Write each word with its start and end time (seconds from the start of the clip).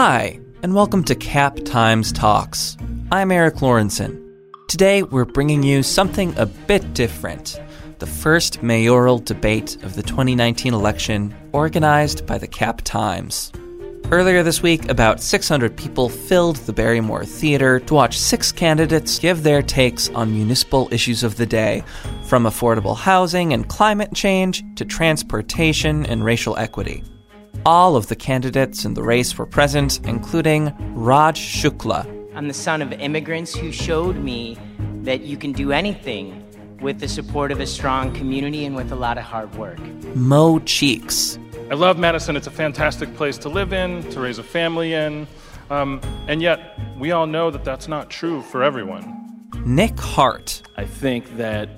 Hi, 0.00 0.38
and 0.62 0.76
welcome 0.76 1.02
to 1.06 1.16
Cap 1.16 1.56
Times 1.64 2.12
Talks. 2.12 2.76
I'm 3.10 3.32
Eric 3.32 3.56
Lawrenson. 3.56 4.32
Today, 4.68 5.02
we're 5.02 5.24
bringing 5.24 5.64
you 5.64 5.82
something 5.82 6.32
a 6.38 6.46
bit 6.46 6.94
different 6.94 7.60
the 7.98 8.06
first 8.06 8.62
mayoral 8.62 9.18
debate 9.18 9.74
of 9.82 9.96
the 9.96 10.04
2019 10.04 10.72
election, 10.72 11.34
organized 11.50 12.24
by 12.26 12.38
the 12.38 12.46
Cap 12.46 12.82
Times. 12.82 13.50
Earlier 14.12 14.44
this 14.44 14.62
week, 14.62 14.88
about 14.88 15.20
600 15.20 15.76
people 15.76 16.08
filled 16.08 16.58
the 16.58 16.72
Barrymore 16.72 17.24
Theater 17.24 17.80
to 17.80 17.94
watch 17.94 18.20
six 18.20 18.52
candidates 18.52 19.18
give 19.18 19.42
their 19.42 19.62
takes 19.62 20.10
on 20.10 20.32
municipal 20.32 20.88
issues 20.92 21.24
of 21.24 21.34
the 21.34 21.46
day, 21.46 21.82
from 22.22 22.44
affordable 22.44 22.96
housing 22.96 23.52
and 23.52 23.68
climate 23.68 24.14
change 24.14 24.62
to 24.76 24.84
transportation 24.84 26.06
and 26.06 26.24
racial 26.24 26.56
equity. 26.56 27.02
All 27.66 27.96
of 27.96 28.06
the 28.06 28.16
candidates 28.16 28.84
in 28.84 28.94
the 28.94 29.02
race 29.02 29.36
were 29.36 29.46
present, 29.46 30.00
including 30.06 30.74
Raj 30.94 31.38
Shukla. 31.38 32.06
I'm 32.34 32.48
the 32.48 32.54
son 32.54 32.82
of 32.82 32.92
immigrants 32.92 33.54
who 33.54 33.72
showed 33.72 34.16
me 34.16 34.56
that 35.02 35.22
you 35.22 35.36
can 35.36 35.52
do 35.52 35.72
anything 35.72 36.44
with 36.80 37.00
the 37.00 37.08
support 37.08 37.50
of 37.50 37.60
a 37.60 37.66
strong 37.66 38.14
community 38.14 38.64
and 38.64 38.76
with 38.76 38.92
a 38.92 38.94
lot 38.94 39.18
of 39.18 39.24
hard 39.24 39.54
work. 39.56 39.80
Mo 40.14 40.60
Cheeks. 40.60 41.38
I 41.70 41.74
love 41.74 41.98
Madison. 41.98 42.36
It's 42.36 42.46
a 42.46 42.52
fantastic 42.52 43.14
place 43.16 43.36
to 43.38 43.48
live 43.48 43.72
in, 43.72 44.08
to 44.10 44.20
raise 44.20 44.38
a 44.38 44.44
family 44.44 44.94
in. 44.94 45.26
Um, 45.70 46.00
and 46.28 46.40
yet, 46.40 46.78
we 46.98 47.10
all 47.10 47.26
know 47.26 47.50
that 47.50 47.64
that's 47.64 47.88
not 47.88 48.08
true 48.08 48.40
for 48.42 48.62
everyone. 48.62 49.46
Nick 49.66 49.98
Hart. 49.98 50.62
I 50.76 50.84
think 50.84 51.36
that 51.36 51.68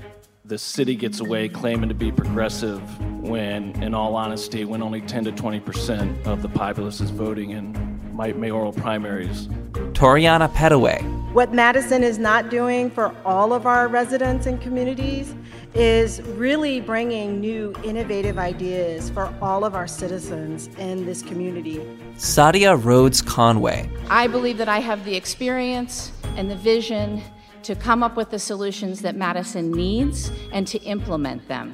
the 0.50 0.58
city 0.58 0.96
gets 0.96 1.20
away 1.20 1.48
claiming 1.48 1.88
to 1.88 1.94
be 1.94 2.10
progressive 2.10 2.82
when, 3.22 3.70
in 3.80 3.94
all 3.94 4.16
honesty, 4.16 4.64
when 4.64 4.82
only 4.82 5.00
10 5.00 5.22
to 5.22 5.30
20 5.30 5.60
percent 5.60 6.26
of 6.26 6.42
the 6.42 6.48
populace 6.48 7.00
is 7.00 7.10
voting 7.10 7.50
in 7.50 7.72
mayoral 8.12 8.72
primaries. 8.72 9.46
Toriana 9.92 10.52
Pettaway. 10.52 11.00
What 11.32 11.54
Madison 11.54 12.02
is 12.02 12.18
not 12.18 12.50
doing 12.50 12.90
for 12.90 13.14
all 13.24 13.52
of 13.52 13.64
our 13.64 13.86
residents 13.86 14.46
and 14.46 14.60
communities 14.60 15.36
is 15.72 16.20
really 16.22 16.80
bringing 16.80 17.40
new 17.40 17.72
innovative 17.84 18.36
ideas 18.36 19.08
for 19.08 19.32
all 19.40 19.64
of 19.64 19.76
our 19.76 19.86
citizens 19.86 20.66
in 20.78 21.06
this 21.06 21.22
community. 21.22 21.80
Satya 22.16 22.74
Rhodes 22.74 23.22
Conway. 23.22 23.88
I 24.08 24.26
believe 24.26 24.58
that 24.58 24.68
I 24.68 24.80
have 24.80 25.04
the 25.04 25.14
experience 25.14 26.10
and 26.36 26.50
the 26.50 26.56
vision 26.56 27.22
to 27.64 27.74
come 27.74 28.02
up 28.02 28.16
with 28.16 28.30
the 28.30 28.38
solutions 28.38 29.02
that 29.02 29.16
Madison 29.16 29.70
needs 29.70 30.30
and 30.52 30.66
to 30.68 30.78
implement 30.82 31.46
them. 31.48 31.72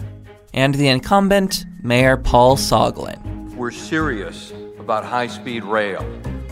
And 0.52 0.74
the 0.74 0.88
incumbent, 0.88 1.64
Mayor 1.82 2.16
Paul 2.16 2.56
Soglin. 2.56 3.54
We're 3.54 3.70
serious 3.70 4.52
about 4.78 5.04
high 5.04 5.26
speed 5.26 5.64
rail. 5.64 6.04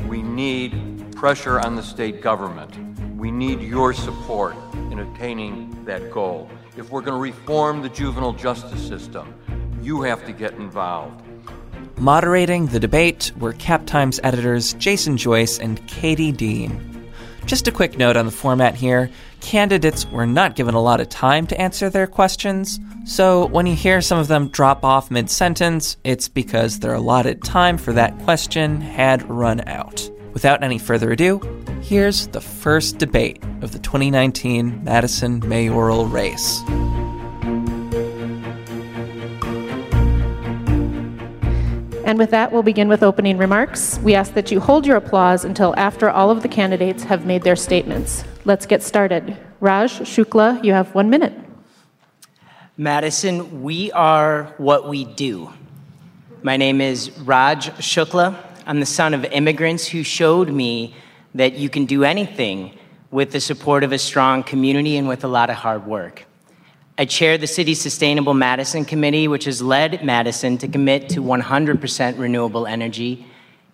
We 0.09 0.23
need 0.23 1.15
pressure 1.17 1.59
on 1.61 1.77
the 1.77 1.83
state 1.83 2.21
government. 2.21 2.77
We 3.17 3.31
need 3.31 3.61
your 3.61 3.93
support 3.95 4.55
in 4.91 4.99
attaining 4.99 5.85
that 5.85 6.11
goal. 6.11 6.51
If 6.77 6.91
we're 6.91 7.01
going 7.01 7.17
to 7.17 7.23
reform 7.23 7.83
the 7.83 7.89
juvenile 7.89 8.33
justice 8.33 8.87
system, 8.87 9.35
you 9.81 10.03
have 10.03 10.27
to 10.27 10.33
get 10.33 10.55
involved. 10.55 11.23
Moderating 11.99 12.67
the 12.67 12.81
debate 12.81 13.33
were 13.39 13.53
Cap 13.53 13.87
Times 13.87 14.19
editors 14.23 14.75
Jason 14.75 15.17
Joyce 15.17 15.59
and 15.59 15.87
Katie 15.87 16.33
Dean. 16.33 16.94
Just 17.47 17.69
a 17.69 17.73
quick 17.73 17.99
note 17.99 18.17
on 18.17 18.25
the 18.25 18.33
format 18.33 18.75
here 18.75 19.11
candidates 19.41 20.07
were 20.07 20.27
not 20.27 20.57
given 20.57 20.75
a 20.75 20.81
lot 20.81 21.01
of 21.01 21.11
time 21.11 21.47
to 21.47 21.61
answer 21.61 21.91
their 21.91 22.07
questions, 22.07 22.81
so 23.05 23.47
when 23.49 23.67
you 23.67 23.75
hear 23.75 24.01
some 24.01 24.19
of 24.19 24.29
them 24.29 24.49
drop 24.49 24.83
off 24.83 25.11
mid 25.11 25.29
sentence, 25.29 25.99
it's 26.05 26.29
because 26.29 26.79
their 26.79 26.95
allotted 26.95 27.43
time 27.45 27.77
for 27.77 27.93
that 27.93 28.19
question 28.21 28.81
had 28.81 29.29
run 29.29 29.61
out. 29.69 30.11
Without 30.33 30.65
any 30.65 30.79
further 30.79 31.13
ado, 31.13 31.39
here's 31.83 32.29
the 32.29 32.41
first 32.41 32.97
debate 32.97 33.43
of 33.61 33.73
the 33.73 33.79
2019 33.79 34.83
Madison 34.83 35.47
mayoral 35.47 36.07
race. 36.07 36.63
And 42.05 42.19
with 42.19 42.31
that, 42.33 42.53
we'll 42.53 42.63
begin 42.63 42.89
with 42.89 43.03
opening 43.03 43.39
remarks. 43.39 43.99
We 44.01 44.15
ask 44.15 44.35
that 44.35 44.51
you 44.51 44.61
hold 44.61 44.87
your 44.87 44.97
applause 44.97 45.43
until 45.43 45.75
after 45.79 46.11
all 46.11 46.31
of 46.31 46.43
the 46.43 46.49
candidates 46.49 47.05
have 47.05 47.25
made 47.25 47.43
their 47.43 47.57
statements. 47.57 48.25
Let's 48.45 48.67
get 48.67 48.83
started. 48.83 49.39
Raj 49.59 50.01
Shukla, 50.01 50.63
you 50.63 50.75
have 50.75 50.95
one 50.95 51.09
minute. 51.09 51.33
Madison, 52.77 53.63
we 53.63 53.91
are 53.93 54.53
what 54.59 54.87
we 54.87 55.07
do. 55.07 55.51
My 56.43 56.59
name 56.59 56.83
is 56.83 57.11
Raj 57.21 57.71
Shukla. 57.79 58.37
I'm 58.67 58.81
the 58.81 58.87
son 58.87 59.15
of 59.15 59.25
immigrants 59.25 59.87
who 59.87 60.03
showed 60.03 60.51
me 60.51 60.95
that 61.35 61.55
you 61.55 61.71
can 61.71 61.87
do 61.87 62.05
anything 62.05 62.79
with 63.11 63.33
the 63.33 63.41
support 63.41 63.83
of 63.83 63.93
a 63.93 63.99
strong 63.99 64.43
community 64.43 64.99
and 64.99 65.09
with 65.09 65.25
a 65.25 65.29
lot 65.29 65.49
of 65.49 65.57
hard 65.57 65.87
work. 65.87 66.27
I 66.97 67.07
chair 67.07 67.37
the 67.39 67.49
city's 67.49 67.81
Sustainable 67.81 68.35
Madison 68.35 68.85
Committee, 68.85 69.27
which 69.27 69.47
has 69.47 69.61
led 69.61 70.05
Madison 70.05 70.59
to 70.59 70.69
commit 70.69 71.09
to 71.09 71.21
100% 71.21 72.19
renewable 72.21 72.69
energy, 72.69 73.27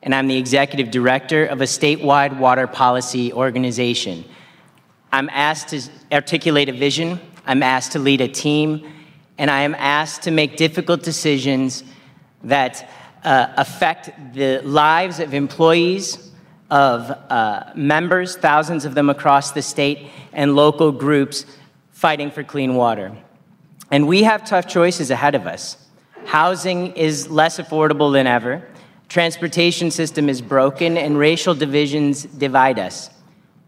and 0.02 0.14
I'm 0.14 0.26
the 0.26 0.38
executive 0.38 0.90
director 0.90 1.44
of 1.44 1.60
a 1.60 1.64
statewide 1.64 2.38
water 2.38 2.66
policy 2.66 3.30
organization. 3.30 4.24
I'm 5.12 5.28
asked 5.28 5.68
to 5.68 5.82
articulate 6.10 6.70
a 6.70 6.72
vision, 6.72 7.20
I'm 7.44 7.62
asked 7.62 7.92
to 7.92 7.98
lead 7.98 8.22
a 8.22 8.28
team, 8.28 8.90
and 9.36 9.50
I 9.50 9.62
am 9.62 9.74
asked 9.74 10.22
to 10.22 10.30
make 10.30 10.56
difficult 10.56 11.02
decisions 11.02 11.84
that 12.44 12.90
uh, 13.22 13.48
affect 13.58 14.32
the 14.32 14.62
lives 14.62 15.20
of 15.20 15.34
employees, 15.34 16.32
of 16.70 17.10
uh, 17.10 17.70
members, 17.74 18.36
thousands 18.36 18.86
of 18.86 18.94
them 18.94 19.10
across 19.10 19.50
the 19.50 19.60
state, 19.60 20.08
and 20.32 20.56
local 20.56 20.90
groups 20.90 21.44
fighting 22.00 22.30
for 22.30 22.42
clean 22.42 22.76
water. 22.76 23.14
And 23.90 24.08
we 24.08 24.22
have 24.22 24.46
tough 24.46 24.66
choices 24.66 25.10
ahead 25.10 25.34
of 25.34 25.46
us. 25.46 25.76
Housing 26.24 26.92
is 26.92 27.28
less 27.28 27.58
affordable 27.58 28.10
than 28.10 28.26
ever. 28.26 28.66
Transportation 29.10 29.90
system 29.90 30.30
is 30.30 30.40
broken 30.40 30.96
and 30.96 31.18
racial 31.18 31.54
divisions 31.54 32.22
divide 32.22 32.78
us. 32.78 33.10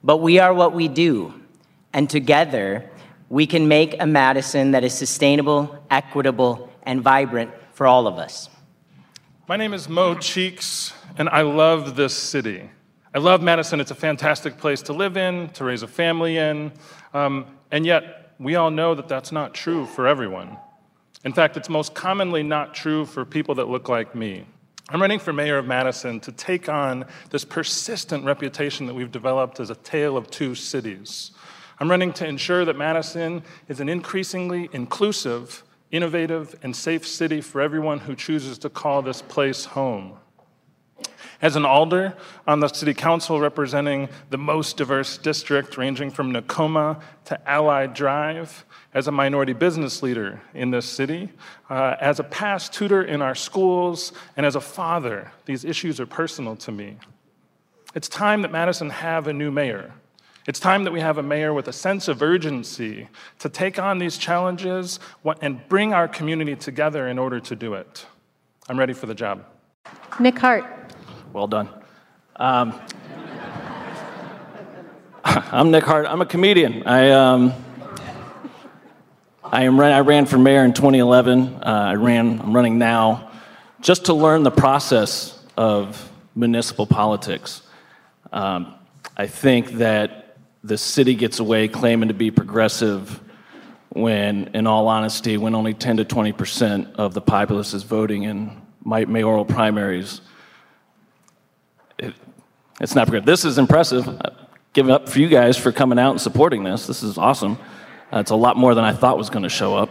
But 0.02 0.16
we 0.16 0.38
are 0.38 0.54
what 0.54 0.72
we 0.72 0.88
do. 0.88 1.34
And 1.92 2.08
together, 2.08 2.88
we 3.28 3.46
can 3.46 3.68
make 3.68 4.00
a 4.00 4.06
Madison 4.06 4.70
that 4.70 4.82
is 4.82 4.94
sustainable, 4.94 5.84
equitable, 5.90 6.72
and 6.84 7.02
vibrant 7.02 7.50
for 7.74 7.86
all 7.86 8.06
of 8.06 8.16
us. 8.16 8.48
My 9.46 9.58
name 9.58 9.74
is 9.74 9.90
Mo 9.90 10.14
Cheeks, 10.14 10.94
and 11.18 11.28
I 11.28 11.42
love 11.42 11.96
this 11.96 12.14
city. 12.16 12.70
I 13.14 13.18
love 13.18 13.42
Madison. 13.42 13.78
It's 13.78 13.90
a 13.90 13.94
fantastic 13.94 14.56
place 14.56 14.80
to 14.82 14.94
live 14.94 15.18
in, 15.18 15.50
to 15.50 15.64
raise 15.64 15.82
a 15.82 15.88
family 15.88 16.38
in. 16.38 16.72
Um, 17.12 17.44
and 17.70 17.84
yet, 17.84 18.21
we 18.42 18.56
all 18.56 18.70
know 18.70 18.94
that 18.94 19.08
that's 19.08 19.32
not 19.32 19.54
true 19.54 19.86
for 19.86 20.06
everyone. 20.06 20.56
In 21.24 21.32
fact, 21.32 21.56
it's 21.56 21.68
most 21.68 21.94
commonly 21.94 22.42
not 22.42 22.74
true 22.74 23.06
for 23.06 23.24
people 23.24 23.54
that 23.56 23.68
look 23.68 23.88
like 23.88 24.14
me. 24.14 24.44
I'm 24.88 25.00
running 25.00 25.20
for 25.20 25.32
mayor 25.32 25.58
of 25.58 25.66
Madison 25.66 26.18
to 26.20 26.32
take 26.32 26.68
on 26.68 27.06
this 27.30 27.44
persistent 27.44 28.24
reputation 28.24 28.86
that 28.86 28.94
we've 28.94 29.12
developed 29.12 29.60
as 29.60 29.70
a 29.70 29.76
tale 29.76 30.16
of 30.16 30.30
two 30.30 30.54
cities. 30.54 31.30
I'm 31.78 31.90
running 31.90 32.12
to 32.14 32.26
ensure 32.26 32.64
that 32.64 32.76
Madison 32.76 33.42
is 33.68 33.80
an 33.80 33.88
increasingly 33.88 34.68
inclusive, 34.72 35.62
innovative, 35.90 36.58
and 36.62 36.74
safe 36.74 37.06
city 37.06 37.40
for 37.40 37.60
everyone 37.60 38.00
who 38.00 38.14
chooses 38.14 38.58
to 38.58 38.68
call 38.68 39.02
this 39.02 39.22
place 39.22 39.64
home. 39.64 40.18
As 41.42 41.56
an 41.56 41.66
alder 41.66 42.14
on 42.46 42.60
the 42.60 42.68
city 42.68 42.94
council 42.94 43.40
representing 43.40 44.08
the 44.30 44.38
most 44.38 44.76
diverse 44.76 45.18
district, 45.18 45.76
ranging 45.76 46.10
from 46.10 46.32
Nakoma 46.32 47.02
to 47.24 47.50
Allied 47.50 47.94
Drive, 47.94 48.64
as 48.94 49.08
a 49.08 49.12
minority 49.12 49.52
business 49.52 50.02
leader 50.02 50.40
in 50.54 50.70
this 50.70 50.86
city, 50.86 51.30
uh, 51.70 51.96
as 52.00 52.20
a 52.20 52.24
past 52.24 52.72
tutor 52.72 53.02
in 53.02 53.22
our 53.22 53.34
schools, 53.34 54.12
and 54.36 54.44
as 54.44 54.54
a 54.54 54.60
father, 54.60 55.32
these 55.46 55.64
issues 55.64 55.98
are 55.98 56.06
personal 56.06 56.56
to 56.56 56.70
me. 56.70 56.96
It's 57.94 58.08
time 58.08 58.42
that 58.42 58.52
Madison 58.52 58.90
have 58.90 59.26
a 59.26 59.32
new 59.32 59.50
mayor. 59.50 59.92
It's 60.46 60.60
time 60.60 60.84
that 60.84 60.92
we 60.92 61.00
have 61.00 61.18
a 61.18 61.22
mayor 61.22 61.54
with 61.54 61.68
a 61.68 61.72
sense 61.72 62.08
of 62.08 62.20
urgency 62.20 63.08
to 63.38 63.48
take 63.48 63.78
on 63.78 63.98
these 63.98 64.18
challenges 64.18 64.98
and 65.40 65.66
bring 65.68 65.94
our 65.94 66.08
community 66.08 66.56
together 66.56 67.08
in 67.08 67.18
order 67.18 67.40
to 67.40 67.56
do 67.56 67.74
it. 67.74 68.06
I'm 68.68 68.78
ready 68.78 68.92
for 68.92 69.06
the 69.06 69.14
job. 69.14 69.44
Nick 70.20 70.38
Hart. 70.38 70.81
Well 71.32 71.46
done. 71.46 71.70
Um, 72.36 72.78
I'm 75.24 75.70
Nick 75.70 75.82
Hart. 75.82 76.04
I'm 76.04 76.20
a 76.20 76.26
comedian. 76.26 76.86
I, 76.86 77.10
um, 77.12 77.54
I, 79.42 79.62
am, 79.62 79.80
I 79.80 80.00
ran 80.00 80.26
for 80.26 80.36
mayor 80.36 80.62
in 80.62 80.74
2011. 80.74 81.54
Uh, 81.54 81.58
I 81.62 81.94
ran, 81.94 82.38
I'm 82.38 82.54
running 82.54 82.76
now 82.76 83.30
just 83.80 84.04
to 84.06 84.12
learn 84.12 84.42
the 84.42 84.50
process 84.50 85.42
of 85.56 86.12
municipal 86.34 86.86
politics. 86.86 87.62
Um, 88.30 88.74
I 89.16 89.26
think 89.26 89.78
that 89.78 90.36
the 90.62 90.76
city 90.76 91.14
gets 91.14 91.38
away 91.38 91.66
claiming 91.66 92.08
to 92.08 92.14
be 92.14 92.30
progressive 92.30 93.22
when, 93.88 94.50
in 94.52 94.66
all 94.66 94.86
honesty, 94.86 95.38
when 95.38 95.54
only 95.54 95.72
10 95.72 95.96
to 95.96 96.04
20 96.04 96.32
percent 96.32 96.88
of 96.96 97.14
the 97.14 97.22
populace 97.22 97.72
is 97.72 97.84
voting 97.84 98.24
in 98.24 98.60
mayoral 98.84 99.46
primaries 99.46 100.20
It's 102.80 102.94
not 102.94 103.10
good. 103.10 103.24
This 103.26 103.44
is 103.44 103.58
impressive. 103.58 104.06
Give 104.72 104.88
it 104.88 104.92
up 104.92 105.08
for 105.08 105.18
you 105.18 105.28
guys 105.28 105.56
for 105.56 105.72
coming 105.72 105.98
out 105.98 106.12
and 106.12 106.20
supporting 106.20 106.64
this. 106.64 106.86
This 106.86 107.02
is 107.02 107.18
awesome. 107.18 107.58
Uh, 108.12 108.18
it's 108.18 108.30
a 108.30 108.36
lot 108.36 108.56
more 108.56 108.74
than 108.74 108.84
I 108.84 108.92
thought 108.92 109.18
was 109.18 109.30
going 109.30 109.42
to 109.42 109.48
show 109.48 109.76
up. 109.76 109.90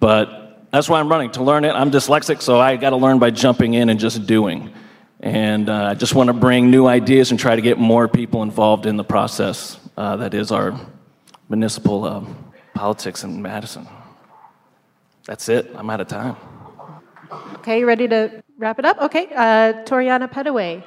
But 0.00 0.68
that's 0.70 0.88
why 0.88 1.00
I'm 1.00 1.08
running 1.08 1.30
to 1.32 1.42
learn 1.42 1.64
it. 1.64 1.72
I'm 1.72 1.90
dyslexic, 1.90 2.42
so 2.42 2.60
I 2.60 2.76
got 2.76 2.90
to 2.90 2.96
learn 2.96 3.18
by 3.18 3.30
jumping 3.30 3.74
in 3.74 3.88
and 3.88 3.98
just 3.98 4.26
doing. 4.26 4.72
And 5.20 5.68
uh, 5.68 5.86
I 5.86 5.94
just 5.94 6.14
want 6.14 6.28
to 6.28 6.32
bring 6.32 6.70
new 6.70 6.86
ideas 6.86 7.30
and 7.30 7.40
try 7.40 7.56
to 7.56 7.62
get 7.62 7.78
more 7.78 8.06
people 8.06 8.42
involved 8.42 8.86
in 8.86 8.96
the 8.96 9.04
process 9.04 9.80
uh, 9.96 10.16
that 10.16 10.34
is 10.34 10.52
our 10.52 10.78
municipal 11.48 12.04
uh, 12.04 12.24
politics 12.74 13.24
in 13.24 13.42
Madison. 13.42 13.88
That's 15.26 15.48
it. 15.48 15.70
I'm 15.74 15.90
out 15.90 16.00
of 16.00 16.08
time. 16.08 16.36
Okay, 17.56 17.82
ready 17.82 18.06
to 18.08 18.42
wrap 18.56 18.78
it 18.78 18.84
up? 18.84 18.98
Okay, 18.98 19.26
uh, 19.34 19.84
Toriana 19.84 20.30
Pettaway. 20.30 20.84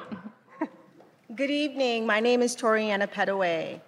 Good 1.34 1.50
evening. 1.50 2.04
My 2.04 2.20
name 2.20 2.42
is 2.42 2.54
Toriana 2.54 3.10
Pettaway, 3.10 3.80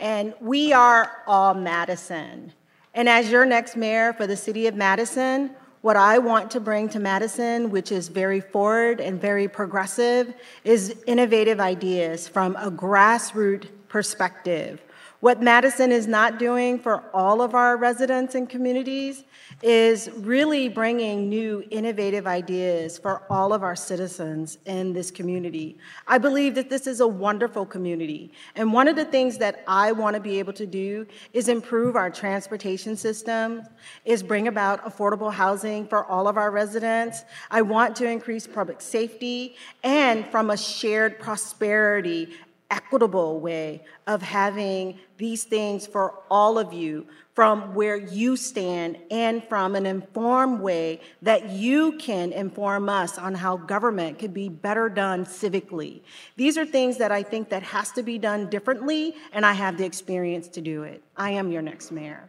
and 0.00 0.34
we 0.40 0.72
are 0.72 1.22
all 1.28 1.54
Madison. 1.54 2.52
And 2.92 3.08
as 3.08 3.30
your 3.30 3.44
next 3.44 3.76
mayor 3.76 4.12
for 4.14 4.26
the 4.26 4.36
city 4.36 4.66
of 4.66 4.74
Madison, 4.74 5.50
what 5.82 5.94
I 5.94 6.18
want 6.18 6.50
to 6.52 6.60
bring 6.60 6.88
to 6.88 6.98
Madison, 6.98 7.70
which 7.70 7.92
is 7.92 8.08
very 8.08 8.40
forward 8.40 9.00
and 9.00 9.20
very 9.20 9.46
progressive, 9.46 10.34
is 10.64 10.96
innovative 11.06 11.60
ideas 11.60 12.26
from 12.26 12.56
a 12.56 12.68
grassroots 12.68 13.68
perspective. 13.88 14.80
What 15.20 15.42
Madison 15.42 15.90
is 15.90 16.06
not 16.06 16.38
doing 16.38 16.78
for 16.78 17.02
all 17.12 17.42
of 17.42 17.56
our 17.56 17.76
residents 17.76 18.36
and 18.36 18.48
communities 18.48 19.24
is 19.62 20.08
really 20.14 20.68
bringing 20.68 21.28
new 21.28 21.64
innovative 21.72 22.28
ideas 22.28 22.98
for 22.98 23.24
all 23.28 23.52
of 23.52 23.64
our 23.64 23.74
citizens 23.74 24.58
in 24.64 24.92
this 24.92 25.10
community. 25.10 25.76
I 26.06 26.18
believe 26.18 26.54
that 26.54 26.70
this 26.70 26.86
is 26.86 27.00
a 27.00 27.08
wonderful 27.08 27.66
community. 27.66 28.30
And 28.54 28.72
one 28.72 28.86
of 28.86 28.94
the 28.94 29.04
things 29.04 29.38
that 29.38 29.64
I 29.66 29.90
want 29.90 30.14
to 30.14 30.20
be 30.20 30.38
able 30.38 30.52
to 30.52 30.66
do 30.66 31.04
is 31.32 31.48
improve 31.48 31.96
our 31.96 32.10
transportation 32.10 32.96
system, 32.96 33.64
is 34.04 34.22
bring 34.22 34.46
about 34.46 34.84
affordable 34.84 35.32
housing 35.32 35.88
for 35.88 36.04
all 36.04 36.28
of 36.28 36.36
our 36.36 36.52
residents. 36.52 37.24
I 37.50 37.62
want 37.62 37.96
to 37.96 38.08
increase 38.08 38.46
public 38.46 38.80
safety 38.80 39.56
and 39.82 40.24
from 40.28 40.50
a 40.50 40.56
shared 40.56 41.18
prosperity 41.18 42.28
equitable 42.70 43.40
way 43.40 43.82
of 44.06 44.20
having 44.20 44.98
these 45.16 45.44
things 45.44 45.86
for 45.86 46.14
all 46.30 46.58
of 46.58 46.72
you 46.72 47.06
from 47.34 47.74
where 47.74 47.96
you 47.96 48.36
stand 48.36 48.98
and 49.10 49.42
from 49.44 49.74
an 49.74 49.86
informed 49.86 50.60
way 50.60 51.00
that 51.22 51.48
you 51.50 51.92
can 51.98 52.32
inform 52.32 52.88
us 52.88 53.16
on 53.16 53.34
how 53.34 53.56
government 53.56 54.18
could 54.18 54.34
be 54.34 54.48
better 54.48 54.88
done 54.88 55.24
civically. 55.24 56.02
These 56.36 56.58
are 56.58 56.66
things 56.66 56.98
that 56.98 57.12
I 57.12 57.22
think 57.22 57.48
that 57.50 57.62
has 57.62 57.92
to 57.92 58.02
be 58.02 58.18
done 58.18 58.50
differently 58.50 59.14
and 59.32 59.46
I 59.46 59.52
have 59.52 59.78
the 59.78 59.84
experience 59.84 60.48
to 60.48 60.60
do 60.60 60.82
it. 60.82 61.02
I 61.16 61.30
am 61.30 61.50
your 61.50 61.62
next 61.62 61.92
mayor. 61.92 62.28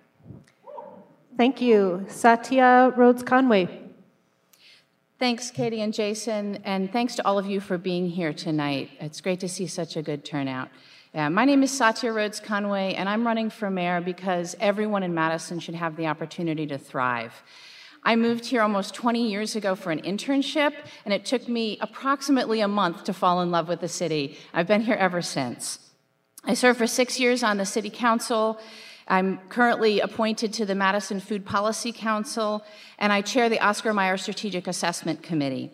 Thank 1.38 1.62
you. 1.62 2.06
Satya 2.08 2.94
Rhodes 2.96 3.24
Conway. 3.24 3.89
Thanks, 5.20 5.52
Katie 5.52 5.82
and 5.82 5.94
Jason, 5.94 6.62
and 6.64 6.94
thanks 6.94 7.16
to 7.16 7.28
all 7.28 7.38
of 7.38 7.46
you 7.46 7.60
for 7.60 7.78
being 7.78 8.08
here 8.10 8.32
tonight. 8.32 8.90
It's 9.02 9.20
great 9.20 9.42
to 9.42 9.50
see 9.50 9.68
such 9.68 9.98
a 9.98 10.02
good 10.02 10.24
turnout. 10.24 10.70
Yeah, 11.14 11.28
my 11.28 11.44
name 11.44 11.62
is 11.62 11.72
Satya 11.72 12.14
Rhodes 12.14 12.40
Conway, 12.40 12.94
and 12.94 13.10
I'm 13.10 13.28
running 13.28 13.50
for 13.50 13.70
mayor 13.70 14.00
because 14.00 14.56
everyone 14.62 15.04
in 15.04 15.14
Madison 15.14 15.60
should 15.60 15.76
have 15.76 15.98
the 15.98 16.08
opportunity 16.08 16.66
to 16.68 16.78
thrive. 16.78 17.34
I 18.02 18.16
moved 18.16 18.46
here 18.46 18.62
almost 18.62 18.94
20 18.94 19.30
years 19.30 19.58
ago 19.58 19.76
for 19.76 19.92
an 19.92 20.02
internship, 20.04 20.72
and 21.04 21.14
it 21.14 21.26
took 21.26 21.50
me 21.50 21.78
approximately 21.82 22.62
a 22.62 22.70
month 22.70 23.04
to 23.04 23.14
fall 23.14 23.42
in 23.42 23.52
love 23.52 23.68
with 23.68 23.82
the 23.82 23.90
city. 23.90 24.38
I've 24.54 24.68
been 24.68 24.84
here 24.84 24.96
ever 24.96 25.22
since. 25.22 25.80
I 26.46 26.54
served 26.54 26.78
for 26.78 26.88
six 26.88 27.20
years 27.20 27.44
on 27.44 27.58
the 27.58 27.66
city 27.66 27.90
council 27.90 28.58
I'm 29.10 29.40
currently 29.50 30.02
appointed 30.02 30.54
to 30.54 30.66
the 30.68 30.76
Madison 30.76 31.20
Food 31.20 31.44
Policy 31.44 31.92
Council, 31.92 32.64
and 33.00 33.12
I 33.12 33.22
chair 33.22 33.50
the 33.50 33.60
Oscar 33.60 33.92
Mayer 33.92 34.18
Strategic 34.18 34.68
Assessment 34.68 35.24
Committee. 35.24 35.72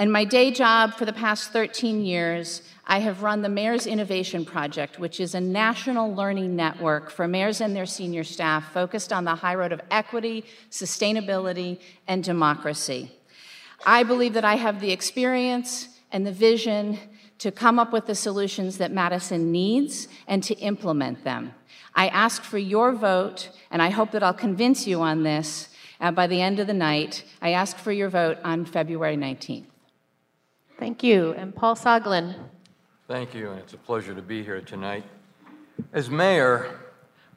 In 0.00 0.10
my 0.10 0.24
day 0.24 0.50
job 0.50 0.94
for 0.94 1.04
the 1.04 1.12
past 1.12 1.52
13 1.52 2.04
years, 2.04 2.62
I 2.84 2.98
have 2.98 3.22
run 3.22 3.42
the 3.42 3.48
Mayor's 3.48 3.86
Innovation 3.86 4.44
Project, 4.44 4.98
which 4.98 5.20
is 5.20 5.34
a 5.34 5.40
national 5.40 6.12
learning 6.12 6.56
network 6.56 7.08
for 7.08 7.28
mayors 7.28 7.60
and 7.60 7.74
their 7.74 7.86
senior 7.86 8.24
staff 8.24 8.72
focused 8.72 9.12
on 9.12 9.24
the 9.24 9.36
high 9.36 9.54
road 9.54 9.70
of 9.70 9.80
equity, 9.92 10.44
sustainability, 10.68 11.78
and 12.08 12.24
democracy. 12.24 13.12
I 13.86 14.02
believe 14.02 14.34
that 14.34 14.44
I 14.44 14.56
have 14.56 14.80
the 14.80 14.90
experience 14.90 15.88
and 16.10 16.26
the 16.26 16.32
vision 16.32 16.98
to 17.38 17.52
come 17.52 17.78
up 17.78 17.92
with 17.92 18.06
the 18.06 18.14
solutions 18.14 18.78
that 18.78 18.90
Madison 18.90 19.52
needs 19.52 20.08
and 20.26 20.42
to 20.42 20.54
implement 20.56 21.22
them. 21.22 21.52
I 21.96 22.08
ask 22.08 22.42
for 22.42 22.58
your 22.58 22.92
vote, 22.92 23.48
and 23.70 23.80
I 23.80 23.88
hope 23.88 24.10
that 24.10 24.22
I'll 24.22 24.34
convince 24.34 24.86
you 24.86 25.00
on 25.00 25.22
this 25.22 25.70
uh, 25.98 26.10
by 26.10 26.26
the 26.26 26.42
end 26.42 26.60
of 26.60 26.66
the 26.66 26.74
night. 26.74 27.24
I 27.40 27.52
ask 27.52 27.78
for 27.78 27.90
your 27.90 28.10
vote 28.10 28.36
on 28.44 28.66
February 28.66 29.16
19th. 29.16 29.64
Thank 30.78 31.02
you. 31.02 31.32
And 31.32 31.56
Paul 31.56 31.74
Soglin. 31.74 32.34
Thank 33.08 33.34
you, 33.34 33.50
and 33.50 33.58
it's 33.60 33.72
a 33.72 33.78
pleasure 33.78 34.14
to 34.14 34.20
be 34.20 34.42
here 34.42 34.60
tonight. 34.60 35.04
As 35.94 36.10
mayor, 36.10 36.80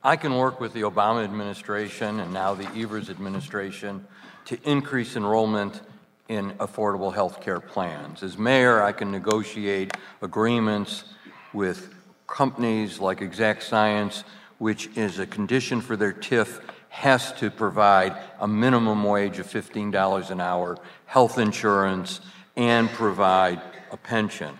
I 0.04 0.18
can 0.18 0.36
work 0.36 0.60
with 0.60 0.74
the 0.74 0.82
Obama 0.82 1.24
administration 1.24 2.20
and 2.20 2.34
now 2.34 2.54
the 2.54 2.68
Evers 2.78 3.10
administration 3.10 4.06
to 4.46 4.60
increase 4.70 5.16
enrollment 5.16 5.80
in 6.28 6.52
affordable 6.54 7.14
health 7.14 7.40
care 7.40 7.62
plans. 7.62 8.24
As 8.24 8.38
mayor, 8.38 8.84
I 8.84 8.92
can 8.92 9.10
negotiate 9.10 9.96
agreements 10.22 11.06
with 11.54 11.94
companies 12.28 13.00
like 13.00 13.22
Exact 13.22 13.64
Science 13.64 14.24
which 14.60 14.90
is 14.96 15.18
a 15.18 15.26
condition 15.26 15.82
for 15.82 15.98
their 15.98 16.14
TIF, 16.14 16.62
has 16.90 17.34
to 17.34 17.50
provide 17.50 18.16
a 18.40 18.48
minimum 18.48 19.04
wage 19.04 19.40
of 19.40 19.48
$15 19.48 20.30
an 20.30 20.40
hour, 20.40 20.78
health 21.06 21.38
insurance, 21.38 22.22
and 22.56 22.90
provide 22.90 23.62
a 23.92 23.98
pension. 23.98 24.58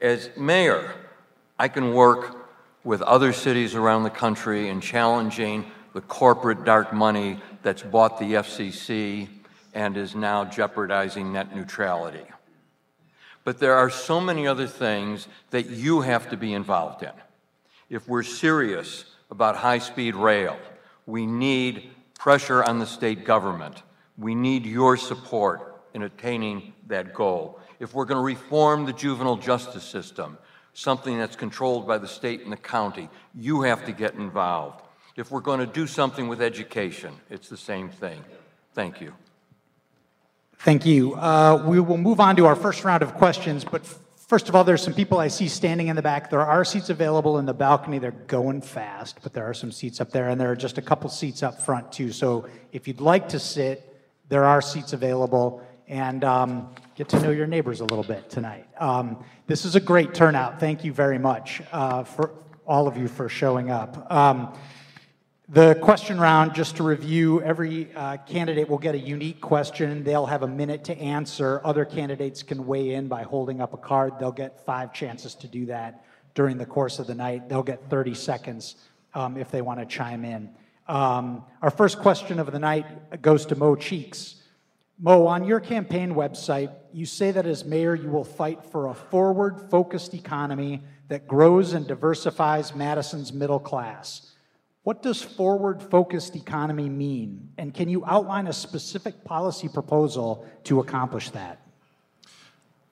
As 0.00 0.30
mayor, 0.36 0.94
I 1.58 1.68
can 1.68 1.92
work 1.92 2.36
with 2.84 3.02
other 3.02 3.32
cities 3.32 3.74
around 3.74 4.02
the 4.04 4.10
country 4.10 4.68
in 4.68 4.80
challenging 4.80 5.70
the 5.94 6.00
corporate 6.00 6.64
dark 6.64 6.92
money 6.92 7.40
that's 7.62 7.82
bought 7.82 8.18
the 8.18 8.34
FCC 8.34 9.28
and 9.72 9.96
is 9.96 10.14
now 10.14 10.44
jeopardizing 10.44 11.32
net 11.32 11.54
neutrality. 11.54 12.24
But 13.42 13.58
there 13.58 13.74
are 13.74 13.90
so 13.90 14.20
many 14.20 14.46
other 14.46 14.66
things 14.66 15.28
that 15.50 15.66
you 15.70 16.02
have 16.02 16.30
to 16.30 16.36
be 16.36 16.52
involved 16.52 17.02
in. 17.02 17.12
If 17.90 18.08
we're 18.08 18.22
serious 18.22 19.04
about 19.30 19.56
high 19.56 19.78
speed 19.78 20.14
rail. 20.14 20.56
We 21.06 21.26
need 21.26 21.90
pressure 22.18 22.62
on 22.62 22.78
the 22.78 22.86
state 22.86 23.24
government. 23.24 23.82
We 24.16 24.34
need 24.34 24.64
your 24.64 24.96
support 24.96 25.82
in 25.94 26.02
attaining 26.02 26.72
that 26.86 27.14
goal. 27.14 27.58
If 27.80 27.94
we're 27.94 28.04
going 28.04 28.18
to 28.18 28.24
reform 28.24 28.86
the 28.86 28.92
juvenile 28.92 29.36
justice 29.36 29.84
system, 29.84 30.38
something 30.72 31.18
that's 31.18 31.36
controlled 31.36 31.86
by 31.86 31.98
the 31.98 32.08
state 32.08 32.42
and 32.42 32.52
the 32.52 32.56
county, 32.56 33.08
you 33.34 33.62
have 33.62 33.84
to 33.86 33.92
get 33.92 34.14
involved. 34.14 34.82
If 35.16 35.30
we're 35.30 35.40
going 35.40 35.60
to 35.60 35.66
do 35.66 35.86
something 35.86 36.28
with 36.28 36.42
education, 36.42 37.14
it's 37.30 37.48
the 37.48 37.56
same 37.56 37.88
thing. 37.88 38.24
Thank 38.72 39.00
you. 39.00 39.14
Thank 40.58 40.86
you. 40.86 41.14
Uh, 41.14 41.62
we 41.66 41.78
will 41.78 41.98
move 41.98 42.20
on 42.20 42.36
to 42.36 42.46
our 42.46 42.56
first 42.56 42.84
round 42.84 43.02
of 43.02 43.14
questions, 43.14 43.64
but 43.64 43.82
First 44.26 44.48
of 44.48 44.56
all, 44.56 44.64
there's 44.64 44.82
some 44.82 44.94
people 44.94 45.18
I 45.18 45.28
see 45.28 45.48
standing 45.48 45.88
in 45.88 45.96
the 45.96 46.02
back. 46.02 46.30
There 46.30 46.40
are 46.40 46.64
seats 46.64 46.88
available 46.88 47.38
in 47.38 47.44
the 47.44 47.52
balcony. 47.52 47.98
They're 47.98 48.10
going 48.10 48.62
fast, 48.62 49.18
but 49.22 49.34
there 49.34 49.44
are 49.44 49.52
some 49.52 49.70
seats 49.70 50.00
up 50.00 50.12
there, 50.12 50.30
and 50.30 50.40
there 50.40 50.50
are 50.50 50.56
just 50.56 50.78
a 50.78 50.82
couple 50.82 51.10
seats 51.10 51.42
up 51.42 51.60
front, 51.60 51.92
too. 51.92 52.10
So 52.10 52.48
if 52.72 52.88
you'd 52.88 53.02
like 53.02 53.28
to 53.28 53.38
sit, 53.38 53.86
there 54.30 54.44
are 54.44 54.62
seats 54.62 54.94
available, 54.94 55.62
and 55.88 56.24
um, 56.24 56.74
get 56.94 57.10
to 57.10 57.20
know 57.20 57.32
your 57.32 57.46
neighbors 57.46 57.80
a 57.80 57.84
little 57.84 58.02
bit 58.02 58.30
tonight. 58.30 58.66
Um, 58.78 59.22
this 59.46 59.66
is 59.66 59.76
a 59.76 59.80
great 59.80 60.14
turnout. 60.14 60.58
Thank 60.58 60.84
you 60.84 60.92
very 60.94 61.18
much 61.18 61.60
uh, 61.70 62.04
for 62.04 62.30
all 62.66 62.88
of 62.88 62.96
you 62.96 63.08
for 63.08 63.28
showing 63.28 63.70
up. 63.70 64.10
Um, 64.10 64.56
the 65.48 65.74
question 65.82 66.18
round, 66.18 66.54
just 66.54 66.76
to 66.76 66.82
review, 66.82 67.42
every 67.42 67.94
uh, 67.94 68.16
candidate 68.26 68.66
will 68.66 68.78
get 68.78 68.94
a 68.94 68.98
unique 68.98 69.42
question. 69.42 70.02
They'll 70.02 70.24
have 70.24 70.42
a 70.42 70.48
minute 70.48 70.84
to 70.84 70.96
answer. 70.96 71.60
Other 71.64 71.84
candidates 71.84 72.42
can 72.42 72.66
weigh 72.66 72.94
in 72.94 73.08
by 73.08 73.24
holding 73.24 73.60
up 73.60 73.74
a 73.74 73.76
card. 73.76 74.14
They'll 74.18 74.32
get 74.32 74.64
five 74.64 74.94
chances 74.94 75.34
to 75.36 75.46
do 75.46 75.66
that 75.66 76.02
during 76.34 76.56
the 76.56 76.64
course 76.64 76.98
of 76.98 77.06
the 77.06 77.14
night. 77.14 77.50
They'll 77.50 77.62
get 77.62 77.90
30 77.90 78.14
seconds 78.14 78.76
um, 79.12 79.36
if 79.36 79.50
they 79.50 79.60
want 79.60 79.80
to 79.80 79.86
chime 79.86 80.24
in. 80.24 80.48
Um, 80.88 81.44
our 81.60 81.70
first 81.70 81.98
question 81.98 82.38
of 82.38 82.50
the 82.50 82.58
night 82.58 83.20
goes 83.20 83.44
to 83.46 83.54
Mo 83.54 83.76
Cheeks. 83.76 84.36
Mo, 84.98 85.26
on 85.26 85.44
your 85.44 85.60
campaign 85.60 86.14
website, 86.14 86.72
you 86.90 87.04
say 87.04 87.32
that 87.32 87.44
as 87.44 87.66
mayor, 87.66 87.94
you 87.94 88.08
will 88.08 88.24
fight 88.24 88.64
for 88.64 88.88
a 88.88 88.94
forward 88.94 89.60
focused 89.70 90.14
economy 90.14 90.82
that 91.08 91.28
grows 91.28 91.74
and 91.74 91.86
diversifies 91.86 92.74
Madison's 92.74 93.30
middle 93.30 93.58
class. 93.58 94.30
What 94.84 95.02
does 95.02 95.22
forward 95.22 95.82
focused 95.82 96.36
economy 96.36 96.90
mean? 96.90 97.48
And 97.56 97.72
can 97.74 97.88
you 97.88 98.04
outline 98.06 98.46
a 98.46 98.52
specific 98.52 99.24
policy 99.24 99.68
proposal 99.68 100.46
to 100.64 100.80
accomplish 100.80 101.30
that? 101.30 101.60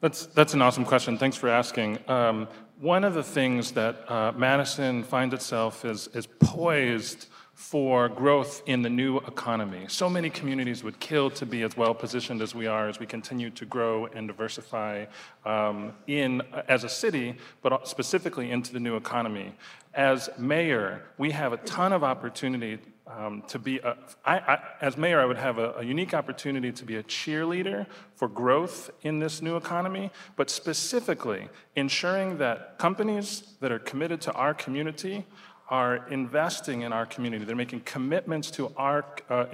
That's, 0.01 0.27
that's 0.27 0.55
an 0.55 0.63
awesome 0.63 0.87
question. 0.87 1.19
Thanks 1.19 1.37
for 1.37 1.49
asking. 1.49 1.99
Um, 2.09 2.49
one 2.81 3.05
of 3.05 3.15
the 3.15 3.23
things 3.23 3.73
that 3.73 4.11
uh, 4.11 4.33
Madison 4.33 5.05
finds 5.05 5.35
itself 5.35 5.85
is, 5.85 6.09
is 6.15 6.27
poised 6.27 7.27
for 7.63 8.09
growth 8.09 8.61
in 8.67 8.83
the 8.83 8.91
new 8.91 9.19
economy. 9.19 9.85
So 9.87 10.11
many 10.11 10.29
communities 10.31 10.83
would 10.83 10.99
kill 10.99 11.31
to 11.31 11.47
be 11.47 11.63
as 11.63 11.77
well 11.77 11.95
positioned 11.95 12.43
as 12.43 12.57
we 12.57 12.67
are 12.67 12.89
as 12.89 12.99
we 12.99 13.07
continue 13.07 13.51
to 13.51 13.65
grow 13.65 14.07
and 14.07 14.27
diversify 14.27 15.07
um, 15.47 15.93
in 16.09 16.43
as 16.69 16.83
a 16.83 16.89
city, 16.89 17.37
but 17.63 17.87
specifically 17.87 18.51
into 18.51 18.73
the 18.73 18.81
new 18.81 18.97
economy. 18.97 19.55
As 19.95 20.29
mayor, 20.37 21.05
we 21.19 21.31
have 21.31 21.53
a 21.53 21.57
ton 21.59 21.93
of 21.93 22.03
opportunity 22.03 22.79
um, 23.07 23.45
to 23.49 23.59
be, 23.59 23.79
a, 23.79 23.97
I, 24.25 24.39
I, 24.39 24.59
as 24.81 24.97
mayor, 24.97 25.21
I 25.21 25.25
would 25.25 25.37
have 25.37 25.59
a, 25.59 25.75
a, 25.75 25.83
unique 25.85 26.15
opportunity 26.15 26.73
to 26.73 26.85
be 26.85 26.97
a 26.97 27.03
cheerleader 27.03 27.87
for 28.15 28.29
growth 28.29 28.91
in 29.03 29.19
this 29.19 29.43
new 29.43 29.57
economy, 29.57 30.11
but 30.37 30.51
specifically 30.51 31.49
ensuring 31.77 32.39
that 32.39 32.79
companies 32.79 33.55
that 33.61 33.71
are 33.71 33.81
committed 33.81 34.21
to 34.23 34.33
our 34.33 34.55
community 34.55 35.27
are 35.73 36.07
investing 36.09 36.83
in 36.83 36.93
our 36.93 37.07
community. 37.07 37.45
They're 37.45 37.57
making 37.57 37.81
commitments 37.81 38.51
to 38.53 38.73
our, 38.77 39.05
uh, 39.29 39.47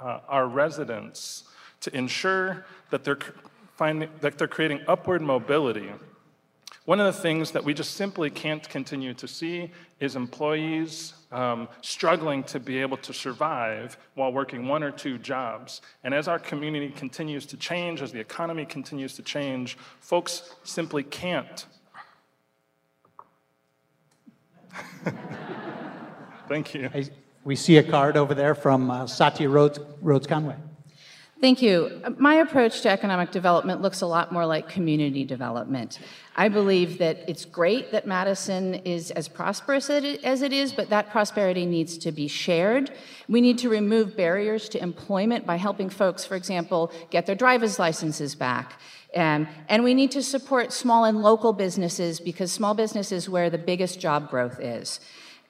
uh, 0.00 0.20
our 0.28 0.46
residents 0.46 1.44
to 1.80 1.94
ensure 1.94 2.64
that 2.90 3.04
they're, 3.04 3.18
finding, 3.76 4.08
that 4.20 4.38
they're 4.38 4.48
creating 4.48 4.80
upward 4.88 5.20
mobility 5.20 5.90
one 6.86 7.00
of 7.00 7.06
the 7.06 7.18
things 7.18 7.52
that 7.52 7.64
we 7.64 7.72
just 7.72 7.92
simply 7.92 8.28
can't 8.28 8.68
continue 8.68 9.14
to 9.14 9.26
see 9.26 9.70
is 10.00 10.16
employees 10.16 11.14
um, 11.32 11.66
struggling 11.80 12.44
to 12.44 12.60
be 12.60 12.78
able 12.78 12.98
to 12.98 13.14
survive 13.14 13.96
while 14.14 14.30
working 14.30 14.68
one 14.68 14.82
or 14.82 14.90
two 14.90 15.16
jobs. 15.16 15.80
And 16.02 16.12
as 16.12 16.28
our 16.28 16.38
community 16.38 16.90
continues 16.90 17.46
to 17.46 17.56
change, 17.56 18.02
as 18.02 18.12
the 18.12 18.20
economy 18.20 18.66
continues 18.66 19.14
to 19.14 19.22
change, 19.22 19.78
folks 20.00 20.54
simply 20.62 21.04
can't. 21.04 21.64
Thank 26.54 26.72
you. 26.72 26.88
We 27.42 27.56
see 27.56 27.78
a 27.78 27.82
card 27.82 28.16
over 28.16 28.32
there 28.32 28.54
from 28.54 28.88
uh, 28.88 29.08
Satya 29.08 29.48
Rhodes, 29.48 29.80
Rhodes 30.00 30.28
Conway. 30.28 30.54
Thank 31.40 31.60
you. 31.60 32.00
My 32.16 32.36
approach 32.36 32.82
to 32.82 32.88
economic 32.88 33.32
development 33.32 33.82
looks 33.82 34.02
a 34.02 34.06
lot 34.06 34.30
more 34.30 34.46
like 34.46 34.68
community 34.68 35.24
development. 35.24 35.98
I 36.36 36.48
believe 36.48 36.98
that 36.98 37.28
it's 37.28 37.44
great 37.44 37.90
that 37.90 38.06
Madison 38.06 38.74
is 38.74 39.10
as 39.10 39.26
prosperous 39.26 39.90
as 39.90 40.42
it 40.42 40.52
is, 40.52 40.72
but 40.72 40.90
that 40.90 41.10
prosperity 41.10 41.66
needs 41.66 41.98
to 41.98 42.12
be 42.12 42.28
shared. 42.28 42.92
We 43.28 43.40
need 43.40 43.58
to 43.58 43.68
remove 43.68 44.16
barriers 44.16 44.68
to 44.68 44.80
employment 44.80 45.44
by 45.44 45.56
helping 45.56 45.90
folks, 45.90 46.24
for 46.24 46.36
example, 46.36 46.92
get 47.10 47.26
their 47.26 47.34
driver's 47.34 47.80
licenses 47.80 48.36
back. 48.36 48.80
Um, 49.16 49.48
and 49.68 49.82
we 49.82 49.92
need 49.92 50.12
to 50.12 50.22
support 50.22 50.72
small 50.72 51.02
and 51.02 51.20
local 51.20 51.52
businesses 51.52 52.20
because 52.20 52.52
small 52.52 52.74
business 52.74 53.10
is 53.10 53.28
where 53.28 53.50
the 53.50 53.58
biggest 53.58 53.98
job 53.98 54.30
growth 54.30 54.60
is. 54.60 55.00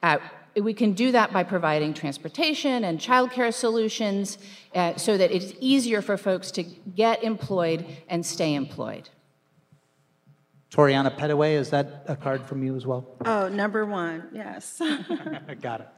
Uh, 0.03 0.17
we 0.61 0.75
can 0.75 0.93
do 0.93 1.13
that 1.13 1.33
by 1.33 1.43
providing 1.43 1.95
transportation 1.95 2.85
and 2.85 2.99
childcare 2.99 3.53
solutions 3.53 4.39
uh, 4.75 4.97
so 4.97 5.17
that 5.17 5.31
it's 5.31 5.53
easier 5.61 6.01
for 6.01 6.17
folks 6.17 6.51
to 6.53 6.63
get 6.63 7.23
employed 7.25 7.85
and 8.09 8.25
stay 8.25 8.55
employed. 8.55 9.09
Toriana 10.71 11.17
Pettaway, 11.17 11.55
is 11.55 11.71
that 11.71 12.05
a 12.09 12.17
card 12.17 12.45
from 12.47 12.65
you 12.65 12.75
as 12.75 12.85
well? 12.85 13.07
Oh, 13.25 13.49
number 13.49 13.87
one, 13.87 14.29
yes. 14.33 14.81
Got 15.61 15.81
it. 15.81 15.89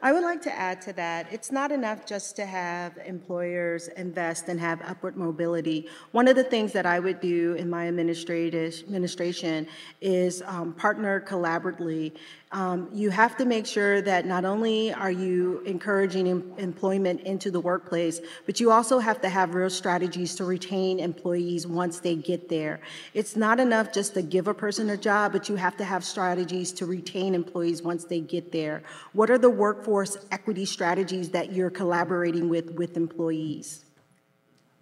I 0.00 0.12
would 0.12 0.22
like 0.22 0.40
to 0.42 0.52
add 0.52 0.80
to 0.82 0.92
that. 0.92 1.26
It's 1.32 1.50
not 1.50 1.72
enough 1.72 2.06
just 2.06 2.36
to 2.36 2.46
have 2.46 2.96
employers 3.04 3.88
invest 3.88 4.48
and 4.48 4.60
have 4.60 4.80
upward 4.82 5.16
mobility. 5.16 5.88
One 6.12 6.28
of 6.28 6.36
the 6.36 6.44
things 6.44 6.72
that 6.74 6.86
I 6.86 7.00
would 7.00 7.20
do 7.20 7.54
in 7.54 7.68
my 7.68 7.88
administration 7.88 9.66
is 10.00 10.42
um, 10.46 10.72
partner 10.74 11.20
collaboratively 11.20 12.12
um, 12.50 12.88
you 12.94 13.10
have 13.10 13.36
to 13.36 13.44
make 13.44 13.66
sure 13.66 14.00
that 14.00 14.24
not 14.24 14.44
only 14.46 14.92
are 14.92 15.10
you 15.10 15.60
encouraging 15.66 16.28
em- 16.28 16.52
employment 16.56 17.20
into 17.22 17.50
the 17.50 17.60
workplace, 17.60 18.20
but 18.46 18.58
you 18.58 18.70
also 18.70 18.98
have 18.98 19.20
to 19.20 19.28
have 19.28 19.54
real 19.54 19.68
strategies 19.68 20.34
to 20.36 20.44
retain 20.44 20.98
employees 20.98 21.66
once 21.66 22.00
they 22.00 22.14
get 22.14 22.48
there. 22.48 22.80
It's 23.12 23.36
not 23.36 23.60
enough 23.60 23.92
just 23.92 24.14
to 24.14 24.22
give 24.22 24.48
a 24.48 24.54
person 24.54 24.88
a 24.90 24.96
job, 24.96 25.32
but 25.32 25.50
you 25.50 25.56
have 25.56 25.76
to 25.76 25.84
have 25.84 26.02
strategies 26.04 26.72
to 26.72 26.86
retain 26.86 27.34
employees 27.34 27.82
once 27.82 28.04
they 28.04 28.20
get 28.20 28.50
there. 28.50 28.82
What 29.12 29.30
are 29.30 29.38
the 29.38 29.50
workforce 29.50 30.16
equity 30.30 30.64
strategies 30.64 31.28
that 31.30 31.52
you're 31.52 31.70
collaborating 31.70 32.48
with 32.48 32.70
with 32.72 32.96
employees? 32.96 33.84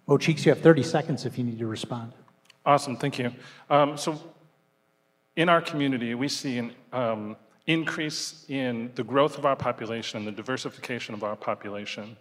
Mo 0.07 0.17
Cheeks, 0.17 0.45
you 0.45 0.51
have 0.51 0.61
30 0.61 0.83
seconds 0.83 1.25
if 1.25 1.37
you 1.37 1.43
need 1.43 1.59
to 1.59 1.67
respond. 1.67 2.13
Awesome, 2.65 2.95
thank 2.95 3.19
you. 3.19 3.33
Um, 3.69 3.97
so, 3.97 4.21
in 5.35 5.49
our 5.49 5.61
community, 5.61 6.15
we 6.15 6.29
see 6.29 6.57
an 6.59 6.71
um, 6.93 7.35
increase 7.67 8.45
in 8.47 8.91
the 8.95 9.03
growth 9.03 9.37
of 9.37 9.45
our 9.45 9.55
population, 9.55 10.17
and 10.17 10.27
the 10.27 10.31
diversification 10.31 11.13
of 11.13 11.23
our 11.23 11.35
population. 11.35 12.17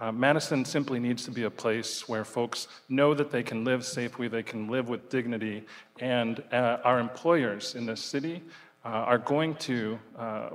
Uh, 0.00 0.12
Madison 0.12 0.64
simply 0.64 0.98
needs 0.98 1.24
to 1.24 1.30
be 1.30 1.42
a 1.42 1.50
place 1.50 2.08
where 2.08 2.24
folks 2.24 2.68
know 2.88 3.14
that 3.14 3.30
they 3.30 3.42
can 3.42 3.64
live 3.64 3.84
safely, 3.84 4.28
they 4.28 4.42
can 4.42 4.68
live 4.68 4.88
with 4.88 5.10
dignity, 5.10 5.64
and 6.00 6.42
uh, 6.52 6.78
our 6.84 7.00
employers 7.00 7.74
in 7.74 7.84
this 7.84 8.00
city 8.00 8.42
uh, 8.84 8.88
are 8.88 9.18
going 9.18 9.54
to 9.56 9.98
uh, 10.16 10.50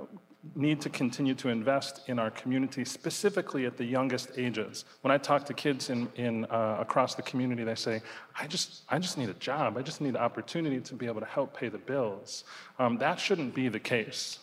need 0.56 0.82
to 0.82 0.90
continue 0.90 1.34
to 1.36 1.50
invest 1.50 2.02
in 2.08 2.20
our 2.20 2.30
community, 2.30 2.84
specifically 2.84 3.66
at 3.66 3.78
the 3.78 3.86
youngest 3.86 4.32
ages. 4.38 4.86
When 5.02 5.12
I 5.12 5.18
talk 5.18 5.46
to 5.46 5.54
kids 5.54 5.90
in, 5.90 6.10
in, 6.16 6.46
uh, 6.46 6.78
across 6.80 7.16
the 7.16 7.22
community, 7.22 7.64
they 7.64 7.76
say, 7.76 8.02
I 8.38 8.48
just, 8.48 8.84
I 8.90 9.00
just 9.00 9.18
need 9.18 9.30
a 9.30 9.36
job. 9.36 9.78
I 9.78 9.82
just 9.82 10.02
need 10.02 10.10
an 10.10 10.18
opportunity 10.18 10.82
to 10.82 10.94
be 10.96 11.06
able 11.06 11.22
to 11.22 11.26
help 11.26 11.56
pay 11.56 11.70
the 11.70 11.78
bills. 11.78 12.44
Um, 12.78 12.98
that 12.98 13.20
shouldn't 13.20 13.56
be 13.56 13.70
the 13.70 13.80
case. 13.80 14.40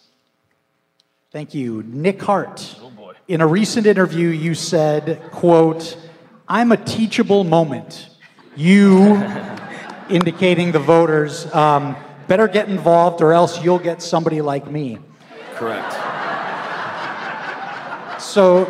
Thank 1.30 1.54
you. 1.54 1.85
Nick 1.87 2.21
Hart. 2.23 2.76
Oh 2.83 2.90
boy. 2.90 3.14
In 3.28 3.40
a 3.40 3.47
recent 3.47 3.87
interview, 3.87 4.28
you 4.28 4.54
said, 4.54 5.23
quote, 5.30 5.97
I'm 6.49 6.73
a 6.73 6.76
teachable 6.76 7.45
moment. 7.45 8.09
You, 8.57 9.14
indicating 10.09 10.73
the 10.73 10.80
voters, 10.80 11.47
um, 11.54 11.95
better 12.26 12.49
get 12.49 12.69
involved 12.69 13.23
or 13.23 13.33
else 13.33 13.62
you'll 13.62 13.78
get 13.78 14.02
somebody 14.02 14.40
like 14.40 14.69
me. 14.69 14.99
Correct. 15.61 15.93
So, 18.23 18.67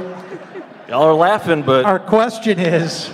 y'all 0.88 1.04
are 1.04 1.14
laughing, 1.14 1.62
but 1.62 1.85
our 1.85 2.00
question 2.00 2.59
is, 2.59 3.09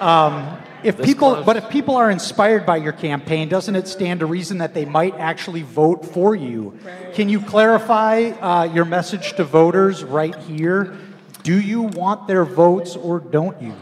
um, 0.00 0.56
if 0.82 0.96
people, 1.02 1.34
close. 1.34 1.44
but 1.44 1.58
if 1.58 1.68
people 1.68 1.96
are 1.96 2.10
inspired 2.10 2.64
by 2.64 2.78
your 2.78 2.94
campaign, 2.94 3.50
doesn't 3.50 3.76
it 3.76 3.88
stand 3.88 4.20
to 4.20 4.26
reason 4.26 4.56
that 4.58 4.72
they 4.72 4.86
might 4.86 5.14
actually 5.16 5.60
vote 5.60 6.06
for 6.06 6.34
you? 6.34 6.78
Right. 6.82 7.12
Can 7.12 7.28
you 7.28 7.42
clarify 7.42 8.30
uh, 8.40 8.64
your 8.72 8.86
message 8.86 9.34
to 9.34 9.44
voters 9.44 10.02
right 10.02 10.34
here? 10.36 10.96
Do 11.42 11.60
you 11.60 11.82
want 11.82 12.26
their 12.26 12.46
votes 12.46 12.96
or 12.96 13.20
don't 13.20 13.60
you? 13.60 13.74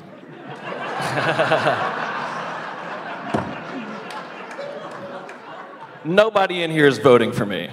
Nobody 6.13 6.65
in 6.65 6.73
here 6.73 6.89
is 6.89 6.99
voting 6.99 7.31
for 7.31 7.47
me 7.47 7.71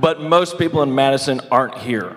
but 0.00 0.20
most 0.20 0.58
people 0.58 0.82
in 0.82 0.94
Madison 0.94 1.40
aren't 1.50 1.78
here. 1.78 2.16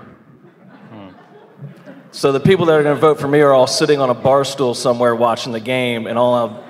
So 2.11 2.31
the 2.31 2.39
people 2.39 2.65
that 2.65 2.73
are 2.73 2.81
going 2.81 2.95
to 2.95 2.99
vote 2.99 3.19
for 3.19 3.27
me 3.27 3.41
are 3.41 3.53
all 3.53 3.67
sitting 3.67 3.99
on 3.99 4.09
a 4.09 4.13
bar 4.15 4.43
stool 4.43 4.73
somewhere 4.73 5.15
watching 5.15 5.51
the 5.51 5.59
game, 5.59 6.07
and 6.07 6.17
all 6.17 6.33
I'll, 6.33 6.65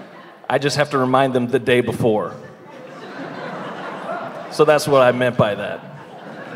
I 0.50 0.58
just 0.58 0.76
have 0.76 0.90
to 0.90 0.98
remind 0.98 1.34
them 1.34 1.48
the 1.48 1.60
day 1.60 1.80
before. 1.80 2.36
So 4.52 4.66
that's 4.66 4.88
what 4.88 5.02
I 5.02 5.12
meant 5.14 5.38
by 5.38 5.56
that. 5.56 5.80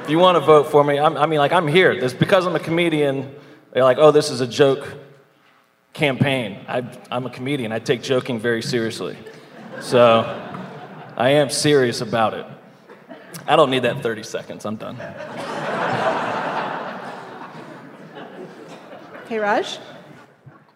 If 0.03 0.09
you 0.09 0.17
want 0.17 0.35
to 0.35 0.39
vote 0.41 0.71
for 0.71 0.83
me, 0.83 0.99
I'm, 0.99 1.15
i 1.15 1.25
mean, 1.25 1.39
like, 1.39 1.53
I'm 1.53 1.67
here. 1.67 1.91
It's 1.91 2.13
because 2.13 2.45
I'm 2.45 2.55
a 2.55 2.59
comedian. 2.59 3.33
They're 3.71 3.83
like, 3.83 3.97
oh, 3.97 4.11
this 4.11 4.29
is 4.29 4.41
a 4.41 4.47
joke 4.47 4.97
campaign. 5.93 6.65
I, 6.67 6.83
I'm 7.09 7.25
a 7.25 7.29
comedian. 7.29 7.71
I 7.71 7.79
take 7.79 8.01
joking 8.01 8.39
very 8.39 8.61
seriously. 8.61 9.15
So 9.79 10.21
I 11.15 11.29
am 11.29 11.49
serious 11.49 12.01
about 12.01 12.33
it. 12.33 12.45
I 13.47 13.55
don't 13.55 13.69
need 13.69 13.83
that 13.83 14.01
30 14.01 14.23
seconds. 14.23 14.65
I'm 14.65 14.75
done. 14.75 14.95
Hey, 19.27 19.39
Raj? 19.39 19.79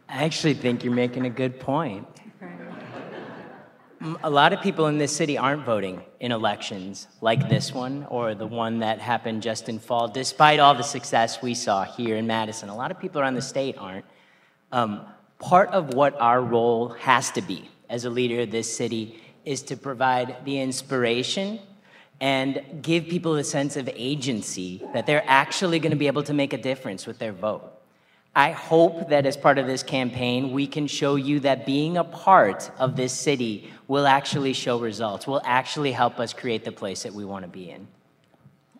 I 0.07 0.23
actually 0.23 0.53
think 0.53 0.83
you're 0.83 0.93
making 0.93 1.25
a 1.25 1.29
good 1.29 1.59
point. 1.59 2.07
A 4.23 4.29
lot 4.29 4.53
of 4.53 4.61
people 4.61 4.87
in 4.87 4.97
this 4.97 5.15
city 5.15 5.37
aren't 5.37 5.65
voting 5.65 6.01
in 6.19 6.31
elections 6.31 7.07
like 7.21 7.49
this 7.49 7.73
one 7.73 8.05
or 8.09 8.35
the 8.35 8.45
one 8.45 8.79
that 8.79 8.99
happened 8.99 9.41
just 9.41 9.67
in 9.67 9.79
fall, 9.79 10.07
despite 10.07 10.59
all 10.59 10.75
the 10.75 10.83
success 10.83 11.41
we 11.41 11.53
saw 11.53 11.83
here 11.83 12.15
in 12.15 12.27
Madison. 12.27 12.69
A 12.69 12.75
lot 12.75 12.91
of 12.91 12.99
people 12.99 13.19
around 13.19 13.33
the 13.33 13.41
state 13.41 13.75
aren't. 13.77 14.05
Um, 14.71 15.01
part 15.39 15.69
of 15.71 15.93
what 15.93 16.19
our 16.21 16.41
role 16.41 16.89
has 16.89 17.31
to 17.31 17.41
be 17.41 17.69
as 17.89 18.05
a 18.05 18.09
leader 18.09 18.41
of 18.41 18.51
this 18.51 18.73
city 18.73 19.21
is 19.43 19.63
to 19.63 19.75
provide 19.75 20.37
the 20.45 20.59
inspiration 20.59 21.59
and 22.21 22.61
give 22.81 23.07
people 23.07 23.35
a 23.35 23.43
sense 23.43 23.75
of 23.75 23.89
agency 23.95 24.81
that 24.93 25.05
they're 25.05 25.23
actually 25.27 25.79
going 25.79 25.91
to 25.91 25.97
be 25.97 26.07
able 26.07 26.23
to 26.23 26.33
make 26.33 26.53
a 26.53 26.57
difference 26.57 27.05
with 27.05 27.19
their 27.19 27.33
vote. 27.33 27.71
I 28.35 28.51
hope 28.51 29.09
that 29.09 29.25
as 29.25 29.37
part 29.37 29.57
of 29.57 29.65
this 29.65 29.81
campaign, 29.81 30.51
we 30.51 30.67
can 30.67 30.87
show 30.87 31.15
you 31.15 31.39
that 31.41 31.65
being 31.65 31.95
a 31.95 32.03
part 32.03 32.69
of 32.77 32.97
this 32.97 33.13
city 33.13 33.71
will 33.87 34.07
actually 34.07 34.51
show 34.51 34.77
results, 34.77 35.25
will 35.25 35.41
actually 35.45 35.93
help 35.93 36.19
us 36.19 36.33
create 36.33 36.65
the 36.65 36.71
place 36.71 37.03
that 37.03 37.13
we 37.13 37.23
want 37.23 37.43
to 37.45 37.49
be 37.49 37.71
in. 37.71 37.87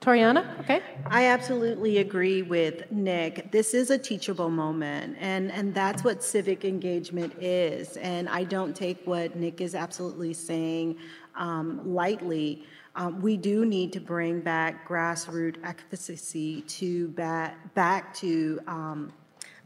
Toriana, 0.01 0.59
okay. 0.59 0.81
I 1.07 1.27
absolutely 1.27 1.97
agree 1.99 2.41
with 2.41 2.91
Nick. 2.91 3.49
This 3.51 3.73
is 3.73 3.89
a 3.89 3.97
teachable 3.97 4.49
moment, 4.49 5.17
and, 5.19 5.51
and 5.51 5.73
that's 5.73 6.03
what 6.03 6.21
civic 6.21 6.65
engagement 6.65 7.33
is. 7.41 7.95
And 7.97 8.27
I 8.27 8.43
don't 8.43 8.75
take 8.75 9.01
what 9.05 9.35
Nick 9.37 9.61
is 9.61 9.73
absolutely 9.73 10.33
saying 10.33 10.97
um, 11.35 11.81
lightly. 11.93 12.65
Um, 12.97 13.21
we 13.21 13.35
do 13.35 13.65
need 13.65 13.91
to 13.93 13.99
bring 13.99 14.39
back 14.39 14.87
grassroots 14.87 15.57
advocacy 15.63 16.61
to 16.61 17.09
back, 17.09 17.73
back 17.73 18.13
to 18.15 18.61
um, 18.67 19.11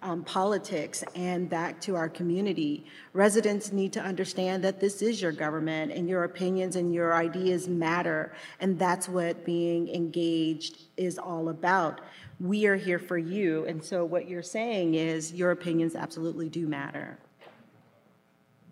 um, 0.02 0.24
politics 0.24 1.04
and 1.16 1.48
back 1.48 1.80
to 1.82 1.96
our 1.96 2.10
community. 2.10 2.86
Residents 3.14 3.72
need 3.72 3.94
to 3.94 4.02
understand 4.02 4.64
that 4.64 4.80
this 4.80 5.04
is 5.04 5.22
your 5.22 5.32
government 5.32 5.92
and 5.92 6.10
your 6.10 6.24
opinions 6.24 6.76
and 6.76 6.94
your 6.94 7.14
ideas 7.14 7.68
matter, 7.68 8.34
and 8.62 8.80
that's 8.80 9.08
what 9.08 9.46
being 9.46 9.90
engaged 9.90 10.82
is 10.98 11.20
all 11.20 11.50
about. 11.50 12.02
We 12.40 12.66
are 12.66 12.78
here 12.78 13.00
for 13.00 13.18
you, 13.18 13.66
and 13.66 13.84
so 13.84 14.06
what 14.06 14.28
you're 14.30 14.42
saying 14.42 14.96
is 14.96 15.34
your 15.34 15.52
opinions 15.52 15.96
absolutely 15.96 16.50
do 16.50 16.68
matter. 16.68 17.20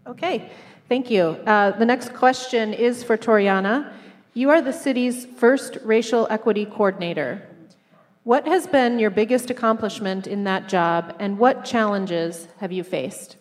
Okay, 0.07 0.49
thank 0.87 1.11
you. 1.11 1.21
Uh, 1.45 1.71
the 1.71 1.85
next 1.85 2.13
question 2.13 2.73
is 2.73 3.03
for 3.03 3.17
Toriana. 3.17 3.93
You 4.37 4.51
are 4.51 4.61
the 4.61 4.71
city's 4.71 5.25
first 5.25 5.79
racial 5.83 6.27
equity 6.29 6.67
coordinator. 6.67 7.41
What 8.23 8.47
has 8.47 8.67
been 8.67 8.99
your 8.99 9.09
biggest 9.09 9.49
accomplishment 9.49 10.27
in 10.27 10.43
that 10.43 10.69
job, 10.69 11.15
and 11.19 11.39
what 11.39 11.65
challenges 11.65 12.47
have 12.59 12.71
you 12.71 12.83
faced? 12.83 13.37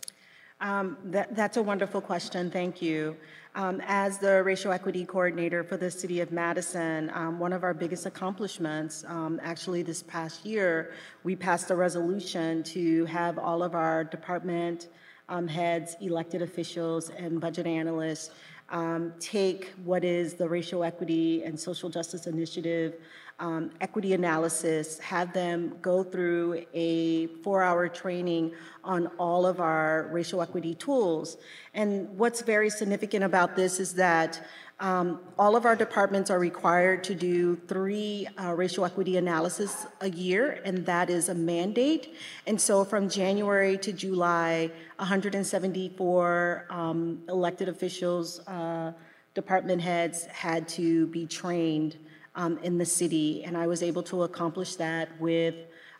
Um, 0.58 0.96
that, 1.04 1.36
that's 1.36 1.58
a 1.58 1.62
wonderful 1.62 2.00
question. 2.00 2.50
Thank 2.50 2.80
you. 2.80 3.14
Um, 3.54 3.82
as 3.86 4.16
the 4.16 4.42
racial 4.42 4.72
equity 4.72 5.04
coordinator 5.04 5.62
for 5.62 5.76
the 5.76 5.90
city 5.90 6.20
of 6.20 6.32
Madison, 6.32 7.10
um, 7.12 7.38
one 7.38 7.52
of 7.52 7.62
our 7.62 7.74
biggest 7.74 8.06
accomplishments, 8.06 9.04
um, 9.06 9.38
actually 9.42 9.82
this 9.82 10.02
past 10.02 10.46
year, 10.46 10.94
we 11.24 11.36
passed 11.36 11.70
a 11.70 11.76
resolution 11.76 12.62
to 12.62 13.04
have 13.04 13.38
all 13.38 13.62
of 13.62 13.74
our 13.74 14.02
department 14.02 14.88
um, 15.28 15.46
heads, 15.46 15.94
elected 16.00 16.40
officials, 16.40 17.10
and 17.10 17.38
budget 17.38 17.66
analysts 17.66 18.30
um, 18.70 19.12
take 19.20 19.72
what 19.84 20.04
is 20.04 20.34
the 20.34 20.48
racial 20.48 20.82
equity 20.84 21.44
and 21.44 21.58
social 21.58 21.88
justice 21.88 22.26
initiative 22.26 22.94
um, 23.38 23.70
equity 23.80 24.14
analysis, 24.14 24.98
have 25.00 25.32
them 25.32 25.76
go 25.82 26.02
through 26.02 26.64
a 26.72 27.26
four 27.42 27.62
hour 27.62 27.88
training 27.88 28.52
on 28.82 29.08
all 29.18 29.44
of 29.44 29.60
our 29.60 30.08
racial 30.10 30.40
equity 30.40 30.74
tools. 30.74 31.36
And 31.74 32.08
what's 32.16 32.40
very 32.40 32.70
significant 32.70 33.24
about 33.24 33.54
this 33.54 33.78
is 33.78 33.94
that 33.94 34.46
um, 34.78 35.20
all 35.38 35.56
of 35.56 35.64
our 35.64 35.74
departments 35.74 36.30
are 36.30 36.38
required 36.38 37.02
to 37.04 37.14
do 37.14 37.56
three 37.66 38.28
uh, 38.38 38.52
racial 38.52 38.84
equity 38.84 39.16
analysis 39.16 39.86
a 40.02 40.10
year, 40.10 40.60
and 40.66 40.84
that 40.84 41.08
is 41.08 41.30
a 41.30 41.34
mandate. 41.34 42.14
And 42.46 42.60
so 42.60 42.84
from 42.84 43.08
January 43.08 43.78
to 43.78 43.92
July, 43.92 44.70
174 44.98 46.66
um, 46.70 47.22
elected 47.28 47.68
officials, 47.68 48.40
uh, 48.46 48.92
department 49.34 49.82
heads 49.82 50.26
had 50.26 50.66
to 50.66 51.06
be 51.08 51.26
trained 51.26 51.96
um, 52.34 52.58
in 52.58 52.78
the 52.78 52.86
city, 52.86 53.44
and 53.44 53.56
I 53.56 53.66
was 53.66 53.82
able 53.82 54.02
to 54.04 54.22
accomplish 54.22 54.76
that 54.76 55.08
with 55.20 55.54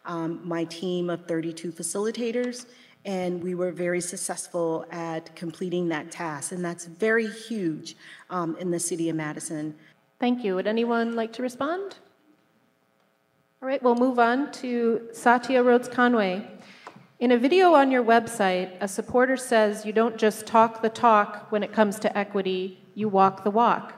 um, 0.04 0.40
my 0.42 0.64
team 0.64 1.10
of 1.10 1.26
32 1.26 1.72
facilitators, 1.72 2.66
and 3.04 3.42
we 3.42 3.54
were 3.54 3.72
very 3.72 4.00
successful 4.00 4.86
at 4.90 5.34
completing 5.36 5.88
that 5.88 6.10
task, 6.10 6.52
and 6.52 6.64
that's 6.64 6.86
very 6.86 7.26
huge 7.26 7.96
um, 8.30 8.56
in 8.58 8.70
the 8.70 8.80
city 8.80 9.08
of 9.08 9.16
Madison. 9.16 9.74
Thank 10.18 10.44
you. 10.44 10.54
Would 10.54 10.66
anyone 10.66 11.14
like 11.14 11.32
to 11.34 11.42
respond? 11.42 11.96
All 13.62 13.68
right, 13.68 13.82
we'll 13.82 13.94
move 13.94 14.18
on 14.18 14.52
to 14.52 15.08
Satya 15.12 15.62
Rhodes 15.62 15.88
Conway. 15.88 16.46
In 17.18 17.32
a 17.32 17.38
video 17.38 17.72
on 17.72 17.90
your 17.90 18.04
website, 18.04 18.76
a 18.78 18.86
supporter 18.86 19.38
says 19.38 19.86
you 19.86 19.92
don't 19.94 20.18
just 20.18 20.46
talk 20.46 20.82
the 20.82 20.90
talk 20.90 21.50
when 21.50 21.62
it 21.62 21.72
comes 21.72 21.98
to 22.00 22.18
equity, 22.18 22.78
you 22.94 23.08
walk 23.08 23.42
the 23.42 23.50
walk. 23.50 23.94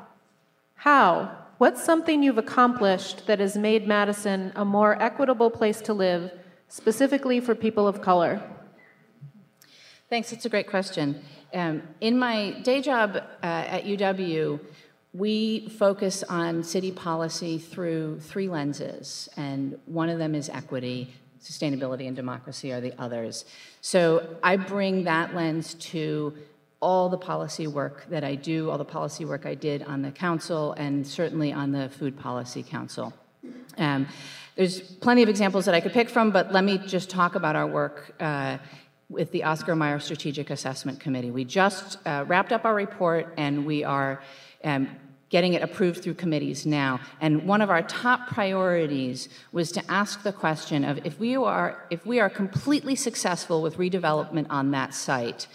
How? 0.77 1.37
What's 1.59 1.83
something 1.83 2.23
you've 2.23 2.39
accomplished 2.39 3.27
that 3.27 3.41
has 3.41 3.57
made 3.57 3.89
Madison 3.89 4.53
a 4.55 4.65
more 4.65 5.03
equitable 5.03 5.51
place 5.51 5.81
to 5.81 5.93
live, 5.93 6.31
specifically 6.69 7.41
for 7.41 7.57
people 7.57 7.89
of 7.89 8.01
color? 8.01 8.41
Thanks, 10.09 10.31
that's 10.31 10.45
a 10.45 10.49
great 10.49 10.69
question. 10.69 11.21
Um, 11.53 11.83
in 12.01 12.17
my 12.21 12.53
day 12.63 12.81
job 12.81 13.17
uh, 13.17 13.21
at 13.43 13.85
UW, 13.85 14.61
we 15.13 15.69
focus 15.71 16.23
on 16.23 16.63
city 16.63 16.93
policy 16.93 17.59
through 17.59 18.21
three 18.21 18.49
lenses, 18.49 19.29
and 19.37 19.77
one 19.87 20.09
of 20.09 20.21
them 20.21 20.37
is 20.37 20.49
equity, 20.49 21.13
sustainability, 21.41 22.07
and 22.07 22.17
democracy 22.17 22.73
are 22.73 22.81
the 22.81 22.93
others. 22.99 23.45
So 23.81 24.37
I 24.43 24.57
bring 24.57 25.05
that 25.05 25.35
lens 25.35 25.75
to 25.75 26.35
all 26.81 27.09
the 27.09 27.19
policy 27.19 27.67
work 27.67 28.07
that 28.09 28.23
I 28.23 28.35
do, 28.35 28.71
all 28.71 28.79
the 28.79 28.85
policy 28.85 29.25
work 29.25 29.47
I 29.47 29.55
did 29.55 29.83
on 29.83 30.03
the 30.03 30.11
council, 30.11 30.73
and 30.75 31.07
certainly 31.07 31.53
on 31.53 31.73
the 31.73 31.89
Food 31.89 32.19
Policy 32.19 32.63
Council. 32.63 33.13
Um, 33.77 34.07
there's 34.55 34.81
plenty 34.81 35.23
of 35.23 35.29
examples 35.29 35.65
that 35.67 35.75
I 35.75 35.81
could 35.81 35.93
pick 35.93 36.09
from, 36.09 36.31
but 36.31 36.53
let 36.53 36.65
me 36.65 36.79
just 36.79 37.11
talk 37.11 37.35
about 37.35 37.57
our 37.57 37.67
work 37.67 38.15
uh, 38.21 38.59
with 39.09 39.31
the 39.33 39.45
Oscar 39.45 39.75
Mayer 39.75 40.01
Strategic 40.01 40.51
Assessment 40.51 41.01
Committee. 41.01 41.31
We 41.31 41.45
just 41.45 41.99
uh, 42.07 42.25
wrapped 42.27 42.53
up 42.53 42.65
our 42.65 42.75
report, 42.75 43.33
and 43.37 43.65
we 43.65 43.85
are 43.85 44.21
um, 44.65 44.89
getting 45.31 45.55
it 45.55 45.63
approved 45.63 46.03
through 46.03 46.15
committees 46.15 46.67
now. 46.67 47.01
And 47.21 47.47
one 47.47 47.61
of 47.61 47.71
our 47.71 47.83
top 47.83 48.29
priorities 48.29 49.29
was 49.53 49.73
to 49.73 49.91
ask 49.91 50.23
the 50.23 50.33
question 50.33 50.85
of 50.85 51.05
if 51.05 51.19
we 51.19 51.37
are 51.37 51.87
if 51.91 52.07
we 52.07 52.21
are 52.21 52.31
completely 52.31 52.95
successful 52.95 53.63
with 53.63 53.77
redevelopment 53.77 54.47
on 54.51 54.71
that 54.73 54.95
site, 54.95 55.47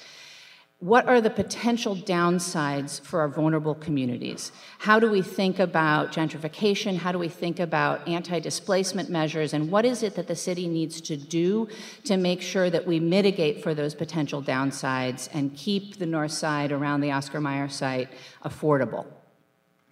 what 0.84 1.08
are 1.08 1.22
the 1.22 1.30
potential 1.30 1.96
downsides 1.96 3.00
for 3.00 3.22
our 3.22 3.30
vulnerable 3.30 3.74
communities? 3.74 4.52
How 4.80 5.00
do 5.00 5.10
we 5.10 5.22
think 5.22 5.58
about 5.58 6.12
gentrification? 6.12 6.98
How 6.98 7.14
do 7.14 7.18
we 7.18 7.30
think 7.30 7.62
about 7.62 8.06
anti 8.06 8.42
displacement 8.42 9.10
measures? 9.10 9.54
And 9.54 9.72
what 9.72 9.86
is 9.86 10.04
it 10.04 10.16
that 10.16 10.28
the 10.28 10.36
city 10.36 10.68
needs 10.68 11.00
to 11.00 11.16
do 11.16 11.70
to 12.04 12.18
make 12.18 12.42
sure 12.42 12.70
that 12.70 12.86
we 12.86 13.00
mitigate 13.00 13.64
for 13.64 13.74
those 13.74 13.96
potential 13.96 14.44
downsides 14.44 15.30
and 15.34 15.56
keep 15.56 16.00
the 16.00 16.06
north 16.06 16.34
side 16.34 16.74
around 16.74 17.00
the 17.00 17.12
Oscar 17.12 17.40
Mayer 17.40 17.70
site 17.70 18.10
affordable? 18.44 19.06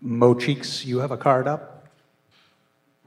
Mo 0.04 0.34
Cheeks, 0.34 0.84
you 0.84 0.98
have 0.98 1.12
a 1.12 1.18
card 1.18 1.48
up. 1.48 1.86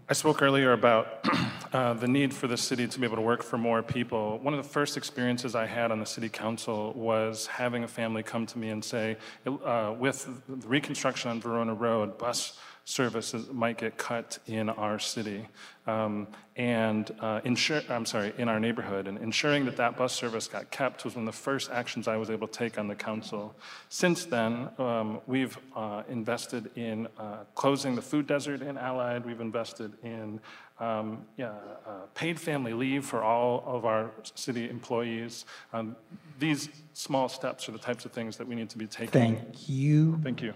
I 0.08 0.12
spoke 0.12 0.42
earlier 0.42 0.72
about 0.72 1.26
uh, 1.72 1.94
the 1.94 2.06
need 2.06 2.32
for 2.32 2.46
the 2.46 2.56
city 2.56 2.86
to 2.86 3.00
be 3.00 3.04
able 3.04 3.16
to 3.16 3.22
work 3.22 3.42
for 3.42 3.58
more 3.58 3.82
people. 3.82 4.38
One 4.38 4.54
of 4.54 4.62
the 4.62 4.68
first 4.68 4.96
experiences 4.96 5.56
I 5.56 5.66
had 5.66 5.90
on 5.90 5.98
the 5.98 6.06
city 6.06 6.28
council 6.28 6.92
was 6.92 7.48
having 7.48 7.82
a 7.82 7.88
family 7.88 8.22
come 8.22 8.46
to 8.46 8.58
me 8.58 8.68
and 8.68 8.84
say, 8.84 9.16
uh, 9.44 9.92
with 9.98 10.40
the 10.48 10.68
reconstruction 10.68 11.32
on 11.32 11.40
Verona 11.40 11.74
Road, 11.74 12.16
bus 12.16 12.60
services 12.84 13.50
might 13.50 13.78
get 13.78 13.96
cut 13.96 14.38
in 14.46 14.68
our 14.68 14.98
city 14.98 15.48
um, 15.86 16.28
and 16.56 17.14
uh, 17.20 17.40
ensure, 17.44 17.82
I'm 17.88 18.04
sorry, 18.06 18.32
in 18.36 18.48
our 18.48 18.60
neighborhood. 18.60 19.08
And 19.08 19.18
ensuring 19.18 19.64
that 19.64 19.76
that 19.76 19.96
bus 19.96 20.12
service 20.12 20.46
got 20.48 20.70
kept 20.70 21.04
was 21.04 21.16
one 21.16 21.26
of 21.26 21.34
the 21.34 21.40
first 21.40 21.70
actions 21.70 22.06
I 22.08 22.16
was 22.16 22.30
able 22.30 22.46
to 22.46 22.52
take 22.52 22.78
on 22.78 22.86
the 22.86 22.94
council. 22.94 23.54
Since 23.88 24.26
then, 24.26 24.68
um, 24.78 25.20
we've 25.26 25.58
uh, 25.74 26.02
invested 26.08 26.70
in 26.76 27.08
uh, 27.18 27.44
closing 27.54 27.94
the 27.94 28.02
food 28.02 28.26
desert 28.26 28.62
in 28.62 28.76
Allied. 28.76 29.24
We've 29.24 29.40
invested 29.40 29.92
in 30.02 30.40
um, 30.78 31.24
yeah, 31.36 31.52
uh, 31.86 32.06
paid 32.14 32.38
family 32.38 32.72
leave 32.72 33.04
for 33.04 33.22
all 33.22 33.62
of 33.66 33.84
our 33.84 34.10
city 34.34 34.68
employees. 34.68 35.46
Um, 35.72 35.96
these 36.38 36.68
small 36.92 37.28
steps 37.28 37.68
are 37.68 37.72
the 37.72 37.78
types 37.78 38.04
of 38.04 38.12
things 38.12 38.36
that 38.36 38.46
we 38.46 38.54
need 38.54 38.70
to 38.70 38.78
be 38.78 38.86
taking. 38.86 39.36
Thank 39.36 39.68
you. 39.68 40.18
Thank 40.22 40.42
you. 40.42 40.52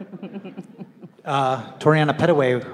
Uh, 1.26 1.72
Toriana 1.80 2.16
Pettaway 2.16 2.64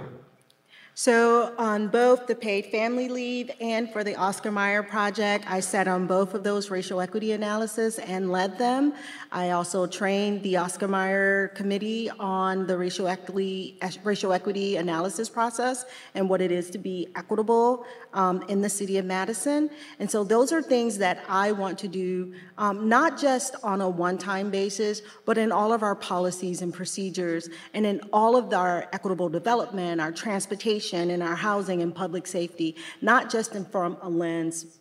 so 0.95 1.55
on 1.57 1.89
both 1.89 2.27
the 2.27 2.35
paid 2.35 2.67
family 2.67 3.09
leave 3.09 3.51
and 3.63 3.91
for 3.91 4.05
the 4.05 4.15
Oscar 4.15 4.53
Mayer 4.53 4.83
project, 4.83 5.47
I 5.49 5.61
sat 5.61 5.89
on 5.89 6.07
both 6.07 6.35
of 6.35 6.45
those 6.45 6.71
racial 6.71 7.01
equity 7.01 7.33
analysis 7.33 7.99
and 7.99 8.31
led 8.31 8.59
them. 8.59 8.93
I 9.33 9.51
also 9.51 9.87
trained 9.87 10.43
the 10.43 10.59
Oscar 10.59 10.89
Mayer 10.89 11.49
committee 11.55 12.11
on 12.21 12.67
the 12.67 12.77
racial 12.77 13.09
equity, 13.09 13.79
racial 14.05 14.35
equity 14.35 14.77
analysis 14.77 15.31
process 15.31 15.87
and 16.15 16.29
what 16.29 16.43
it 16.43 16.53
is 16.53 16.69
to 16.71 16.79
be 16.79 17.09
equitable 17.15 17.87
um, 18.15 18.43
in 18.49 18.61
the 18.61 18.69
city 18.69 18.99
of 18.99 19.05
Madison. 19.05 19.71
And 19.99 20.11
so 20.11 20.25
those 20.25 20.53
are 20.53 20.63
things 20.63 20.99
that 20.99 21.25
I 21.29 21.53
want 21.53 21.79
to 21.79 21.89
do, 21.89 22.35
um, 22.59 22.89
not 22.89 23.19
just 23.19 23.57
on 23.63 23.81
a 23.81 23.89
one-time 23.89 24.51
basis, 24.51 25.03
but 25.25 25.39
in 25.39 25.53
all 25.53 25.73
of 25.73 25.83
our 25.83 25.95
policies 25.95 26.63
and 26.63 26.73
procedures 26.73 27.49
and 27.75 27.87
in 27.87 28.01
all 28.13 28.37
of 28.37 28.53
our 28.53 28.89
equitable 28.93 29.29
development, 29.29 30.01
our 30.01 30.13
transportation, 30.13 31.11
and 31.11 31.23
our 31.23 31.37
housing 31.37 31.83
and 31.83 31.95
public 31.95 32.27
safety, 32.27 32.77
not 33.01 33.31
just 33.31 33.55
in 33.55 33.65
from 33.65 33.97
a 34.03 34.09
lens 34.09 34.79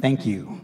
Thank 0.00 0.24
you. 0.24 0.60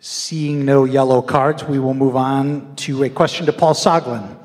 Seeing 0.00 0.64
no 0.64 0.84
yellow 0.84 1.22
cards, 1.22 1.64
we 1.64 1.78
will 1.78 1.94
move 1.94 2.14
on 2.14 2.76
to 2.76 3.04
a 3.04 3.08
question 3.08 3.46
to 3.46 3.52
Paul 3.52 3.74
Soglin. 3.74 4.37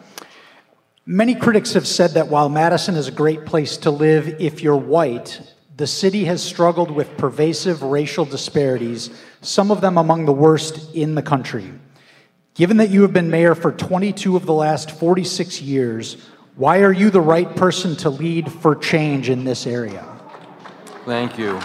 Many 1.05 1.35
critics 1.35 1.73
have 1.73 1.85
said 1.85 2.11
that 2.11 2.29
while 2.29 2.47
Madison 2.47 2.95
is 2.95 3.09
a 3.09 3.11
great 3.11 3.45
place 3.45 3.75
to 3.77 3.91
live 3.91 4.39
if 4.39 4.63
you're 4.63 4.77
white, 4.77 5.41
the 5.75 5.85
city 5.85 6.23
has 6.25 6.41
struggled 6.41 6.89
with 6.89 7.17
pervasive 7.17 7.83
racial 7.83 8.23
disparities, 8.23 9.09
some 9.41 9.69
of 9.69 9.81
them 9.81 9.97
among 9.97 10.25
the 10.25 10.31
worst 10.31 10.95
in 10.95 11.15
the 11.15 11.21
country. 11.21 11.73
Given 12.53 12.77
that 12.77 12.89
you 12.89 13.01
have 13.01 13.11
been 13.11 13.29
mayor 13.29 13.53
for 13.53 13.73
22 13.73 14.37
of 14.37 14.45
the 14.45 14.53
last 14.53 14.91
46 14.91 15.61
years, 15.61 16.29
why 16.55 16.79
are 16.83 16.93
you 16.93 17.09
the 17.09 17.19
right 17.19 17.53
person 17.53 17.97
to 17.97 18.09
lead 18.09 18.49
for 18.49 18.73
change 18.73 19.29
in 19.29 19.43
this 19.43 19.67
area? 19.67 20.05
Thank 21.03 21.37
you. 21.37 21.59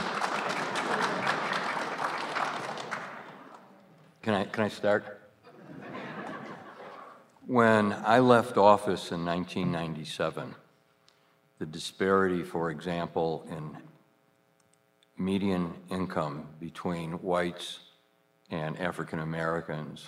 Can 4.22 4.34
I, 4.34 4.44
can 4.46 4.64
I 4.64 4.68
start? 4.68 5.17
When 7.48 7.94
I 8.04 8.18
left 8.18 8.58
office 8.58 9.10
in 9.10 9.24
1997, 9.24 10.54
the 11.58 11.64
disparity, 11.64 12.42
for 12.42 12.70
example, 12.70 13.46
in 13.50 13.74
median 15.16 15.72
income 15.90 16.44
between 16.60 17.12
whites 17.12 17.80
and 18.50 18.78
African 18.78 19.20
Americans 19.20 20.04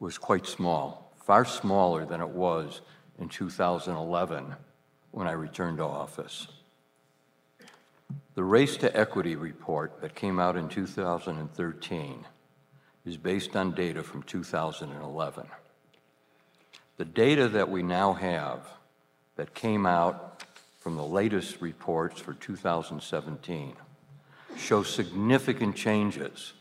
was 0.00 0.18
quite 0.18 0.46
small, 0.46 1.14
far 1.24 1.46
smaller 1.46 2.04
than 2.04 2.20
it 2.20 2.28
was 2.28 2.82
in 3.18 3.30
2011 3.30 4.54
when 5.12 5.26
I 5.26 5.32
returned 5.32 5.78
to 5.78 5.84
office. 5.84 6.46
The 8.34 8.44
Race 8.44 8.76
to 8.76 8.94
Equity 8.94 9.34
report 9.34 10.02
that 10.02 10.14
came 10.14 10.38
out 10.38 10.58
in 10.58 10.68
2013 10.68 12.26
is 13.06 13.16
based 13.16 13.56
on 13.56 13.74
data 13.74 14.02
from 14.02 14.22
2011. 14.24 15.46
The 17.00 17.06
data 17.06 17.48
that 17.48 17.70
we 17.70 17.82
now 17.82 18.12
have 18.12 18.68
that 19.36 19.54
came 19.54 19.86
out 19.86 20.44
from 20.80 20.96
the 20.96 21.02
latest 21.02 21.62
reports 21.62 22.20
for 22.20 22.34
2017 22.34 23.74
show 24.58 24.82
significant 24.82 25.76
changes 25.76 26.52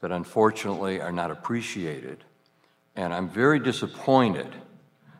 that 0.00 0.12
unfortunately 0.12 1.00
are 1.00 1.10
not 1.10 1.32
appreciated. 1.32 2.22
And 2.94 3.12
I'm 3.12 3.28
very 3.28 3.58
disappointed 3.58 4.46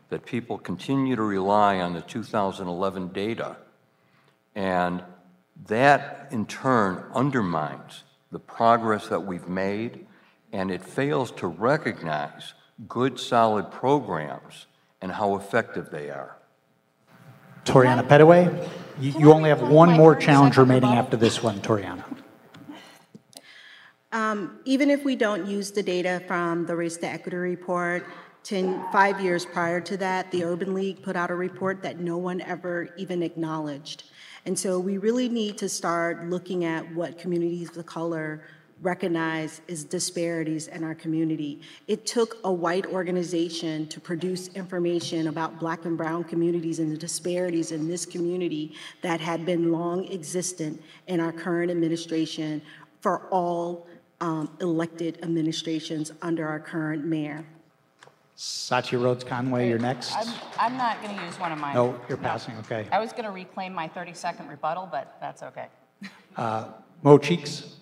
that 0.08 0.24
people 0.24 0.56
continue 0.56 1.16
to 1.16 1.22
rely 1.22 1.80
on 1.80 1.94
the 1.94 2.02
2011 2.02 3.08
data. 3.08 3.56
And 4.54 5.02
that 5.66 6.28
in 6.30 6.46
turn 6.46 7.04
undermines 7.12 8.04
the 8.30 8.38
progress 8.38 9.08
that 9.08 9.26
we've 9.26 9.48
made, 9.48 10.06
and 10.52 10.70
it 10.70 10.84
fails 10.84 11.32
to 11.32 11.48
recognize 11.48 12.54
good, 12.86 13.18
solid 13.18 13.70
programs 13.70 14.66
and 15.00 15.10
how 15.12 15.36
effective 15.36 15.90
they 15.90 16.10
are. 16.10 16.36
Toriana 17.64 18.06
Pettaway, 18.06 18.68
you, 19.00 19.12
you 19.18 19.32
only 19.32 19.50
have 19.50 19.62
one 19.62 19.90
more 19.92 20.14
challenge 20.14 20.56
remaining 20.56 20.90
after 20.90 21.16
this 21.16 21.42
one, 21.42 21.60
Toriana. 21.60 22.04
Um, 24.10 24.60
even 24.64 24.90
if 24.90 25.04
we 25.04 25.16
don't 25.16 25.46
use 25.46 25.70
the 25.70 25.82
data 25.82 26.22
from 26.26 26.64
the 26.64 26.74
Race 26.74 26.96
to 26.98 27.06
Equity 27.06 27.36
report, 27.36 28.06
10, 28.44 28.90
five 28.90 29.20
years 29.20 29.44
prior 29.44 29.80
to 29.82 29.96
that, 29.98 30.30
the 30.30 30.44
Urban 30.44 30.72
League 30.72 31.02
put 31.02 31.16
out 31.16 31.30
a 31.30 31.34
report 31.34 31.82
that 31.82 31.98
no 31.98 32.16
one 32.16 32.40
ever 32.40 32.88
even 32.96 33.22
acknowledged. 33.22 34.04
And 34.46 34.58
so 34.58 34.78
we 34.78 34.96
really 34.96 35.28
need 35.28 35.58
to 35.58 35.68
start 35.68 36.30
looking 36.30 36.64
at 36.64 36.94
what 36.94 37.18
communities 37.18 37.76
of 37.76 37.84
color 37.84 38.42
recognize 38.82 39.60
as 39.68 39.84
disparities 39.84 40.68
in 40.68 40.84
our 40.84 40.94
community. 40.94 41.60
It 41.86 42.06
took 42.06 42.38
a 42.44 42.52
white 42.52 42.86
organization 42.86 43.88
to 43.88 44.00
produce 44.00 44.48
information 44.48 45.28
about 45.28 45.58
black 45.58 45.84
and 45.84 45.96
brown 45.96 46.24
communities 46.24 46.78
and 46.78 46.92
the 46.92 46.96
disparities 46.96 47.72
in 47.72 47.88
this 47.88 48.06
community 48.06 48.74
that 49.02 49.20
had 49.20 49.44
been 49.44 49.72
long 49.72 50.10
existent 50.12 50.82
in 51.06 51.20
our 51.20 51.32
current 51.32 51.70
administration 51.70 52.62
for 53.00 53.26
all 53.30 53.86
um, 54.20 54.50
elected 54.60 55.18
administrations 55.22 56.12
under 56.22 56.46
our 56.46 56.60
current 56.60 57.04
mayor. 57.04 57.44
Satya 58.40 58.98
Rhodes 58.98 59.24
Conway, 59.24 59.68
you're 59.68 59.80
next. 59.80 60.14
I'm, 60.14 60.32
I'm 60.58 60.76
not 60.76 61.02
going 61.02 61.16
to 61.16 61.24
use 61.24 61.34
one 61.40 61.50
of 61.50 61.58
mine. 61.58 61.74
No, 61.74 62.00
you're 62.08 62.18
passing, 62.18 62.54
okay. 62.58 62.86
I 62.92 63.00
was 63.00 63.10
going 63.10 63.24
to 63.24 63.32
reclaim 63.32 63.72
my 63.72 63.88
30 63.88 64.14
second 64.14 64.48
rebuttal, 64.48 64.88
but 64.90 65.16
that's 65.20 65.42
okay. 65.42 65.66
Uh, 66.36 66.68
Mo 67.02 67.18
Cheeks. 67.18 67.77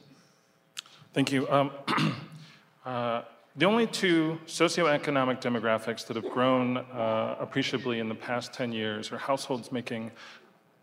Thank 1.16 1.33
you. 1.33 1.48
Um, 1.48 1.70
uh, 2.85 3.22
the 3.57 3.64
only 3.64 3.87
two 3.87 4.38
socioeconomic 4.46 5.40
demographics 5.40 6.07
that 6.09 6.16
have 6.16 6.29
grown 6.29 6.76
uh, 6.76 7.37
appreciably 7.40 8.00
in 8.00 8.11
the 8.11 8.14
past 8.14 8.52
10 8.52 8.70
years 8.70 9.11
are 9.11 9.16
households 9.16 9.72
making 9.72 10.11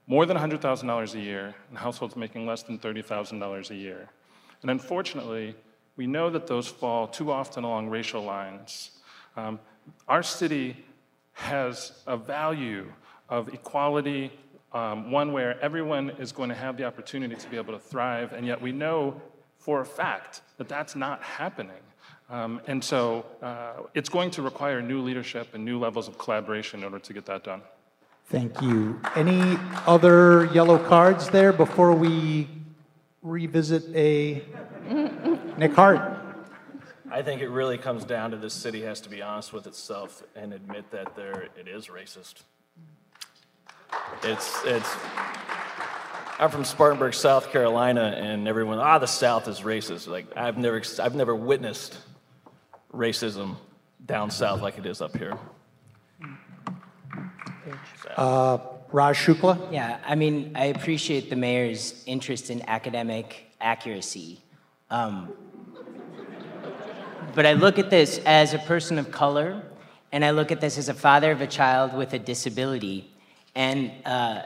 more 0.07 0.25
than 0.25 0.35
$100,000 0.35 1.13
a 1.13 1.19
year 1.19 1.53
and 1.69 1.77
households 1.77 2.15
making 2.15 2.47
less 2.47 2.63
than 2.63 2.79
$30,000 2.79 3.69
a 3.69 3.75
year. 3.75 4.09
And 4.63 4.71
unfortunately, 4.71 5.53
we 5.97 6.07
know 6.07 6.31
that 6.31 6.47
those 6.47 6.67
fall 6.67 7.07
too 7.07 7.31
often 7.31 7.63
along 7.63 7.89
racial 7.89 8.23
lines. 8.23 8.89
Um, 9.37 9.59
our 10.07 10.23
city 10.23 10.83
has 11.33 12.01
a 12.07 12.17
value 12.17 12.91
of 13.29 13.53
equality, 13.53 14.31
um, 14.73 15.11
one 15.11 15.31
where 15.31 15.61
everyone 15.61 16.09
is 16.17 16.31
going 16.31 16.49
to 16.49 16.55
have 16.55 16.75
the 16.75 16.85
opportunity 16.85 17.35
to 17.35 17.49
be 17.49 17.57
able 17.57 17.73
to 17.73 17.79
thrive, 17.79 18.33
and 18.33 18.47
yet 18.47 18.59
we 18.59 18.71
know 18.71 19.21
for 19.63 19.79
a 19.79 19.85
fact 19.85 20.41
that 20.57 20.67
that's 20.67 20.93
not 20.93 21.23
happening. 21.23 21.83
Um, 22.29 22.59
and 22.67 22.83
so 22.83 23.25
uh, 23.41 23.83
it's 23.93 24.09
going 24.09 24.29
to 24.31 24.41
require 24.41 24.81
new 24.81 25.01
leadership 25.01 25.53
and 25.53 25.63
new 25.63 25.79
levels 25.79 26.09
of 26.09 26.17
collaboration 26.17 26.81
in 26.81 26.83
order 26.83 26.99
to 26.99 27.13
get 27.13 27.25
that 27.27 27.45
done. 27.45 27.61
Thank 28.25 28.61
you. 28.61 28.99
Any 29.15 29.57
other 29.87 30.45
yellow 30.53 30.77
cards 30.77 31.29
there 31.29 31.53
before 31.53 31.93
we 31.93 32.49
revisit 33.21 33.83
a 33.95 34.43
Nick 35.57 35.73
Hart. 35.73 36.19
I 37.09 37.21
think 37.21 37.41
it 37.41 37.49
really 37.49 37.77
comes 37.77 38.03
down 38.03 38.31
to 38.31 38.37
this 38.37 38.53
city 38.53 38.81
has 38.81 38.99
to 39.01 39.09
be 39.09 39.21
honest 39.21 39.53
with 39.53 39.65
itself 39.65 40.23
and 40.35 40.51
admit 40.51 40.91
that 40.91 41.15
there 41.15 41.47
it 41.57 41.67
is 41.67 41.87
racist. 41.87 42.43
It's 44.23 44.59
it's. 44.65 44.95
I'm 46.39 46.49
from 46.49 46.65
Spartanburg, 46.65 47.13
South 47.13 47.51
Carolina, 47.51 48.15
and 48.17 48.47
everyone 48.47 48.79
ah 48.79 48.97
the 48.97 49.05
South 49.05 49.47
is 49.47 49.61
racist. 49.61 50.07
Like 50.07 50.25
I've 50.35 50.57
never 50.57 50.81
I've 50.99 51.15
never 51.15 51.35
witnessed 51.35 51.97
racism 52.93 53.55
down 54.05 54.31
south 54.31 54.61
like 54.61 54.77
it 54.77 54.85
is 54.85 55.01
up 55.01 55.15
here. 55.15 55.37
Uh, 58.17 58.57
Raj 58.91 59.17
Shukla. 59.17 59.71
Yeah, 59.71 59.99
I 60.05 60.15
mean, 60.15 60.51
I 60.55 60.65
appreciate 60.65 61.29
the 61.29 61.35
mayor's 61.35 62.03
interest 62.05 62.49
in 62.49 62.67
academic 62.67 63.51
accuracy. 63.61 64.41
Um, 64.89 65.33
but 67.33 67.45
I 67.45 67.53
look 67.53 67.79
at 67.79 67.89
this 67.89 68.19
as 68.25 68.53
a 68.53 68.59
person 68.59 68.99
of 68.99 69.09
color, 69.09 69.63
and 70.11 70.23
I 70.23 70.31
look 70.31 70.51
at 70.51 70.61
this 70.61 70.77
as 70.77 70.89
a 70.89 70.93
father 70.93 71.31
of 71.31 71.41
a 71.41 71.47
child 71.47 71.95
with 71.95 72.13
a 72.13 72.19
disability. 72.19 73.11
And 73.55 73.91
uh, 74.05 74.43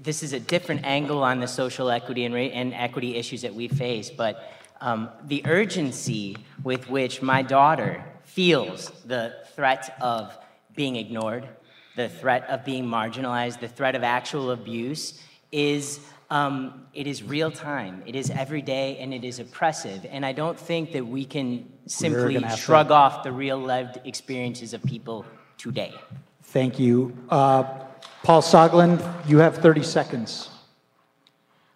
this 0.00 0.22
is 0.22 0.32
a 0.32 0.40
different 0.40 0.84
angle 0.84 1.22
on 1.22 1.40
the 1.40 1.48
social 1.48 1.90
equity 1.90 2.24
and, 2.24 2.34
and 2.36 2.74
equity 2.74 3.16
issues 3.16 3.42
that 3.42 3.54
we 3.54 3.68
face. 3.68 4.10
But 4.10 4.52
um, 4.80 5.08
the 5.24 5.42
urgency 5.46 6.36
with 6.62 6.88
which 6.90 7.22
my 7.22 7.42
daughter 7.42 8.04
feels 8.24 8.90
the 9.06 9.34
threat 9.54 9.96
of 10.00 10.36
being 10.74 10.96
ignored, 10.96 11.48
the 11.96 12.08
threat 12.08 12.44
of 12.50 12.64
being 12.64 12.84
marginalized, 12.84 13.60
the 13.60 13.68
threat 13.68 13.94
of 13.94 14.02
actual 14.02 14.50
abuse 14.50 15.22
is 15.50 16.00
um, 16.28 16.86
it 16.92 17.06
is 17.06 17.22
real 17.22 17.50
time, 17.50 18.02
it 18.04 18.16
is 18.16 18.30
every 18.30 18.60
day, 18.60 18.98
and 18.98 19.14
it 19.14 19.24
is 19.24 19.38
oppressive. 19.38 20.04
And 20.10 20.26
I 20.26 20.32
don't 20.32 20.58
think 20.58 20.92
that 20.92 21.06
we 21.06 21.24
can 21.24 21.72
simply 21.86 22.44
shrug 22.56 22.88
to... 22.88 22.94
off 22.94 23.22
the 23.22 23.32
real 23.32 23.58
lived 23.58 24.00
experiences 24.04 24.74
of 24.74 24.82
people 24.82 25.24
today. 25.56 25.94
Thank 26.42 26.78
you. 26.78 27.16
Uh, 27.30 27.85
Paul 28.26 28.42
Soglin, 28.42 29.00
you 29.28 29.38
have 29.38 29.58
30 29.58 29.84
seconds. 29.84 30.48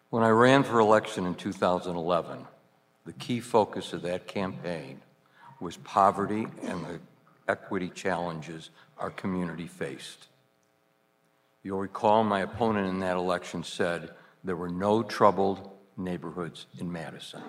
When 0.09 0.25
I 0.25 0.31
ran 0.31 0.65
for 0.65 0.81
election 0.81 1.25
in 1.25 1.37
2011, 1.37 2.45
the 3.07 3.13
key 3.13 3.39
focus 3.39 3.93
of 3.93 4.03
that 4.03 4.27
campaign 4.27 5.01
was 5.61 5.77
poverty 5.77 6.49
and 6.65 6.85
the 6.85 6.99
equity 7.47 7.89
challenges 7.95 8.71
our 8.99 9.11
community 9.11 9.69
faced. 9.69 10.27
You'll 11.63 11.79
recall 11.79 12.25
my 12.25 12.41
opponent 12.41 12.89
in 12.89 12.99
that 12.99 13.17
election 13.17 13.63
said 13.63 14.11
there 14.43 14.57
were 14.57 14.69
no 14.69 15.05
troubled 15.05 15.71
neighborhoods 15.97 16.67
in 16.81 16.91
Madison. 16.91 17.45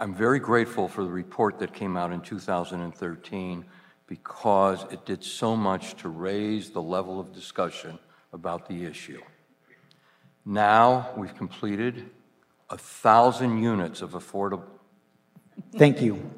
I'm 0.00 0.14
very 0.14 0.38
grateful 0.38 0.88
for 0.88 1.04
the 1.04 1.12
report 1.12 1.58
that 1.58 1.74
came 1.74 1.98
out 1.98 2.12
in 2.12 2.22
2013 2.22 3.66
because 4.06 4.84
it 4.92 5.04
did 5.04 5.24
so 5.24 5.56
much 5.56 5.94
to 5.96 6.08
raise 6.08 6.70
the 6.70 6.82
level 6.82 7.18
of 7.18 7.32
discussion 7.32 7.98
about 8.32 8.68
the 8.68 8.84
issue. 8.84 9.20
Now 10.44 11.10
we've 11.16 11.34
completed 11.34 12.10
a 12.68 12.76
thousand 12.76 13.62
units 13.62 14.02
of 14.02 14.12
affordable. 14.12 14.64
Thank 15.76 16.02
you. 16.02 16.30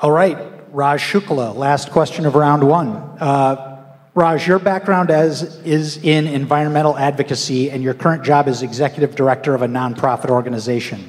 All 0.00 0.12
right, 0.12 0.38
Raj 0.72 1.00
Shukla, 1.00 1.56
last 1.56 1.90
question 1.90 2.26
of 2.26 2.34
round 2.34 2.62
one. 2.62 2.88
Uh, 3.18 3.68
Raj, 4.14 4.46
your 4.46 4.58
background 4.58 5.10
as 5.10 5.58
is 5.64 5.96
in 5.98 6.26
environmental 6.26 6.96
advocacy, 6.98 7.70
and 7.70 7.82
your 7.82 7.94
current 7.94 8.24
job 8.24 8.48
is 8.48 8.62
executive 8.62 9.14
director 9.14 9.54
of 9.54 9.62
a 9.62 9.66
nonprofit 9.66 10.28
organization. 10.28 11.08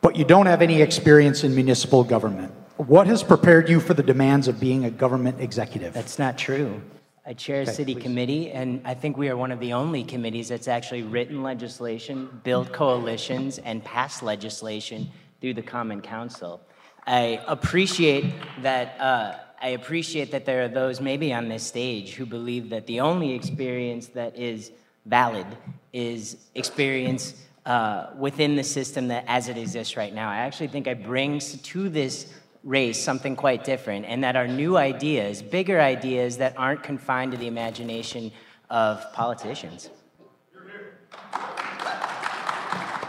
But 0.00 0.16
you 0.16 0.24
don't 0.24 0.46
have 0.46 0.62
any 0.62 0.82
experience 0.82 1.44
in 1.44 1.54
municipal 1.54 2.04
government. 2.04 2.52
What 2.86 3.06
has 3.06 3.22
prepared 3.22 3.68
you 3.68 3.78
for 3.78 3.94
the 3.94 4.02
demands 4.02 4.48
of 4.48 4.58
being 4.58 4.86
a 4.86 4.90
government 4.90 5.40
executive? 5.40 5.94
That's 5.94 6.18
not 6.18 6.36
true. 6.36 6.82
I 7.24 7.32
chair 7.32 7.60
a 7.60 7.62
Okay, 7.62 7.70
city 7.70 7.94
please. 7.94 8.02
committee, 8.02 8.50
and 8.50 8.80
I 8.84 8.94
think 8.94 9.16
we 9.16 9.28
are 9.28 9.36
one 9.36 9.52
of 9.52 9.60
the 9.60 9.72
only 9.72 10.02
committees 10.02 10.48
that's 10.48 10.66
actually 10.66 11.04
written 11.04 11.44
legislation, 11.44 12.40
built 12.42 12.72
coalitions, 12.72 13.58
and 13.58 13.84
passed 13.84 14.24
legislation 14.24 15.08
through 15.40 15.54
the 15.54 15.62
Common 15.62 16.00
Council. 16.00 16.60
I 17.06 17.40
appreciate 17.46 18.34
that. 18.62 19.00
Uh, 19.00 19.36
I 19.60 19.68
appreciate 19.68 20.32
that 20.32 20.44
there 20.44 20.64
are 20.64 20.68
those 20.68 21.00
maybe 21.00 21.32
on 21.32 21.48
this 21.48 21.62
stage 21.62 22.14
who 22.14 22.26
believe 22.26 22.70
that 22.70 22.88
the 22.88 22.98
only 22.98 23.32
experience 23.32 24.08
that 24.08 24.36
is 24.36 24.72
valid 25.06 25.46
is 25.92 26.36
experience 26.56 27.34
uh, 27.64 28.06
within 28.18 28.56
the 28.56 28.64
system 28.64 29.06
that 29.06 29.24
as 29.28 29.48
it 29.48 29.56
exists 29.56 29.96
right 29.96 30.12
now. 30.12 30.28
I 30.28 30.38
actually 30.38 30.66
think 30.66 30.88
I 30.88 30.94
bring 30.94 31.38
to 31.38 31.88
this 31.88 32.26
race 32.64 33.02
something 33.02 33.34
quite 33.34 33.64
different, 33.64 34.06
and 34.06 34.22
that 34.22 34.36
are 34.36 34.46
new 34.46 34.76
ideas, 34.76 35.42
bigger 35.42 35.80
ideas 35.80 36.36
that 36.38 36.54
aren't 36.56 36.82
confined 36.82 37.32
to 37.32 37.38
the 37.38 37.46
imagination 37.46 38.30
of 38.70 39.12
politicians. 39.12 39.90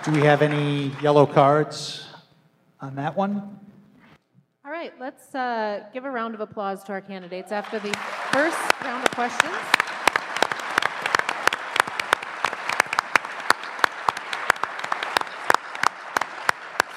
Do 0.03 0.11
we 0.11 0.21
have 0.21 0.41
any 0.41 0.91
yellow 1.01 1.25
cards 1.25 2.07
on 2.81 2.95
that 2.95 3.15
one? 3.15 3.59
All 4.65 4.71
right, 4.71 4.93
let's 4.99 5.33
uh, 5.35 5.85
give 5.93 6.03
a 6.03 6.11
round 6.11 6.35
of 6.35 6.41
applause 6.41 6.83
to 6.85 6.91
our 6.91 7.01
candidates 7.01 7.51
after 7.51 7.79
the 7.79 7.93
first 8.31 8.57
round 8.83 9.03
of 9.03 9.11
questions. 9.11 9.53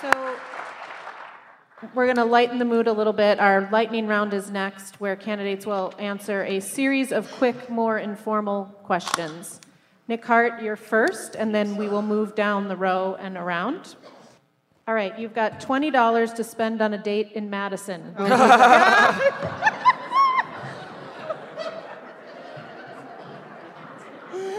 So 0.00 0.36
we're 1.96 2.04
going 2.04 2.16
to 2.16 2.26
lighten 2.26 2.58
the 2.58 2.64
mood 2.66 2.86
a 2.86 2.92
little 2.92 3.14
bit. 3.14 3.40
Our 3.40 3.70
lightning 3.72 4.06
round 4.06 4.34
is 4.34 4.50
next, 4.50 5.00
where 5.00 5.16
candidates 5.16 5.64
will 5.64 5.94
answer 5.98 6.44
a 6.44 6.60
series 6.60 7.10
of 7.10 7.32
quick, 7.32 7.70
more 7.70 7.98
informal 7.98 8.66
questions. 8.82 9.62
Nick 10.06 10.22
Hart, 10.22 10.62
you're 10.62 10.76
first, 10.76 11.36
and 11.36 11.54
then 11.54 11.74
we 11.74 11.88
will 11.88 12.02
move 12.02 12.34
down 12.34 12.68
the 12.68 12.76
row 12.76 13.16
and 13.18 13.38
around. 13.38 13.96
All 14.86 14.94
right, 14.94 15.18
you've 15.18 15.34
got 15.34 15.58
$20 15.58 16.34
to 16.34 16.44
spend 16.44 16.82
on 16.82 16.92
a 16.92 16.98
date 16.98 17.32
in 17.32 17.48
Madison. 17.48 18.02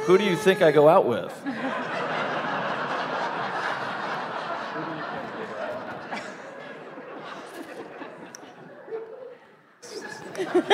Who 0.06 0.18
do 0.18 0.24
you 0.24 0.36
think 0.36 0.64
I 0.64 0.72
go 0.72 0.90
out 0.90 1.06
with? 1.06 1.32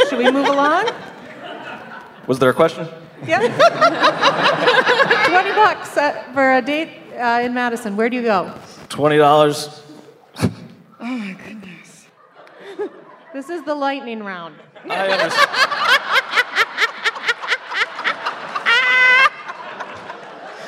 Should 0.09 0.19
we 0.19 0.31
move 0.31 0.47
along? 0.47 0.89
Was 2.27 2.39
there 2.39 2.49
a 2.49 2.53
question? 2.53 2.87
Yeah. 3.25 3.39
20 5.29 5.51
bucks 5.51 5.97
uh, 5.97 6.23
for 6.33 6.53
a 6.53 6.61
date 6.61 6.89
uh, 7.17 7.41
in 7.43 7.53
Madison. 7.53 7.95
Where 7.95 8.09
do 8.09 8.15
you 8.17 8.23
go? 8.23 8.53
Twenty 8.89 9.17
dollars. 9.17 9.81
Oh 10.39 10.49
my 10.99 11.33
goodness. 11.33 12.07
This 13.33 13.49
is 13.49 13.63
the 13.63 13.73
lightning 13.73 14.23
round. 14.23 14.55
I 14.87 15.07
understand. 15.07 15.49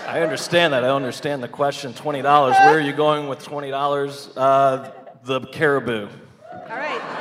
I 0.08 0.22
understand 0.22 0.74
that. 0.74 0.84
I 0.84 0.90
understand 0.90 1.44
the 1.44 1.48
question. 1.48 1.94
Twenty 1.94 2.24
dollars. 2.24 2.56
Where 2.58 2.78
are 2.78 2.82
you 2.82 2.94
going 2.94 3.28
with 3.28 3.44
twenty 3.44 3.70
dollars? 3.70 4.36
Uh, 4.36 4.92
the 5.24 5.42
Caribou. 5.42 6.08
All 6.52 6.70
right. 6.70 7.15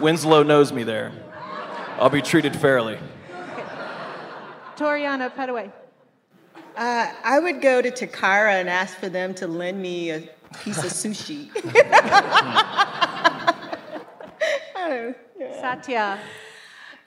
Winslow 0.00 0.42
knows 0.42 0.72
me 0.72 0.82
there. 0.82 1.12
I'll 1.98 2.10
be 2.10 2.22
treated 2.22 2.54
fairly. 2.54 2.98
Toriana 4.76 5.32
Pettaway. 5.34 5.72
Uh, 6.76 7.10
I 7.24 7.38
would 7.38 7.62
go 7.62 7.80
to 7.80 7.90
Takara 7.90 8.60
and 8.60 8.68
ask 8.68 8.98
for 8.98 9.08
them 9.08 9.34
to 9.36 9.46
lend 9.46 9.80
me 9.80 10.10
a 10.10 10.20
piece 10.62 10.78
of 10.84 10.90
sushi. 10.92 11.50
Satya. 15.66 16.18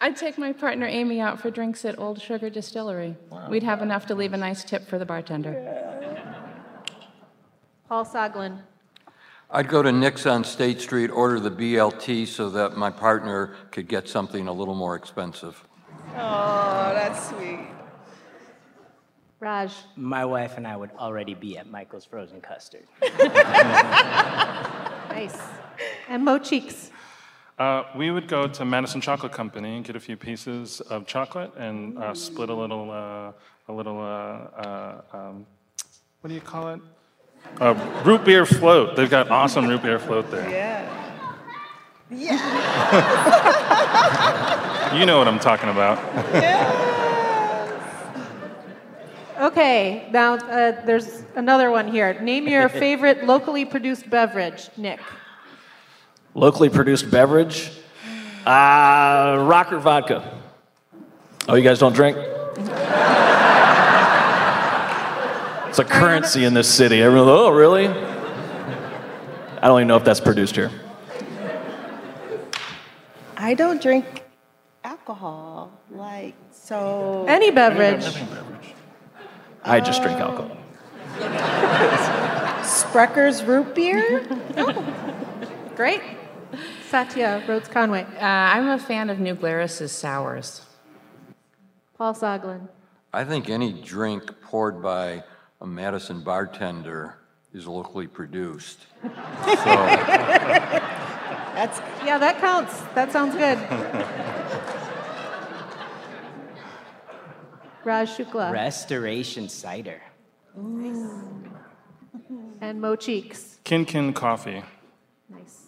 I'd 0.01 0.15
take 0.15 0.37
my 0.37 0.53
partner 0.53 0.85
Amy 0.85 1.21
out 1.21 1.39
for 1.39 1.49
drinks 1.49 1.85
at 1.85 1.99
Old 1.99 2.21
Sugar 2.21 2.49
Distillery. 2.49 3.15
We'd 3.49 3.63
have 3.63 3.81
enough 3.81 4.05
to 4.07 4.15
leave 4.15 4.33
a 4.33 4.37
nice 4.37 4.63
tip 4.63 4.87
for 4.87 4.97
the 4.97 5.05
bartender. 5.05 5.53
Paul 7.87 8.05
Soglin. 8.05 8.59
I'd 9.51 9.67
go 9.67 9.81
to 9.81 9.91
Nick's 9.91 10.27
on 10.27 10.43
State 10.43 10.79
Street, 10.79 11.09
order 11.09 11.39
the 11.39 11.49
BLT 11.49 12.27
so 12.27 12.49
that 12.51 12.77
my 12.77 12.91
partner 12.91 13.55
could 13.71 13.87
get 13.87 14.07
something 14.07 14.47
a 14.47 14.53
little 14.53 14.75
more 14.75 14.95
expensive. 14.95 15.63
oh, 16.15 16.91
that's 16.93 17.29
sweet. 17.29 17.67
Raj. 19.39 19.73
My 19.95 20.23
wife 20.25 20.57
and 20.57 20.67
I 20.67 20.75
would 20.75 20.91
already 20.99 21.33
be 21.33 21.57
at 21.57 21.67
Michael's 21.67 22.05
Frozen 22.05 22.41
Custard. 22.41 22.85
Nice. 25.09 25.41
And 26.07 26.23
Mo 26.23 26.37
Cheeks. 26.37 26.91
Uh, 27.57 27.83
we 27.95 28.11
would 28.11 28.27
go 28.27 28.47
to 28.47 28.63
Madison 28.63 29.01
Chocolate 29.01 29.31
Company 29.31 29.75
and 29.77 29.83
get 29.83 29.95
a 29.95 29.99
few 29.99 30.15
pieces 30.15 30.79
of 30.81 31.07
chocolate 31.07 31.51
and 31.57 31.97
uh, 31.97 32.13
split 32.13 32.49
a 32.49 32.53
little, 32.53 32.89
uh, 32.91 33.31
a 33.67 33.73
little, 33.73 33.99
uh, 33.99 34.03
uh, 34.03 35.01
um, 35.11 35.45
what 36.21 36.27
do 36.29 36.35
you 36.35 36.41
call 36.41 36.69
it? 36.69 36.79
Uh, 37.59 37.75
root 38.05 38.23
beer 38.23 38.45
float. 38.45 38.95
They've 38.95 39.09
got 39.09 39.29
awesome 39.29 39.67
root 39.67 39.81
beer 39.81 39.99
float 39.99 40.31
there. 40.31 40.49
Yeah. 40.49 40.85
Yeah. 42.11 43.35
You 44.93 45.05
know 45.05 45.19
what 45.19 45.27
I'm 45.27 45.37
talking 45.37 45.69
about. 45.69 45.99
Okay, 49.39 50.09
now 50.11 50.33
uh, 50.33 50.83
there's 50.83 51.23
another 51.35 51.69
one 51.69 51.87
here. 51.87 52.19
Name 52.19 52.47
your 52.47 52.67
favorite 52.83 53.23
locally 53.23 53.65
produced 53.65 54.09
beverage, 54.09 54.69
Nick. 54.77 54.99
Locally 56.33 56.69
produced 56.69 57.11
beverage. 57.11 57.71
Uh, 58.45 59.37
Rocker 59.47 59.77
vodka. 59.77 60.39
Oh, 61.47 61.53
you 61.53 61.63
guys 61.63 61.77
don't 61.77 61.93
drink? 61.93 62.17
It's 65.79 65.89
a 65.89 65.93
currency 65.93 66.43
in 66.43 66.53
this 66.53 66.67
city. 66.67 67.01
Everyone, 67.01 67.29
oh, 67.29 67.51
really? 67.51 67.87
I 67.87 69.61
don't 69.61 69.79
even 69.79 69.87
know 69.87 69.95
if 69.95 70.03
that's 70.03 70.19
produced 70.19 70.57
here. 70.57 70.69
I 73.37 73.53
don't 73.53 73.81
drink 73.81 74.23
alcohol, 74.83 75.71
like, 75.89 76.35
so. 76.51 77.25
Any 77.29 77.51
beverage. 77.51 78.05
I 79.63 79.79
just 79.79 80.01
drink 80.01 80.19
alcohol. 80.19 80.57
Sprecher's 82.63 83.41
root 83.45 83.73
beer? 83.73 84.27
oh, 84.57 85.71
Great. 85.77 86.01
Satya 86.89 87.41
Rhodes 87.47 87.69
Conway. 87.69 88.03
Uh, 88.03 88.19
I'm 88.19 88.67
a 88.67 88.79
fan 88.79 89.09
of 89.09 89.21
New 89.21 89.33
Glarus's 89.35 89.93
sours. 89.93 90.61
Paul 91.97 92.13
Soglin. 92.13 92.67
I 93.13 93.23
think 93.23 93.49
any 93.49 93.71
drink 93.71 94.41
poured 94.41 94.81
by 94.81 95.23
a 95.61 95.67
Madison 95.67 96.21
bartender 96.21 97.15
is 97.53 97.67
locally 97.67 98.07
produced. 98.07 98.79
So, 99.49 99.55
That's 101.55 101.79
Yeah, 102.05 102.17
that 102.19 102.39
counts. 102.39 102.79
That 102.95 103.11
sounds 103.11 103.35
good. 103.35 103.57
Raj 107.83 108.09
Shukla. 108.09 108.53
Restoration 108.53 109.49
cider. 109.49 110.01
And 110.55 111.49
Mo 112.79 112.95
Cheeks. 112.95 113.57
Kin 113.65 113.83
Kin 113.83 114.13
Coffee. 114.13 114.63
Nice. 115.29 115.65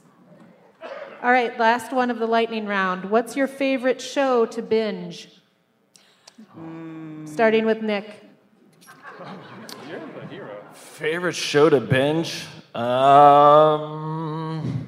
All 1.23 1.31
right, 1.31 1.59
last 1.59 1.91
one 1.91 2.09
of 2.09 2.19
the 2.19 2.27
lightning 2.27 2.67
round. 2.67 3.09
What's 3.09 3.35
your 3.35 3.47
favorite 3.47 3.99
show 3.99 4.45
to 4.45 4.61
binge? 4.61 5.27
Hmm. 6.53 7.25
Starting 7.25 7.65
with 7.65 7.81
Nick. 7.81 8.23
Oh. 9.19 9.50
Favorite 11.01 11.35
show 11.35 11.67
to 11.67 11.79
binge? 11.79 12.45
Um, 12.75 14.87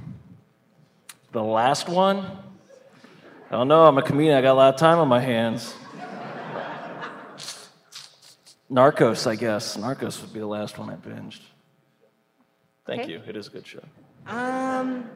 the 1.31 1.41
last 1.41 1.89
one? 1.89 2.17
I 3.49 3.55
don't 3.55 3.67
know. 3.67 3.87
I'm 3.87 3.97
a 3.97 4.03
comedian. 4.03 4.37
I 4.37 4.41
got 4.43 4.51
a 4.51 4.53
lot 4.53 4.73
of 4.75 4.79
time 4.79 4.99
on 4.99 5.07
my 5.07 5.19
hands. 5.19 5.73
Narcos, 8.71 9.25
I 9.25 9.35
guess. 9.35 9.75
Narcos 9.75 10.21
would 10.21 10.31
be 10.31 10.39
the 10.39 10.45
last 10.45 10.77
one 10.77 10.91
I 10.91 10.97
binged. 10.97 11.41
Thank 12.85 13.01
Okay. 13.01 13.13
you. 13.13 13.21
It 13.25 13.35
is 13.35 13.47
a 13.47 13.49
good 13.49 13.65
show. 13.65 13.81
Um, 14.27 15.09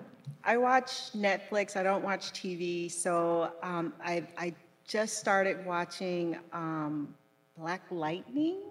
I 0.44 0.58
watch 0.58 1.14
Netflix. 1.14 1.78
I 1.78 1.84
don't 1.84 2.04
watch 2.04 2.32
TV, 2.32 2.90
so 2.90 3.52
um, 3.62 3.94
I 4.04 4.26
I 4.36 4.52
just 4.88 5.20
started 5.20 5.64
watching 5.64 6.40
um, 6.54 7.14
Black 7.56 7.84
Lightning. 7.92 8.62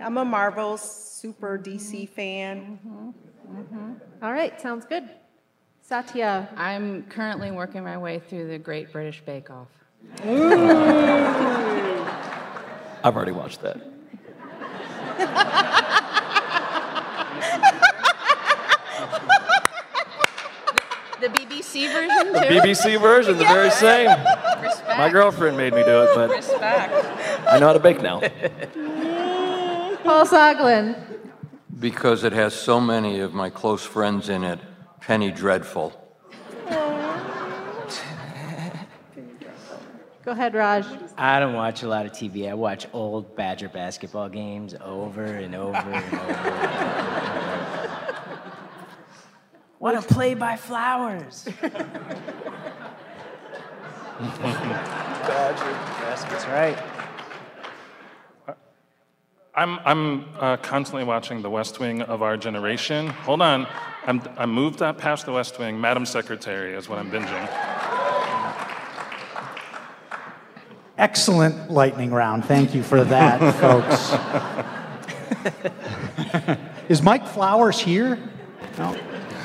I'm 0.00 0.18
a 0.18 0.24
Marvel 0.24 0.76
super 0.76 1.58
DC 1.58 2.08
fan. 2.08 2.78
Mm-hmm, 2.86 3.08
mm-hmm. 3.60 3.92
All 4.24 4.32
right, 4.32 4.60
sounds 4.60 4.84
good. 4.84 5.08
Satya. 5.82 6.48
I'm 6.56 7.04
currently 7.04 7.50
working 7.50 7.82
my 7.82 7.98
way 7.98 8.20
through 8.20 8.48
the 8.48 8.58
Great 8.58 8.92
British 8.92 9.22
Bake 9.22 9.50
Off. 9.50 9.68
I've 13.02 13.16
already 13.16 13.32
watched 13.32 13.62
that. 13.62 13.80
The 21.20 21.28
BBC 21.28 21.92
version, 21.92 22.32
The 22.32 22.40
too? 22.40 22.54
BBC 22.54 22.98
version, 23.00 23.36
the 23.36 23.44
very 23.44 23.70
same. 23.70 24.08
Respect. 24.62 24.98
My 24.98 25.10
girlfriend 25.10 25.56
made 25.58 25.74
me 25.74 25.82
do 25.82 26.02
it, 26.02 26.10
but 26.14 26.30
Respect. 26.30 26.94
I 27.46 27.58
know 27.58 27.66
how 27.66 27.72
to 27.74 27.78
bake 27.78 28.00
now. 28.00 28.22
Paul 30.10 30.26
Soglin. 30.26 30.96
Because 31.78 32.24
it 32.24 32.32
has 32.32 32.52
so 32.52 32.80
many 32.80 33.20
of 33.20 33.32
my 33.32 33.48
close 33.48 33.84
friends 33.84 34.28
in 34.28 34.42
it, 34.42 34.58
Penny 35.00 35.30
Dreadful. 35.30 35.92
Go 40.24 40.32
ahead, 40.32 40.54
Raj. 40.54 40.84
I 41.16 41.38
don't 41.38 41.54
watch 41.54 41.84
a 41.84 41.88
lot 41.88 42.06
of 42.06 42.12
TV. 42.12 42.50
I 42.50 42.54
watch 42.54 42.88
old 42.92 43.36
Badger 43.36 43.68
basketball 43.68 44.28
games 44.28 44.74
over 44.80 45.22
and 45.22 45.54
over 45.54 45.78
and 45.78 46.14
over. 46.14 46.40
Want 49.78 50.02
to 50.02 50.12
play 50.12 50.34
by 50.34 50.56
flowers? 50.56 51.46
Badger 51.62 51.86
basketball. 55.28 56.30
That's 56.32 56.46
right. 56.46 56.99
I'm, 59.60 59.78
I'm 59.84 60.24
uh, 60.38 60.56
constantly 60.56 61.04
watching 61.04 61.42
The 61.42 61.50
West 61.50 61.80
Wing 61.80 62.00
of 62.00 62.22
our 62.22 62.38
generation. 62.38 63.08
Hold 63.08 63.42
on. 63.42 63.66
I'm, 64.06 64.22
I 64.38 64.46
moved 64.46 64.78
that 64.78 64.96
past 64.96 65.26
The 65.26 65.32
West 65.32 65.58
Wing. 65.58 65.78
Madam 65.78 66.06
Secretary 66.06 66.72
is 66.72 66.88
what 66.88 66.98
I'm 66.98 67.10
binging. 67.10 67.46
Excellent 70.96 71.70
lightning 71.70 72.10
round. 72.10 72.46
Thank 72.46 72.74
you 72.74 72.82
for 72.82 73.04
that, 73.04 73.54
folks. 76.40 76.58
Is 76.88 77.02
Mike 77.02 77.26
Flowers 77.26 77.78
here? 77.78 78.18
No. 78.78 78.98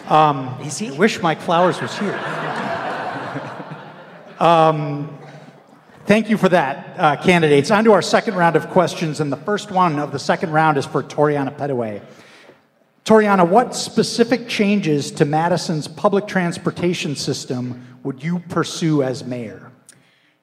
Um, 0.07 0.57
Is 0.61 0.77
he? 0.77 0.87
I 0.87 0.97
wish 0.97 1.21
Mike 1.21 1.41
Flowers 1.41 1.81
was 1.81 1.99
here. 1.99 2.17
Um, 4.39 5.19
thank 6.05 6.29
you 6.29 6.37
for 6.37 6.49
that, 6.49 6.95
uh, 6.97 7.15
candidates. 7.17 7.71
On 7.71 7.83
to 7.83 7.91
our 7.93 8.01
second 8.01 8.35
round 8.35 8.55
of 8.55 8.69
questions, 8.69 9.19
and 9.19 9.31
the 9.31 9.37
first 9.37 9.71
one 9.71 9.99
of 9.99 10.11
the 10.11 10.19
second 10.19 10.51
round 10.51 10.77
is 10.77 10.85
for 10.85 11.03
Toriana 11.03 11.55
Pettaway. 11.55 12.01
Toriana, 13.03 13.47
what 13.47 13.75
specific 13.75 14.47
changes 14.47 15.11
to 15.11 15.25
Madison's 15.25 15.87
public 15.87 16.25
transportation 16.25 17.15
system 17.15 17.99
would 18.03 18.23
you 18.23 18.39
pursue 18.49 19.03
as 19.03 19.23
mayor? 19.23 19.71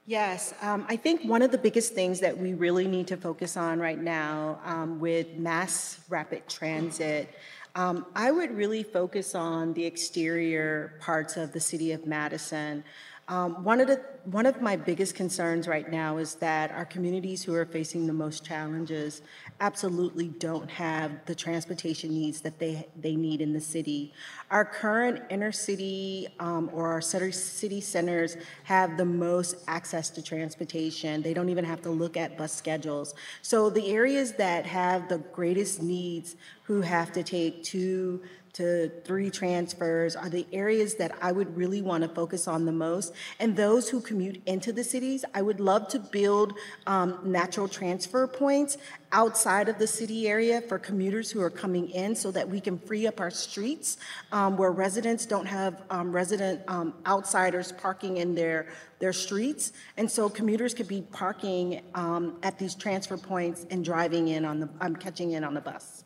Yes, 0.07 0.53
um, 0.62 0.85
I 0.88 0.96
think 0.96 1.22
one 1.25 1.42
of 1.42 1.53
the 1.53 1.59
biggest 1.59 1.94
things 1.94 2.20
that 2.20 2.37
we 2.37 2.55
really 2.55 2.87
need 2.87 3.07
to 3.09 3.16
focus 3.16 3.57
on 3.57 3.79
right 3.79 4.01
now 4.01 4.61
um, 4.64 5.01
with 5.01 5.37
mass 5.37 6.01
rapid 6.09 6.48
transit, 6.48 7.29
um, 7.75 8.05
I 8.14 8.31
would 8.31 8.51
really 8.55 8.83
focus 8.83 9.35
on 9.35 9.72
the 9.75 9.85
exterior 9.85 10.94
parts 11.01 11.37
of 11.37 11.53
the 11.53 11.61
city 11.61 11.92
of 11.92 12.07
Madison. 12.07 12.85
Um, 13.28 13.62
one 13.62 13.80
of 13.80 13.87
the 13.87 14.02
one 14.24 14.46
of 14.46 14.61
my 14.61 14.76
biggest 14.76 15.16
concerns 15.16 15.66
right 15.66 15.90
now 15.90 16.18
is 16.18 16.37
that 16.37 16.70
our 16.70 16.85
communities 16.85 17.42
who 17.42 17.54
are 17.54 17.64
facing 17.64 18.06
the 18.06 18.12
most 18.12 18.44
challenges 18.44 19.22
absolutely 19.61 20.28
don't 20.28 20.70
have 20.70 21.11
the 21.26 21.35
transportation 21.35 22.11
needs 22.11 22.40
that 22.42 22.58
they 22.58 22.87
they 23.00 23.16
need 23.16 23.40
in 23.40 23.52
the 23.52 23.61
city. 23.61 24.12
Our 24.50 24.64
current 24.64 25.22
inner 25.30 25.52
city 25.52 26.28
um, 26.40 26.68
or 26.72 26.92
our 26.92 27.00
city 27.00 27.80
centers 27.80 28.37
have 28.64 28.96
the 28.96 29.04
most 29.04 29.56
access 29.66 30.11
to 30.11 30.22
transportation. 30.22 31.22
They 31.22 31.35
don't 31.35 31.48
even 31.48 31.64
have 31.64 31.82
to 31.82 31.90
look 31.90 32.16
at 32.16 32.37
bus 32.37 32.52
schedules. 32.52 33.14
So 33.42 33.70
the 33.70 33.92
areas 33.92 34.32
that 34.32 34.66
have 34.66 35.08
the 35.08 35.18
greatest 35.18 35.82
needs, 35.82 36.37
who 36.64 36.80
have 36.80 37.12
to 37.12 37.22
take 37.22 37.62
two 37.62 38.22
to 38.54 38.90
three 39.04 39.30
transfers 39.30 40.14
are 40.14 40.28
the 40.28 40.46
areas 40.52 40.96
that 40.96 41.16
I 41.22 41.32
would 41.32 41.56
really 41.56 41.80
want 41.80 42.02
to 42.02 42.08
focus 42.08 42.46
on 42.46 42.66
the 42.66 42.72
most. 42.72 43.14
And 43.38 43.56
those 43.56 43.88
who 43.88 44.00
commute 44.00 44.42
into 44.46 44.72
the 44.72 44.84
cities, 44.84 45.24
I 45.34 45.40
would 45.40 45.58
love 45.58 45.88
to 45.88 45.98
build 45.98 46.54
um, 46.86 47.18
natural 47.24 47.66
transfer 47.66 48.26
points 48.26 48.76
outside 49.10 49.68
of 49.68 49.78
the 49.78 49.86
city 49.86 50.28
area 50.28 50.60
for 50.60 50.78
commuters 50.78 51.30
who 51.30 51.40
are 51.40 51.50
coming 51.50 51.88
in 51.90 52.14
so 52.14 52.30
that 52.30 52.48
we 52.48 52.60
can 52.60 52.78
free 52.78 53.06
up 53.06 53.20
our 53.20 53.30
streets 53.30 53.96
um, 54.32 54.56
where 54.56 54.70
residents 54.70 55.26
don't 55.26 55.46
have 55.46 55.82
um, 55.90 56.12
resident 56.12 56.60
um, 56.68 56.94
outsiders 57.06 57.72
parking 57.72 58.18
in 58.18 58.34
their 58.34 58.66
their 58.98 59.12
streets. 59.12 59.72
And 59.96 60.08
so 60.08 60.28
commuters 60.28 60.74
could 60.74 60.86
be 60.86 61.02
parking 61.02 61.82
um, 61.96 62.38
at 62.44 62.56
these 62.56 62.76
transfer 62.76 63.16
points 63.16 63.66
and 63.68 63.84
driving 63.84 64.28
in 64.28 64.44
on 64.44 64.60
the, 64.60 64.68
I'm 64.80 64.94
catching 64.94 65.32
in 65.32 65.42
on 65.42 65.54
the 65.54 65.60
bus. 65.60 66.04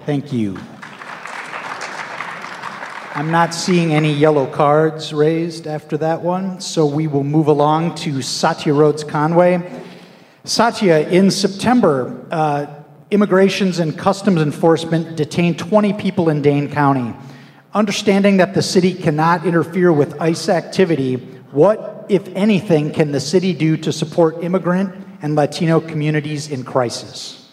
Thank 0.00 0.32
you. 0.32 0.58
I'm 3.16 3.30
not 3.30 3.54
seeing 3.54 3.94
any 3.94 4.12
yellow 4.12 4.44
cards 4.44 5.14
raised 5.14 5.68
after 5.68 5.96
that 5.98 6.22
one, 6.22 6.60
so 6.60 6.84
we 6.84 7.06
will 7.06 7.22
move 7.22 7.46
along 7.46 7.94
to 7.98 8.20
Satya 8.20 8.74
Rhodes 8.74 9.04
Conway. 9.04 9.62
Satya, 10.42 11.08
in 11.08 11.30
September, 11.30 12.26
uh, 12.32 12.66
Immigrations 13.12 13.78
and 13.78 13.96
Customs 13.96 14.42
Enforcement 14.42 15.14
detained 15.14 15.60
20 15.60 15.92
people 15.92 16.28
in 16.28 16.42
Dane 16.42 16.68
County. 16.68 17.14
Understanding 17.72 18.38
that 18.38 18.52
the 18.52 18.62
city 18.62 18.92
cannot 18.92 19.46
interfere 19.46 19.92
with 19.92 20.20
ICE 20.20 20.48
activity, 20.48 21.14
what, 21.52 22.06
if 22.08 22.26
anything, 22.34 22.90
can 22.90 23.12
the 23.12 23.20
city 23.20 23.52
do 23.52 23.76
to 23.76 23.92
support 23.92 24.42
immigrant 24.42 24.92
and 25.22 25.36
Latino 25.36 25.78
communities 25.78 26.50
in 26.50 26.64
crisis? 26.64 27.48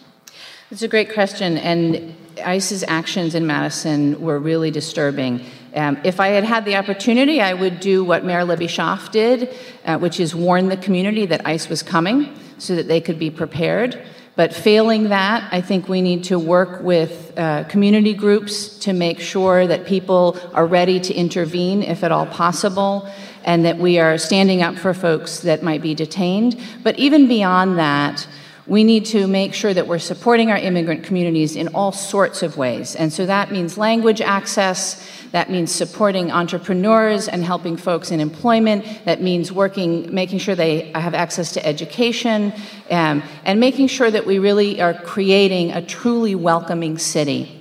It's 0.72 0.82
a 0.82 0.88
great 0.88 1.14
question, 1.14 1.56
and 1.56 2.16
ICE's 2.42 2.84
actions 2.86 3.34
in 3.34 3.46
Madison 3.46 4.20
were 4.20 4.38
really 4.38 4.70
disturbing. 4.70 5.44
Um, 5.74 5.98
if 6.04 6.20
I 6.20 6.28
had 6.28 6.44
had 6.44 6.64
the 6.64 6.76
opportunity, 6.76 7.40
I 7.40 7.54
would 7.54 7.80
do 7.80 8.04
what 8.04 8.24
Mayor 8.24 8.44
Libby 8.44 8.66
Schaaf 8.66 9.10
did, 9.10 9.54
uh, 9.84 9.98
which 9.98 10.20
is 10.20 10.34
warn 10.34 10.68
the 10.68 10.76
community 10.76 11.26
that 11.26 11.46
ICE 11.46 11.68
was 11.68 11.82
coming 11.82 12.38
so 12.58 12.76
that 12.76 12.88
they 12.88 13.00
could 13.00 13.18
be 13.18 13.30
prepared. 13.30 14.04
But 14.34 14.54
failing 14.54 15.10
that, 15.10 15.46
I 15.52 15.60
think 15.60 15.88
we 15.88 16.00
need 16.00 16.24
to 16.24 16.38
work 16.38 16.82
with 16.82 17.32
uh, 17.36 17.64
community 17.64 18.14
groups 18.14 18.78
to 18.78 18.92
make 18.92 19.20
sure 19.20 19.66
that 19.66 19.86
people 19.86 20.38
are 20.54 20.66
ready 20.66 21.00
to 21.00 21.14
intervene 21.14 21.82
if 21.82 22.02
at 22.02 22.12
all 22.12 22.26
possible, 22.26 23.08
and 23.44 23.64
that 23.64 23.76
we 23.78 23.98
are 23.98 24.16
standing 24.16 24.62
up 24.62 24.76
for 24.76 24.94
folks 24.94 25.40
that 25.40 25.62
might 25.62 25.82
be 25.82 25.94
detained. 25.94 26.58
But 26.82 26.98
even 26.98 27.28
beyond 27.28 27.78
that, 27.78 28.26
we 28.66 28.84
need 28.84 29.04
to 29.06 29.26
make 29.26 29.54
sure 29.54 29.74
that 29.74 29.88
we're 29.88 29.98
supporting 29.98 30.50
our 30.50 30.56
immigrant 30.56 31.02
communities 31.02 31.56
in 31.56 31.68
all 31.68 31.90
sorts 31.90 32.42
of 32.42 32.56
ways. 32.56 32.94
And 32.94 33.12
so 33.12 33.26
that 33.26 33.50
means 33.50 33.76
language 33.76 34.20
access, 34.20 35.04
that 35.32 35.50
means 35.50 35.72
supporting 35.72 36.30
entrepreneurs 36.30 37.26
and 37.26 37.44
helping 37.44 37.76
folks 37.76 38.12
in 38.12 38.20
employment, 38.20 38.84
that 39.04 39.20
means 39.20 39.50
working, 39.50 40.14
making 40.14 40.38
sure 40.38 40.54
they 40.54 40.92
have 40.92 41.14
access 41.14 41.52
to 41.52 41.66
education, 41.66 42.52
um, 42.90 43.22
and 43.44 43.58
making 43.58 43.88
sure 43.88 44.10
that 44.10 44.26
we 44.26 44.38
really 44.38 44.80
are 44.80 44.94
creating 44.94 45.72
a 45.72 45.82
truly 45.82 46.36
welcoming 46.36 46.98
city. 46.98 47.58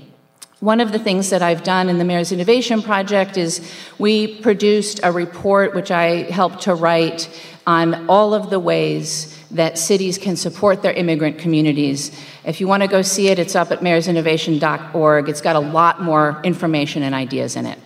One 0.59 0.79
of 0.79 0.91
the 0.91 0.99
things 0.99 1.31
that 1.31 1.41
I've 1.41 1.63
done 1.63 1.89
in 1.89 1.97
the 1.97 2.03
Mayor's 2.03 2.31
Innovation 2.31 2.83
Project 2.83 3.35
is 3.35 3.67
we 3.97 4.39
produced 4.41 4.99
a 5.01 5.11
report 5.11 5.73
which 5.73 5.89
I 5.89 6.29
helped 6.29 6.61
to 6.63 6.75
write 6.75 7.27
on 7.65 8.07
all 8.07 8.35
of 8.35 8.51
the 8.51 8.59
ways 8.59 9.30
that 9.55 9.77
cities 9.77 10.17
can 10.17 10.35
support 10.35 10.81
their 10.81 10.93
immigrant 10.93 11.37
communities. 11.37 12.11
If 12.43 12.59
you 12.59 12.67
want 12.67 12.83
to 12.83 12.87
go 12.87 13.01
see 13.01 13.27
it, 13.27 13.39
it's 13.39 13.55
up 13.55 13.71
at 13.71 13.79
mayorsinnovation.org. 13.79 15.29
It's 15.29 15.41
got 15.41 15.55
a 15.55 15.59
lot 15.59 16.01
more 16.01 16.41
information 16.43 17.03
and 17.03 17.13
ideas 17.13 17.55
in 17.55 17.65
it. 17.65 17.79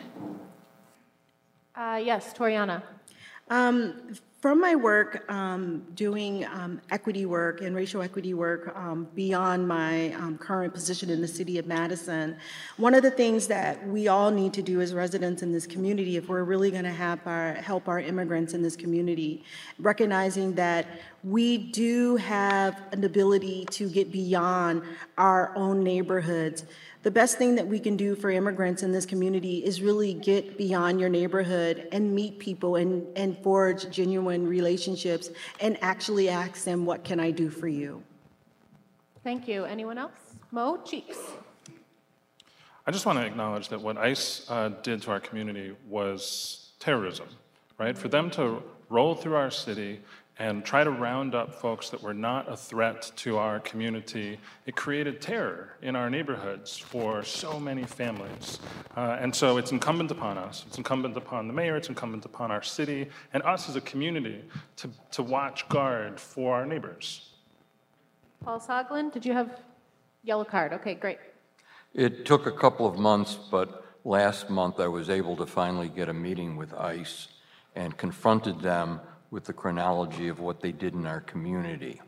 Uh, 1.75 2.01
yes, 2.03 2.33
Toriana. 2.33 2.81
Um, 3.49 4.15
from 4.45 4.61
my 4.61 4.75
work 4.75 5.27
um, 5.31 5.83
doing 5.95 6.45
um, 6.45 6.79
equity 6.91 7.25
work 7.25 7.61
and 7.61 7.75
racial 7.75 8.03
equity 8.03 8.35
work 8.35 8.71
um, 8.77 9.07
beyond 9.15 9.67
my 9.67 10.13
um, 10.13 10.37
current 10.37 10.71
position 10.71 11.09
in 11.09 11.19
the 11.19 11.27
city 11.27 11.57
of 11.57 11.65
Madison, 11.65 12.37
one 12.77 12.93
of 12.93 13.01
the 13.01 13.09
things 13.09 13.47
that 13.47 13.83
we 13.87 14.07
all 14.07 14.29
need 14.29 14.53
to 14.53 14.61
do 14.61 14.81
as 14.81 14.93
residents 14.93 15.41
in 15.41 15.51
this 15.51 15.65
community, 15.65 16.15
if 16.15 16.29
we're 16.29 16.43
really 16.43 16.69
going 16.69 16.83
to 16.83 17.19
our, 17.25 17.53
help 17.53 17.87
our 17.87 17.99
immigrants 17.99 18.53
in 18.53 18.61
this 18.61 18.75
community, 18.75 19.43
recognizing 19.79 20.53
that 20.53 20.85
we 21.23 21.57
do 21.57 22.15
have 22.17 22.79
an 22.91 23.03
ability 23.03 23.65
to 23.71 23.89
get 23.89 24.11
beyond 24.11 24.83
our 25.17 25.53
own 25.55 25.83
neighborhoods 25.83 26.65
the 27.05 27.11
best 27.11 27.37
thing 27.37 27.53
that 27.53 27.67
we 27.67 27.79
can 27.79 27.95
do 27.95 28.15
for 28.15 28.31
immigrants 28.31 28.81
in 28.81 28.91
this 28.91 29.05
community 29.05 29.63
is 29.63 29.79
really 29.79 30.15
get 30.15 30.57
beyond 30.57 30.99
your 30.99 31.07
neighborhood 31.07 31.87
and 31.91 32.15
meet 32.15 32.39
people 32.39 32.77
and, 32.77 33.05
and 33.15 33.37
forge 33.43 33.87
genuine 33.91 34.47
relationships 34.47 35.29
and 35.59 35.77
actually 35.83 36.29
ask 36.29 36.63
them, 36.63 36.83
What 36.83 37.03
can 37.03 37.19
I 37.19 37.29
do 37.29 37.51
for 37.51 37.67
you? 37.67 38.01
Thank 39.23 39.47
you. 39.47 39.65
Anyone 39.65 39.99
else? 39.99 40.15
Mo 40.49 40.81
Cheeks. 40.83 41.19
I 42.87 42.91
just 42.91 43.05
want 43.05 43.19
to 43.19 43.25
acknowledge 43.25 43.69
that 43.69 43.79
what 43.79 43.99
ICE 43.99 44.49
uh, 44.49 44.69
did 44.81 45.03
to 45.03 45.11
our 45.11 45.19
community 45.19 45.75
was 45.87 46.71
terrorism, 46.79 47.27
right? 47.77 47.95
For 47.95 48.07
them 48.07 48.31
to 48.31 48.63
roll 48.89 49.13
through 49.13 49.35
our 49.35 49.51
city 49.51 50.01
and 50.37 50.65
try 50.65 50.83
to 50.83 50.91
round 50.91 51.33
up 51.33 51.53
folks 51.53 51.89
that 51.89 52.01
were 52.01 52.13
not 52.13 52.51
a 52.51 52.57
threat 52.57 53.11
to 53.15 53.37
our 53.37 53.59
community. 53.61 54.37
It 54.65 54.75
created 54.75 55.21
terror 55.21 55.77
in 55.81 55.95
our 55.95 56.09
neighborhoods 56.09 56.77
for 56.77 57.23
so 57.23 57.59
many 57.59 57.83
families. 57.83 58.59
Uh, 58.97 59.17
and 59.19 59.33
so 59.33 59.57
it's 59.57 59.71
incumbent 59.71 60.11
upon 60.11 60.37
us, 60.37 60.65
it's 60.67 60.77
incumbent 60.77 61.15
upon 61.15 61.47
the 61.47 61.53
mayor, 61.53 61.77
it's 61.77 61.87
incumbent 61.87 62.25
upon 62.25 62.51
our 62.51 62.61
city, 62.61 63.07
and 63.33 63.43
us 63.43 63.69
as 63.69 63.75
a 63.77 63.81
community 63.81 64.43
to, 64.75 64.89
to 65.11 65.23
watch 65.23 65.67
guard 65.69 66.19
for 66.19 66.55
our 66.55 66.65
neighbors. 66.65 67.31
Paul 68.43 68.59
Soglin, 68.59 69.11
did 69.11 69.25
you 69.25 69.33
have 69.33 69.59
yellow 70.23 70.43
card? 70.43 70.73
Okay, 70.73 70.95
great. 70.95 71.17
It 71.93 72.25
took 72.25 72.45
a 72.45 72.51
couple 72.51 72.85
of 72.85 72.99
months, 72.99 73.35
but 73.49 73.85
last 74.03 74.49
month 74.49 74.81
I 74.81 74.87
was 74.87 75.09
able 75.09 75.37
to 75.37 75.45
finally 75.45 75.87
get 75.87 76.09
a 76.09 76.13
meeting 76.13 76.57
with 76.57 76.73
ICE 76.73 77.29
and 77.73 77.95
confronted 77.97 78.59
them 78.59 78.99
with 79.31 79.45
the 79.45 79.53
chronology 79.53 80.27
of 80.27 80.39
what 80.39 80.61
they 80.61 80.71
did 80.71 80.93
in 80.93 81.05
our 81.05 81.21
community. 81.21 82.01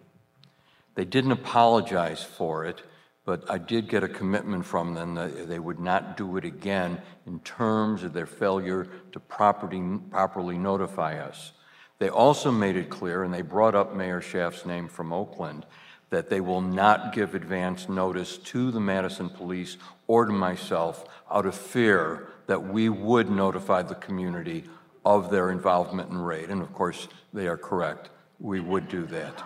They 0.95 1.05
didn't 1.05 1.31
apologize 1.31 2.23
for 2.23 2.65
it, 2.65 2.81
but 3.25 3.49
I 3.51 3.57
did 3.57 3.89
get 3.89 4.03
a 4.03 4.07
commitment 4.07 4.65
from 4.65 4.93
them 4.93 5.15
that 5.15 5.47
they 5.47 5.59
would 5.59 5.79
not 5.79 6.15
do 6.17 6.37
it 6.37 6.45
again 6.45 7.01
in 7.25 7.39
terms 7.41 8.03
of 8.03 8.13
their 8.13 8.25
failure 8.25 8.87
to 9.11 9.19
properly, 9.19 9.99
properly 10.09 10.57
notify 10.57 11.19
us. 11.19 11.51
They 11.99 12.09
also 12.09 12.51
made 12.51 12.75
it 12.75 12.89
clear, 12.89 13.23
and 13.23 13.33
they 13.33 13.41
brought 13.41 13.75
up 13.75 13.95
Mayor 13.95 14.21
Schaaf's 14.21 14.65
name 14.65 14.87
from 14.87 15.11
Oakland, 15.11 15.65
that 16.09 16.29
they 16.29 16.39
will 16.39 16.61
not 16.61 17.13
give 17.13 17.35
advance 17.35 17.89
notice 17.89 18.37
to 18.37 18.71
the 18.71 18.79
Madison 18.79 19.29
police 19.29 19.77
or 20.07 20.25
to 20.25 20.31
myself 20.31 21.03
out 21.29 21.45
of 21.45 21.55
fear 21.55 22.29
that 22.45 22.63
we 22.63 22.87
would 22.87 23.29
notify 23.29 23.81
the 23.81 23.95
community 23.95 24.63
of 25.07 25.31
their 25.31 25.51
involvement 25.51 26.09
in 26.11 26.17
raid. 26.17 26.49
And 26.49 26.61
of 26.61 26.73
course, 26.73 27.07
they 27.33 27.47
are 27.47 27.57
correct. 27.57 28.09
We 28.41 28.59
would 28.59 28.89
do 28.89 29.05
that. 29.05 29.41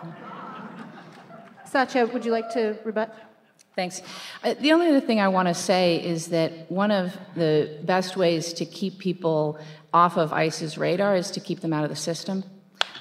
Satya, 1.65 2.07
would 2.07 2.25
you 2.25 2.31
like 2.31 2.49
to 2.53 2.79
rebut? 2.83 3.15
Thanks. 3.75 4.01
Uh, 4.43 4.55
the 4.55 4.71
only 4.73 4.87
other 4.87 4.99
thing 4.99 5.21
I 5.21 5.27
want 5.27 5.47
to 5.49 5.53
say 5.53 6.03
is 6.03 6.27
that 6.29 6.69
one 6.71 6.89
of 6.89 7.15
the 7.35 7.77
best 7.83 8.17
ways 8.17 8.53
to 8.53 8.65
keep 8.65 8.97
people 8.97 9.59
off 9.93 10.17
of 10.17 10.33
ICE's 10.33 10.79
radar 10.79 11.15
is 11.15 11.29
to 11.31 11.39
keep 11.39 11.59
them 11.61 11.73
out 11.73 11.83
of 11.83 11.91
the 11.91 11.95
system. 11.95 12.43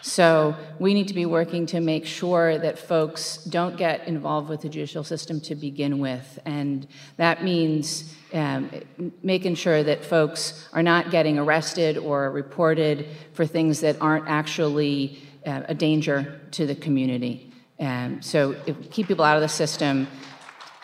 So 0.03 0.57
we 0.79 0.95
need 0.95 1.09
to 1.09 1.15
be 1.15 1.27
working 1.27 1.67
to 1.67 1.81
make 1.81 2.07
sure 2.07 2.59
that 2.59 2.79
folks 2.79 3.39
don't 3.45 3.77
get 3.77 4.07
involved 4.07 4.49
with 4.49 4.63
the 4.63 4.69
judicial 4.69 5.05
system 5.05 5.41
to 5.43 5.55
begin 5.55 5.99
with. 5.99 6.39
And 6.45 6.87
that 7.17 7.45
means 7.45 8.15
um, 8.33 8.71
making 9.23 9.57
sure 9.57 9.83
that 9.83 10.05
folks 10.05 10.69
are 10.73 10.83
not 10.83 11.11
getting 11.11 11.39
arrested 11.39 11.99
or 11.99 12.31
reported 12.31 13.09
for 13.35 13.45
things 13.45 13.81
that 13.81 14.01
aren't 14.01 14.29
actually 14.29 15.23
uh, 15.47 15.63
a 15.69 15.75
danger 15.75 16.41
to 16.53 16.67
the 16.67 16.75
community. 16.75 17.53
Um, 17.79 18.23
so 18.23 18.55
keep 18.91 19.07
people 19.07 19.25
out 19.25 19.37
of 19.37 19.43
the 19.43 19.49
system, 19.49 20.07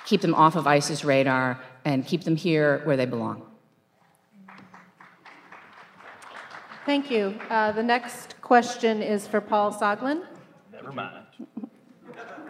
keep 0.06 0.20
them 0.20 0.34
off 0.34 0.56
of 0.56 0.66
ICE's 0.66 1.04
radar, 1.04 1.60
and 1.84 2.06
keep 2.06 2.24
them 2.24 2.36
here 2.36 2.80
where 2.84 2.96
they 2.96 3.06
belong. 3.06 3.45
Thank 6.87 7.11
you. 7.11 7.34
Uh, 7.51 7.72
the 7.72 7.82
next 7.82 8.41
question 8.43 9.03
is 9.03 9.26
for 9.26 9.41
Paul 9.41 9.72
Soglin. 9.74 10.22
Never 10.72 10.93
mind. 10.93 11.26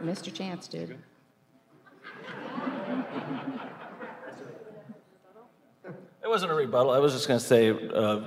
Mr. 0.04 0.30
Chance 0.30 0.68
did. 0.68 0.98
It 6.22 6.28
wasn't 6.28 6.52
a 6.52 6.54
rebuttal. 6.54 6.90
I 6.90 6.98
was 6.98 7.14
just 7.14 7.26
going 7.26 7.40
to 7.40 7.46
say, 7.46 7.70
uh, 7.70 8.24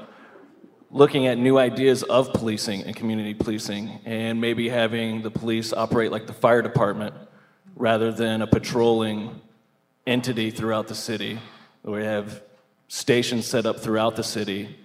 looking 0.90 1.28
at 1.28 1.38
new 1.38 1.60
ideas 1.60 2.02
of 2.02 2.34
policing 2.34 2.82
and 2.86 2.96
community 2.96 3.36
policing, 3.36 4.00
and 4.04 4.42
maybe 4.42 4.68
having 4.68 5.22
the 5.22 5.30
police 5.30 5.74
operate 5.74 6.12
like 6.12 6.26
the 6.26 6.34
fire 6.34 6.64
department 6.64 7.14
rather 7.76 8.12
than 8.12 8.42
a 8.42 8.48
patrolling 8.48 9.40
entity 10.08 10.50
throughout 10.50 10.88
the 10.88 10.96
city. 10.96 11.38
where 11.84 12.00
We 12.00 12.06
have 12.08 12.42
stations 12.88 13.46
set 13.46 13.68
up 13.68 13.80
throughout 13.80 14.16
the 14.16 14.24
city 14.24 14.76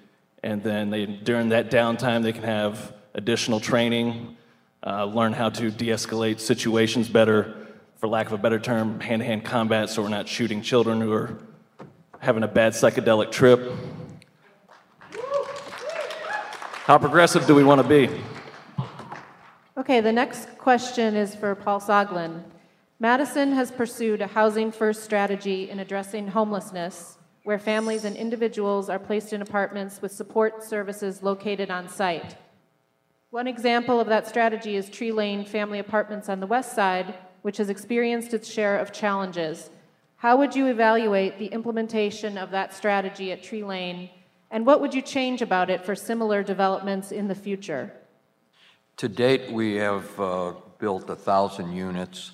and 0.44 0.62
then 0.62 0.90
they, 0.90 1.06
during 1.06 1.48
that 1.48 1.70
downtime, 1.70 2.22
they 2.22 2.32
can 2.32 2.42
have 2.42 2.92
additional 3.14 3.60
training, 3.60 4.36
uh, 4.86 5.06
learn 5.06 5.32
how 5.32 5.48
to 5.48 5.70
de 5.70 5.86
escalate 5.86 6.38
situations 6.38 7.08
better, 7.08 7.66
for 7.96 8.08
lack 8.08 8.26
of 8.26 8.34
a 8.34 8.38
better 8.38 8.58
term, 8.60 9.00
hand 9.00 9.20
to 9.20 9.26
hand 9.26 9.42
combat, 9.42 9.88
so 9.88 10.02
we're 10.02 10.10
not 10.10 10.28
shooting 10.28 10.60
children 10.60 11.00
who 11.00 11.10
are 11.14 11.38
having 12.18 12.42
a 12.42 12.48
bad 12.48 12.74
psychedelic 12.74 13.32
trip. 13.32 13.72
How 16.84 16.98
progressive 16.98 17.46
do 17.46 17.54
we 17.54 17.64
want 17.64 17.80
to 17.80 17.88
be? 17.88 18.10
Okay, 19.78 20.02
the 20.02 20.12
next 20.12 20.58
question 20.58 21.16
is 21.16 21.34
for 21.34 21.54
Paul 21.54 21.80
Soglin. 21.80 22.42
Madison 23.00 23.52
has 23.52 23.70
pursued 23.70 24.20
a 24.20 24.26
housing 24.26 24.70
first 24.70 25.04
strategy 25.04 25.70
in 25.70 25.80
addressing 25.80 26.28
homelessness 26.28 27.16
where 27.44 27.58
families 27.58 28.04
and 28.04 28.16
individuals 28.16 28.88
are 28.88 28.98
placed 28.98 29.32
in 29.32 29.42
apartments 29.42 30.02
with 30.02 30.10
support 30.10 30.64
services 30.64 31.22
located 31.22 31.70
on 31.70 31.88
site. 31.88 32.36
One 33.30 33.46
example 33.46 34.00
of 34.00 34.08
that 34.08 34.26
strategy 34.26 34.76
is 34.76 34.88
Tree 34.88 35.12
Lane 35.12 35.44
Family 35.44 35.78
Apartments 35.78 36.28
on 36.28 36.40
the 36.40 36.46
west 36.46 36.74
side, 36.74 37.14
which 37.42 37.58
has 37.58 37.68
experienced 37.68 38.32
its 38.32 38.50
share 38.50 38.78
of 38.78 38.92
challenges. 38.92 39.68
How 40.16 40.38
would 40.38 40.56
you 40.56 40.68
evaluate 40.68 41.38
the 41.38 41.48
implementation 41.48 42.38
of 42.38 42.50
that 42.52 42.72
strategy 42.72 43.30
at 43.30 43.42
Tree 43.42 43.62
Lane, 43.62 44.08
and 44.50 44.64
what 44.64 44.80
would 44.80 44.94
you 44.94 45.02
change 45.02 45.42
about 45.42 45.68
it 45.68 45.84
for 45.84 45.94
similar 45.94 46.42
developments 46.42 47.12
in 47.12 47.28
the 47.28 47.34
future? 47.34 47.92
To 48.98 49.08
date, 49.08 49.52
we 49.52 49.74
have 49.74 50.18
uh, 50.18 50.52
built 50.78 51.10
a 51.10 51.16
thousand 51.16 51.72
units. 51.72 52.32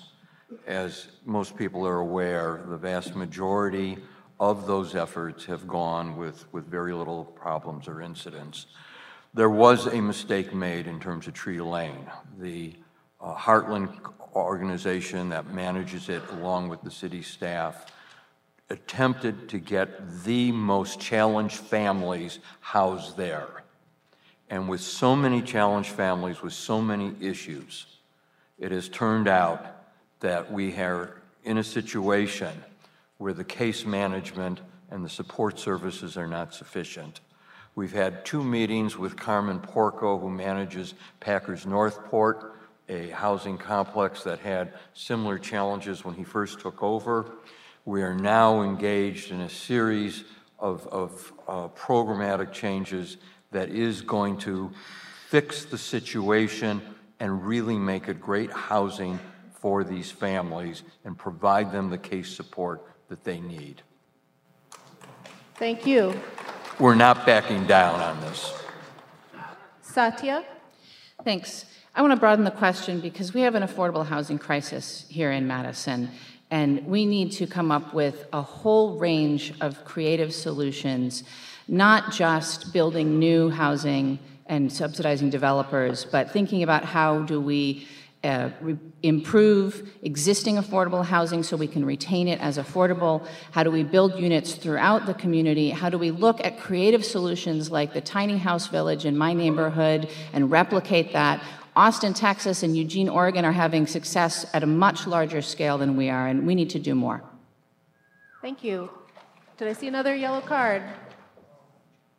As 0.67 1.07
most 1.25 1.57
people 1.57 1.85
are 1.85 1.99
aware, 1.99 2.61
the 2.67 2.77
vast 2.77 3.15
majority 3.15 3.97
of 4.41 4.65
those 4.65 4.95
efforts 4.95 5.45
have 5.45 5.67
gone 5.67 6.17
with, 6.17 6.51
with 6.51 6.65
very 6.65 6.95
little 6.95 7.25
problems 7.25 7.87
or 7.87 8.01
incidents. 8.01 8.65
There 9.35 9.51
was 9.51 9.85
a 9.85 10.01
mistake 10.01 10.51
made 10.51 10.87
in 10.87 10.99
terms 10.99 11.27
of 11.27 11.35
Tree 11.35 11.61
Lane. 11.61 12.09
The 12.39 12.73
uh, 13.21 13.35
Heartland 13.35 13.95
organization 14.35 15.29
that 15.29 15.53
manages 15.53 16.09
it, 16.09 16.23
along 16.31 16.69
with 16.69 16.81
the 16.81 16.89
city 16.89 17.21
staff, 17.21 17.85
attempted 18.71 19.47
to 19.49 19.59
get 19.59 20.23
the 20.23 20.51
most 20.51 20.99
challenged 20.99 21.57
families 21.57 22.39
housed 22.61 23.17
there. 23.17 23.63
And 24.49 24.67
with 24.67 24.81
so 24.81 25.15
many 25.15 25.43
challenged 25.43 25.91
families, 25.91 26.41
with 26.41 26.53
so 26.53 26.81
many 26.81 27.13
issues, 27.21 27.85
it 28.57 28.71
has 28.71 28.89
turned 28.89 29.27
out 29.27 29.63
that 30.19 30.51
we 30.51 30.75
are 30.77 31.21
in 31.43 31.59
a 31.59 31.63
situation 31.63 32.51
where 33.21 33.33
the 33.33 33.43
case 33.43 33.85
management 33.85 34.59
and 34.89 35.05
the 35.05 35.09
support 35.09 35.59
services 35.59 36.17
are 36.17 36.25
not 36.25 36.55
sufficient. 36.55 37.19
We've 37.75 37.93
had 37.93 38.25
two 38.25 38.43
meetings 38.43 38.97
with 38.97 39.15
Carmen 39.15 39.59
Porco, 39.59 40.17
who 40.17 40.27
manages 40.27 40.95
Packers 41.19 41.67
Northport, 41.67 42.55
a 42.89 43.09
housing 43.09 43.59
complex 43.59 44.23
that 44.23 44.39
had 44.39 44.73
similar 44.95 45.37
challenges 45.37 46.03
when 46.03 46.15
he 46.15 46.23
first 46.23 46.61
took 46.61 46.81
over. 46.81 47.31
We 47.85 48.01
are 48.01 48.15
now 48.15 48.63
engaged 48.63 49.29
in 49.29 49.41
a 49.41 49.49
series 49.49 50.23
of, 50.57 50.87
of 50.87 51.33
uh, 51.47 51.67
programmatic 51.67 52.51
changes 52.51 53.17
that 53.51 53.69
is 53.69 54.01
going 54.01 54.37
to 54.39 54.71
fix 55.27 55.65
the 55.65 55.77
situation 55.77 56.81
and 57.19 57.45
really 57.45 57.77
make 57.77 58.07
it 58.07 58.19
great 58.19 58.49
housing 58.49 59.19
for 59.53 59.83
these 59.83 60.09
families 60.09 60.81
and 61.05 61.15
provide 61.15 61.71
them 61.71 61.91
the 61.91 61.99
case 61.99 62.35
support 62.35 62.87
that 63.11 63.25
they 63.25 63.41
need. 63.41 63.81
Thank 65.55 65.85
you. 65.85 66.17
We're 66.79 66.95
not 66.95 67.25
backing 67.25 67.67
down 67.67 67.99
on 67.99 68.21
this. 68.21 68.53
Satya? 69.81 70.45
Thanks. 71.25 71.65
I 71.93 72.01
want 72.01 72.13
to 72.13 72.17
broaden 72.17 72.45
the 72.45 72.51
question 72.51 73.01
because 73.01 73.33
we 73.33 73.41
have 73.41 73.53
an 73.53 73.63
affordable 73.63 74.05
housing 74.05 74.39
crisis 74.39 75.05
here 75.09 75.29
in 75.29 75.45
Madison, 75.45 76.09
and 76.51 76.87
we 76.87 77.05
need 77.05 77.33
to 77.33 77.47
come 77.47 77.69
up 77.69 77.93
with 77.93 78.27
a 78.31 78.41
whole 78.41 78.97
range 78.97 79.53
of 79.59 79.83
creative 79.83 80.33
solutions, 80.33 81.25
not 81.67 82.13
just 82.13 82.71
building 82.71 83.19
new 83.19 83.49
housing 83.49 84.19
and 84.45 84.71
subsidizing 84.71 85.29
developers, 85.29 86.05
but 86.05 86.31
thinking 86.31 86.63
about 86.63 86.85
how 86.85 87.23
do 87.23 87.41
we 87.41 87.85
uh, 88.23 88.49
re- 88.61 88.77
improve 89.01 89.89
existing 90.03 90.57
affordable 90.57 91.03
housing 91.03 91.41
so 91.41 91.57
we 91.57 91.67
can 91.67 91.83
retain 91.83 92.27
it 92.27 92.39
as 92.39 92.57
affordable? 92.57 93.25
How 93.51 93.63
do 93.63 93.71
we 93.71 93.83
build 93.83 94.19
units 94.19 94.53
throughout 94.53 95.05
the 95.05 95.13
community? 95.13 95.71
How 95.71 95.89
do 95.89 95.97
we 95.97 96.11
look 96.11 96.43
at 96.43 96.59
creative 96.59 97.03
solutions 97.03 97.71
like 97.71 97.93
the 97.93 98.01
tiny 98.01 98.37
house 98.37 98.67
village 98.67 99.05
in 99.05 99.17
my 99.17 99.33
neighborhood 99.33 100.09
and 100.33 100.51
replicate 100.51 101.13
that? 101.13 101.43
Austin, 101.75 102.13
Texas, 102.13 102.63
and 102.63 102.75
Eugene, 102.75 103.07
Oregon 103.07 103.45
are 103.45 103.53
having 103.53 103.87
success 103.87 104.45
at 104.53 104.61
a 104.61 104.67
much 104.67 105.07
larger 105.07 105.41
scale 105.41 105.77
than 105.77 105.95
we 105.95 106.09
are, 106.09 106.27
and 106.27 106.45
we 106.45 106.53
need 106.53 106.69
to 106.71 106.79
do 106.79 106.93
more. 106.93 107.23
Thank 108.41 108.63
you. 108.63 108.89
Did 109.57 109.69
I 109.69 109.73
see 109.73 109.87
another 109.87 110.13
yellow 110.15 110.41
card? 110.41 110.83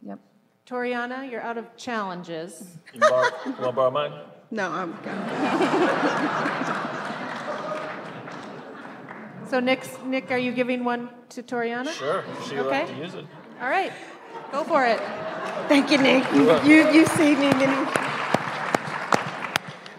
Yep. 0.02 0.20
Toriana, 0.66 1.30
you're 1.30 1.42
out 1.42 1.58
of 1.58 1.76
challenges. 1.76 2.78
You 2.94 3.00
want 3.00 3.34
to 3.56 3.72
borrow 3.72 3.90
mine? 3.90 4.12
No, 4.52 4.70
I'm 4.70 4.92
So 9.48 9.58
Nick, 9.60 9.82
Nick, 10.04 10.30
are 10.30 10.36
you 10.36 10.52
giving 10.52 10.84
one 10.84 11.08
to 11.30 11.42
Toriana? 11.42 11.90
Sure. 11.90 12.22
She 12.46 12.56
would 12.56 12.66
Okay. 12.66 12.84
to 12.86 12.94
use 12.94 13.14
it. 13.14 13.24
All 13.62 13.70
right, 13.70 13.92
go 14.52 14.62
for 14.62 14.84
it. 14.84 15.00
Thank 15.68 15.90
you, 15.90 15.96
Nick. 15.96 16.30
You, 16.34 16.60
you, 16.64 16.90
you 16.90 17.06
saved 17.06 17.40
me 17.40 17.48
many. 17.54 17.88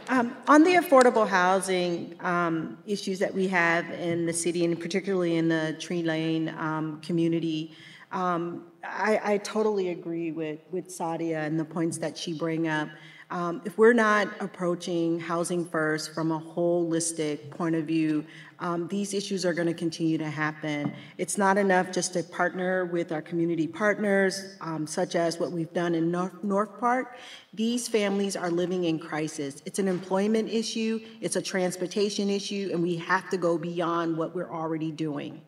Um, 0.09 0.37
on 0.47 0.63
the 0.63 0.75
affordable 0.75 1.27
housing 1.27 2.13
um, 2.19 2.77
issues 2.85 3.17
that 3.19 3.33
we 3.33 3.47
have 3.47 3.89
in 3.89 4.27
the 4.27 4.33
city, 4.33 4.63
and 4.65 4.79
particularly 4.79 5.37
in 5.37 5.47
the 5.49 5.75
Tree 5.79 6.03
Lane 6.03 6.49
um, 6.59 7.01
community, 7.01 7.73
um, 8.11 8.65
I, 8.83 9.19
I 9.23 9.37
totally 9.39 9.89
agree 9.89 10.31
with, 10.31 10.59
with 10.69 10.91
Satya 10.91 11.39
and 11.39 11.59
the 11.59 11.65
points 11.65 11.97
that 11.97 12.15
she 12.15 12.33
bring 12.33 12.67
up. 12.67 12.89
Um, 13.33 13.63
if 13.65 13.79
we're 13.79 13.93
not 13.93 14.27
approaching 14.41 15.19
housing 15.19 15.65
first 15.65 16.13
from 16.13 16.31
a 16.31 16.39
holistic 16.39 17.49
point 17.49 17.73
of 17.73 17.85
view, 17.85 18.23
um, 18.59 18.87
these 18.89 19.15
issues 19.15 19.43
are 19.43 19.55
going 19.55 19.67
to 19.67 19.73
continue 19.73 20.19
to 20.19 20.29
happen. 20.29 20.93
It's 21.17 21.35
not 21.35 21.57
enough 21.57 21.91
just 21.91 22.13
to 22.13 22.21
partner 22.21 22.85
with 22.85 23.11
our 23.11 23.23
community 23.23 23.65
partners, 23.65 24.55
um, 24.61 24.85
such 24.85 25.15
as 25.15 25.39
what 25.39 25.51
we've 25.51 25.73
done 25.73 25.95
in 25.95 26.11
North, 26.11 26.43
North 26.43 26.79
Park. 26.79 27.17
These 27.55 27.87
families 27.87 28.35
are 28.35 28.51
living 28.51 28.83
in 28.83 28.99
crisis. 28.99 29.63
It's 29.65 29.79
an 29.79 29.87
employment 29.87 30.49
issue, 30.49 30.99
it's 31.19 31.35
a 31.35 31.41
transportation 31.41 32.29
issue, 32.29 32.69
and 32.71 32.83
we 32.83 32.97
have 32.97 33.31
to 33.31 33.37
go 33.37 33.57
beyond 33.57 34.15
what 34.15 34.35
we're 34.35 34.51
already 34.51 34.91
doing. 34.91 35.41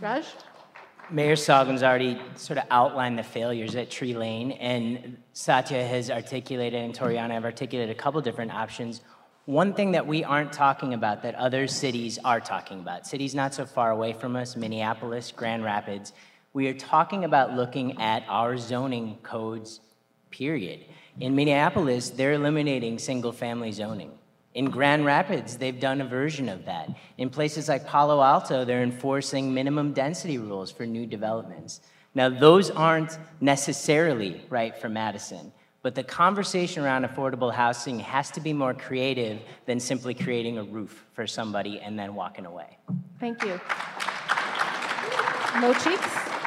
Raj? 0.00 0.26
Mayor 1.10 1.36
Soglins 1.36 1.82
already 1.82 2.20
sort 2.36 2.58
of 2.58 2.64
outlined 2.70 3.18
the 3.18 3.22
failures 3.22 3.74
at 3.76 3.90
Tree 3.90 4.14
Lane, 4.14 4.52
and 4.52 5.16
Satya 5.32 5.82
has 5.82 6.10
articulated 6.10 6.82
and 6.82 6.94
Toriana 6.94 7.30
have 7.30 7.46
articulated 7.46 7.96
a 7.96 7.98
couple 7.98 8.20
different 8.20 8.52
options. 8.52 9.00
One 9.46 9.72
thing 9.72 9.92
that 9.92 10.06
we 10.06 10.22
aren't 10.22 10.52
talking 10.52 10.92
about 10.92 11.22
that 11.22 11.34
other 11.36 11.66
cities 11.66 12.18
are 12.24 12.40
talking 12.40 12.80
about, 12.80 13.06
cities 13.06 13.34
not 13.34 13.54
so 13.54 13.64
far 13.64 13.90
away 13.90 14.12
from 14.12 14.36
us, 14.36 14.54
Minneapolis, 14.54 15.32
Grand 15.34 15.64
Rapids, 15.64 16.12
we 16.52 16.68
are 16.68 16.74
talking 16.74 17.24
about 17.24 17.54
looking 17.54 18.00
at 18.00 18.24
our 18.28 18.58
zoning 18.58 19.16
codes, 19.22 19.80
period. 20.30 20.84
In 21.20 21.34
Minneapolis, 21.34 22.10
they're 22.10 22.34
eliminating 22.34 22.98
single 22.98 23.32
family 23.32 23.72
zoning. 23.72 24.17
In 24.58 24.70
Grand 24.70 25.04
Rapids, 25.04 25.56
they've 25.56 25.78
done 25.78 26.00
a 26.00 26.04
version 26.04 26.48
of 26.48 26.64
that. 26.64 26.90
In 27.16 27.30
places 27.30 27.68
like 27.68 27.86
Palo 27.86 28.20
Alto, 28.20 28.64
they're 28.64 28.82
enforcing 28.82 29.54
minimum 29.54 29.92
density 29.92 30.36
rules 30.36 30.72
for 30.72 30.84
new 30.84 31.06
developments. 31.06 31.80
Now, 32.12 32.28
those 32.28 32.68
aren't 32.68 33.20
necessarily 33.40 34.42
right 34.50 34.76
for 34.76 34.88
Madison, 34.88 35.52
but 35.82 35.94
the 35.94 36.02
conversation 36.02 36.82
around 36.82 37.06
affordable 37.06 37.54
housing 37.54 38.00
has 38.00 38.32
to 38.32 38.40
be 38.40 38.52
more 38.52 38.74
creative 38.74 39.38
than 39.66 39.78
simply 39.78 40.12
creating 40.12 40.58
a 40.58 40.64
roof 40.64 41.06
for 41.12 41.24
somebody 41.24 41.78
and 41.78 41.96
then 41.96 42.16
walking 42.16 42.44
away. 42.44 42.78
Thank 43.20 43.44
you. 43.44 43.60
Mo 45.60 45.72
Cheeks? 45.74 46.37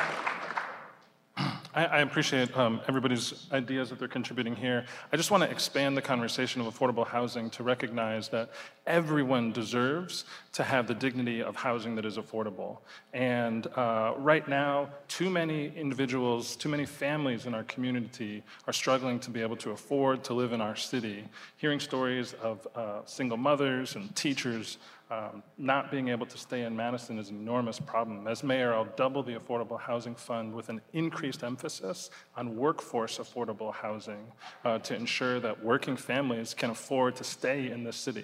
I, 1.73 1.85
I 1.85 1.99
appreciate 1.99 2.55
um, 2.57 2.81
everybody's 2.87 3.47
ideas 3.51 3.89
that 3.89 3.99
they're 3.99 4.07
contributing 4.07 4.55
here. 4.55 4.85
I 5.13 5.17
just 5.17 5.31
want 5.31 5.43
to 5.43 5.49
expand 5.49 5.95
the 5.95 6.01
conversation 6.01 6.61
of 6.61 6.67
affordable 6.67 7.07
housing 7.07 7.49
to 7.51 7.63
recognize 7.63 8.27
that 8.29 8.49
everyone 8.85 9.53
deserves 9.53 10.25
to 10.53 10.63
have 10.63 10.87
the 10.87 10.93
dignity 10.93 11.41
of 11.41 11.55
housing 11.55 11.95
that 11.95 12.05
is 12.05 12.17
affordable. 12.17 12.79
And 13.13 13.67
uh, 13.75 14.13
right 14.17 14.45
now, 14.47 14.89
too 15.07 15.29
many 15.29 15.71
individuals, 15.75 16.57
too 16.57 16.69
many 16.69 16.85
families 16.85 17.45
in 17.45 17.53
our 17.53 17.63
community 17.63 18.43
are 18.67 18.73
struggling 18.73 19.19
to 19.21 19.29
be 19.29 19.41
able 19.41 19.57
to 19.57 19.71
afford 19.71 20.25
to 20.25 20.33
live 20.33 20.51
in 20.51 20.59
our 20.59 20.75
city. 20.75 21.23
Hearing 21.55 21.79
stories 21.79 22.33
of 22.41 22.67
uh, 22.75 22.99
single 23.05 23.37
mothers 23.37 23.95
and 23.95 24.13
teachers 24.15 24.77
um, 25.11 25.43
not 25.57 25.91
being 25.91 26.07
able 26.07 26.25
to 26.25 26.37
stay 26.37 26.61
in 26.61 26.73
Madison 26.73 27.19
is 27.19 27.29
an 27.29 27.35
enormous 27.35 27.79
problem. 27.79 28.27
As 28.27 28.43
mayor, 28.43 28.73
I'll 28.73 28.87
double 28.95 29.21
the 29.21 29.33
Affordable 29.33 29.79
Housing 29.79 30.15
Fund 30.15 30.53
with 30.53 30.69
an 30.69 30.79
increased 30.93 31.43
emphasis 31.43 32.09
on 32.37 32.55
workforce 32.55 33.17
affordable 33.17 33.73
housing 33.73 34.31
uh, 34.63 34.79
to 34.79 34.95
ensure 34.95 35.41
that 35.41 35.61
working 35.61 35.97
families 35.97 36.53
can 36.53 36.69
afford 36.69 37.17
to 37.17 37.25
stay 37.25 37.69
in 37.69 37.83
this 37.83 37.97
city. 37.97 38.23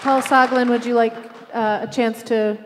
Paul 0.00 0.20
Soglin, 0.20 0.68
would 0.68 0.84
you 0.84 0.94
like 0.94 1.14
uh, 1.54 1.86
a 1.88 1.92
chance 1.92 2.24
to 2.24 2.58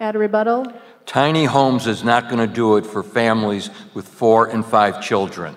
add 0.00 0.16
a 0.16 0.18
rebuttal? 0.18 0.70
Tiny 1.06 1.46
homes 1.46 1.86
is 1.86 2.04
not 2.04 2.28
going 2.28 2.46
to 2.46 2.54
do 2.54 2.76
it 2.76 2.84
for 2.84 3.02
families 3.02 3.70
with 3.94 4.06
four 4.06 4.48
and 4.48 4.64
five 4.64 5.02
children. 5.02 5.56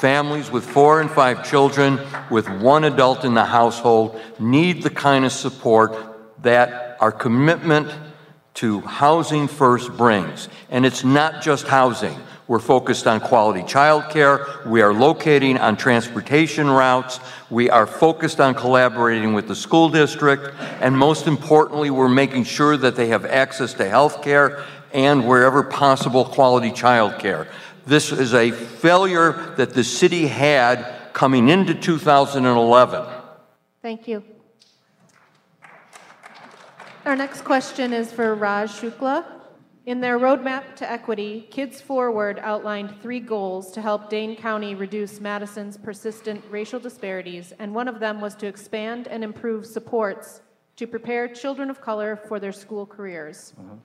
Families 0.00 0.50
with 0.50 0.64
four 0.64 1.02
and 1.02 1.10
five 1.10 1.46
children, 1.46 2.00
with 2.30 2.48
one 2.48 2.84
adult 2.84 3.26
in 3.26 3.34
the 3.34 3.44
household, 3.44 4.18
need 4.38 4.82
the 4.82 4.88
kind 4.88 5.26
of 5.26 5.30
support 5.30 5.94
that 6.42 6.96
our 7.00 7.12
commitment 7.12 7.92
to 8.54 8.80
Housing 8.80 9.46
First 9.46 9.92
brings. 9.98 10.48
And 10.70 10.86
it's 10.86 11.04
not 11.04 11.42
just 11.42 11.66
housing. 11.66 12.18
We're 12.48 12.60
focused 12.60 13.06
on 13.06 13.20
quality 13.20 13.60
childcare. 13.60 14.64
We 14.64 14.80
are 14.80 14.94
locating 14.94 15.58
on 15.58 15.76
transportation 15.76 16.70
routes. 16.70 17.20
We 17.50 17.68
are 17.68 17.86
focused 17.86 18.40
on 18.40 18.54
collaborating 18.54 19.34
with 19.34 19.48
the 19.48 19.54
school 19.54 19.90
district. 19.90 20.54
And 20.80 20.96
most 20.96 21.26
importantly, 21.26 21.90
we're 21.90 22.08
making 22.08 22.44
sure 22.44 22.78
that 22.78 22.96
they 22.96 23.08
have 23.08 23.26
access 23.26 23.74
to 23.74 23.86
health 23.86 24.22
care 24.22 24.64
and 24.92 25.28
wherever 25.28 25.62
possible, 25.62 26.24
quality 26.24 26.70
childcare. 26.70 27.46
This 27.86 28.12
is 28.12 28.34
a 28.34 28.50
failure 28.50 29.54
that 29.56 29.74
the 29.74 29.84
city 29.84 30.26
had 30.26 31.12
coming 31.12 31.48
into 31.48 31.74
2011. 31.74 33.06
Thank 33.82 34.06
you. 34.06 34.22
Our 37.04 37.16
next 37.16 37.42
question 37.42 37.92
is 37.92 38.12
for 38.12 38.34
Raj 38.34 38.70
Shukla. 38.70 39.24
In 39.86 40.00
their 40.00 40.18
roadmap 40.18 40.76
to 40.76 40.90
equity, 40.90 41.48
Kids 41.50 41.80
Forward 41.80 42.38
outlined 42.42 42.94
three 43.00 43.18
goals 43.18 43.72
to 43.72 43.80
help 43.80 44.10
Dane 44.10 44.36
County 44.36 44.74
reduce 44.74 45.18
Madison's 45.18 45.78
persistent 45.78 46.44
racial 46.50 46.78
disparities, 46.78 47.52
and 47.58 47.74
one 47.74 47.88
of 47.88 47.98
them 47.98 48.20
was 48.20 48.34
to 48.36 48.46
expand 48.46 49.08
and 49.08 49.24
improve 49.24 49.64
supports 49.64 50.42
to 50.76 50.86
prepare 50.86 51.26
children 51.26 51.70
of 51.70 51.80
color 51.80 52.16
for 52.28 52.38
their 52.38 52.52
school 52.52 52.84
careers. 52.84 53.54
Mm-hmm. 53.58 53.76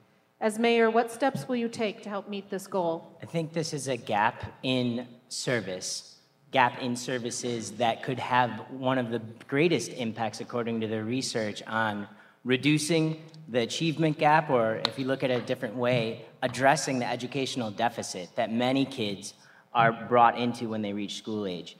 As 0.41 0.59
mayor, 0.59 0.89
what 0.89 1.09
steps 1.11 1.47
will 1.47 1.55
you 1.55 1.69
take 1.69 2.03
to 2.03 2.09
help 2.09 2.27
meet 2.27 2.49
this 2.49 2.67
goal? 2.67 3.17
I 3.23 3.25
think 3.25 3.53
this 3.53 3.73
is 3.73 3.87
a 3.87 3.95
gap 3.95 4.43
in 4.63 5.07
service, 5.29 6.17
gap 6.51 6.81
in 6.81 6.97
services 6.97 7.71
that 7.73 8.03
could 8.03 8.19
have 8.19 8.51
one 8.69 8.97
of 8.97 9.11
the 9.11 9.21
greatest 9.47 9.91
impacts, 9.93 10.41
according 10.41 10.81
to 10.81 10.87
the 10.87 11.01
research, 11.03 11.63
on 11.67 12.07
reducing 12.43 13.23
the 13.47 13.61
achievement 13.61 14.17
gap, 14.17 14.49
or 14.49 14.81
if 14.85 14.99
you 14.99 15.05
look 15.05 15.23
at 15.23 15.31
it 15.31 15.41
a 15.41 15.45
different 15.45 15.75
way, 15.75 16.25
addressing 16.41 16.99
the 16.99 17.09
educational 17.09 17.71
deficit 17.71 18.29
that 18.35 18.51
many 18.51 18.85
kids 18.85 19.35
are 19.73 19.93
brought 19.93 20.37
into 20.37 20.67
when 20.67 20.81
they 20.81 20.91
reach 20.91 21.17
school 21.17 21.47
age. 21.47 21.77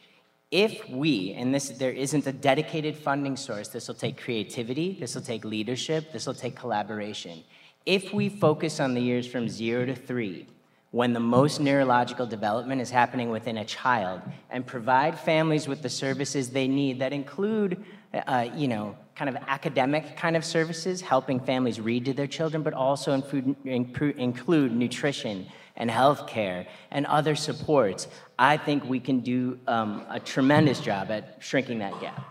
If 0.49 0.88
we, 0.89 1.34
and 1.34 1.53
this 1.53 1.70
there 1.70 1.91
isn't 1.91 2.26
a 2.26 2.32
dedicated 2.32 2.95
funding 2.95 3.36
source, 3.36 3.68
this 3.68 3.89
will 3.89 3.95
take 3.95 4.18
creativity, 4.18 4.97
this 4.97 5.14
will 5.14 5.22
take 5.22 5.43
leadership, 5.43 6.14
this 6.14 6.26
will 6.26 6.34
take 6.34 6.56
collaboration. 6.56 7.43
If 7.86 8.13
we 8.13 8.29
focus 8.29 8.79
on 8.79 8.93
the 8.93 9.01
years 9.01 9.27
from 9.27 9.47
zero 9.47 9.86
to 9.86 9.95
three, 9.95 10.47
when 10.91 11.13
the 11.13 11.19
most 11.19 11.59
neurological 11.59 12.25
development 12.25 12.81
is 12.81 12.89
happening 12.89 13.29
within 13.29 13.57
a 13.57 13.65
child, 13.65 14.21
and 14.49 14.65
provide 14.65 15.19
families 15.19 15.67
with 15.67 15.81
the 15.81 15.89
services 15.89 16.49
they 16.49 16.67
need 16.67 16.99
that 16.99 17.11
include, 17.11 17.83
uh, 18.13 18.47
you 18.55 18.67
know, 18.67 18.95
kind 19.13 19.29
of 19.29 19.36
academic 19.47 20.15
kind 20.15 20.36
of 20.36 20.45
services, 20.45 21.01
helping 21.01 21.39
families 21.39 21.79
read 21.79 22.05
to 22.05 22.13
their 22.13 22.27
children, 22.27 22.63
but 22.63 22.73
also 22.73 23.11
include, 23.13 23.55
include 23.65 24.73
nutrition 24.73 25.45
and 25.75 25.91
health 25.91 26.27
care 26.27 26.65
and 26.91 27.05
other 27.05 27.36
supports, 27.36 28.07
I 28.39 28.57
think 28.57 28.86
we 28.86 28.99
can 28.99 29.19
do 29.19 29.59
um, 29.67 30.05
a 30.09 30.19
tremendous 30.19 30.79
job 30.79 31.11
at 31.11 31.38
shrinking 31.39 31.79
that 31.79 31.99
gap. 31.99 32.25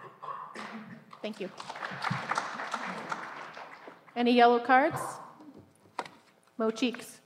Thank 1.20 1.40
you. 1.40 1.50
Any 4.16 4.32
yellow 4.32 4.59
cards? 4.59 5.00
Mo 6.57 6.70
Cheeks. 6.70 7.20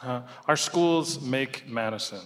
Uh, 0.00 0.22
our 0.46 0.56
schools 0.56 1.20
make 1.20 1.68
Madison. 1.68 2.20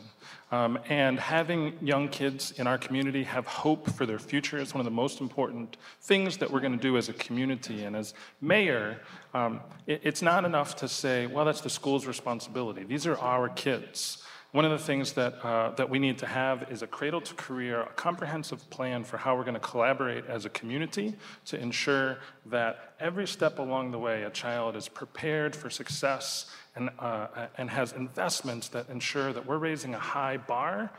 Um, 0.52 0.78
and 0.88 1.18
having 1.18 1.78
young 1.80 2.08
kids 2.10 2.52
in 2.52 2.66
our 2.66 2.76
community 2.78 3.24
have 3.24 3.46
hope 3.46 3.90
for 3.90 4.04
their 4.04 4.18
future 4.18 4.58
is 4.58 4.74
one 4.74 4.80
of 4.80 4.84
the 4.84 4.90
most 4.90 5.20
important 5.20 5.78
things 6.02 6.36
that 6.36 6.50
we're 6.50 6.60
going 6.60 6.76
to 6.76 6.78
do 6.78 6.96
as 6.96 7.08
a 7.08 7.14
community. 7.14 7.84
And 7.84 7.96
as 7.96 8.14
mayor, 8.40 9.00
um, 9.34 9.60
it, 9.86 10.02
it's 10.04 10.22
not 10.22 10.44
enough 10.44 10.76
to 10.76 10.88
say, 10.88 11.26
well, 11.26 11.44
that's 11.44 11.62
the 11.62 11.70
school's 11.70 12.06
responsibility. 12.06 12.84
These 12.84 13.06
are 13.06 13.18
our 13.18 13.48
kids. 13.48 14.22
One 14.52 14.66
of 14.66 14.70
the 14.70 14.78
things 14.78 15.14
that, 15.14 15.42
uh, 15.42 15.70
that 15.76 15.88
we 15.88 15.98
need 15.98 16.18
to 16.18 16.26
have 16.26 16.70
is 16.70 16.82
a 16.82 16.86
cradle 16.86 17.22
to 17.22 17.34
career, 17.34 17.80
a 17.80 17.86
comprehensive 17.94 18.68
plan 18.68 19.02
for 19.02 19.16
how 19.16 19.34
we're 19.34 19.44
going 19.44 19.54
to 19.54 19.60
collaborate 19.60 20.26
as 20.26 20.44
a 20.44 20.50
community 20.50 21.14
to 21.46 21.58
ensure 21.58 22.18
that 22.46 22.92
every 23.00 23.26
step 23.26 23.58
along 23.58 23.92
the 23.92 23.98
way 23.98 24.24
a 24.24 24.30
child 24.30 24.76
is 24.76 24.88
prepared 24.88 25.56
for 25.56 25.70
success 25.70 26.50
and, 26.76 26.90
uh, 26.98 27.28
and 27.56 27.70
has 27.70 27.92
investments 27.92 28.68
that 28.68 28.90
ensure 28.90 29.32
that 29.32 29.46
we're 29.46 29.56
raising 29.56 29.94
a 29.94 29.98
high 29.98 30.36
bar 30.36 30.90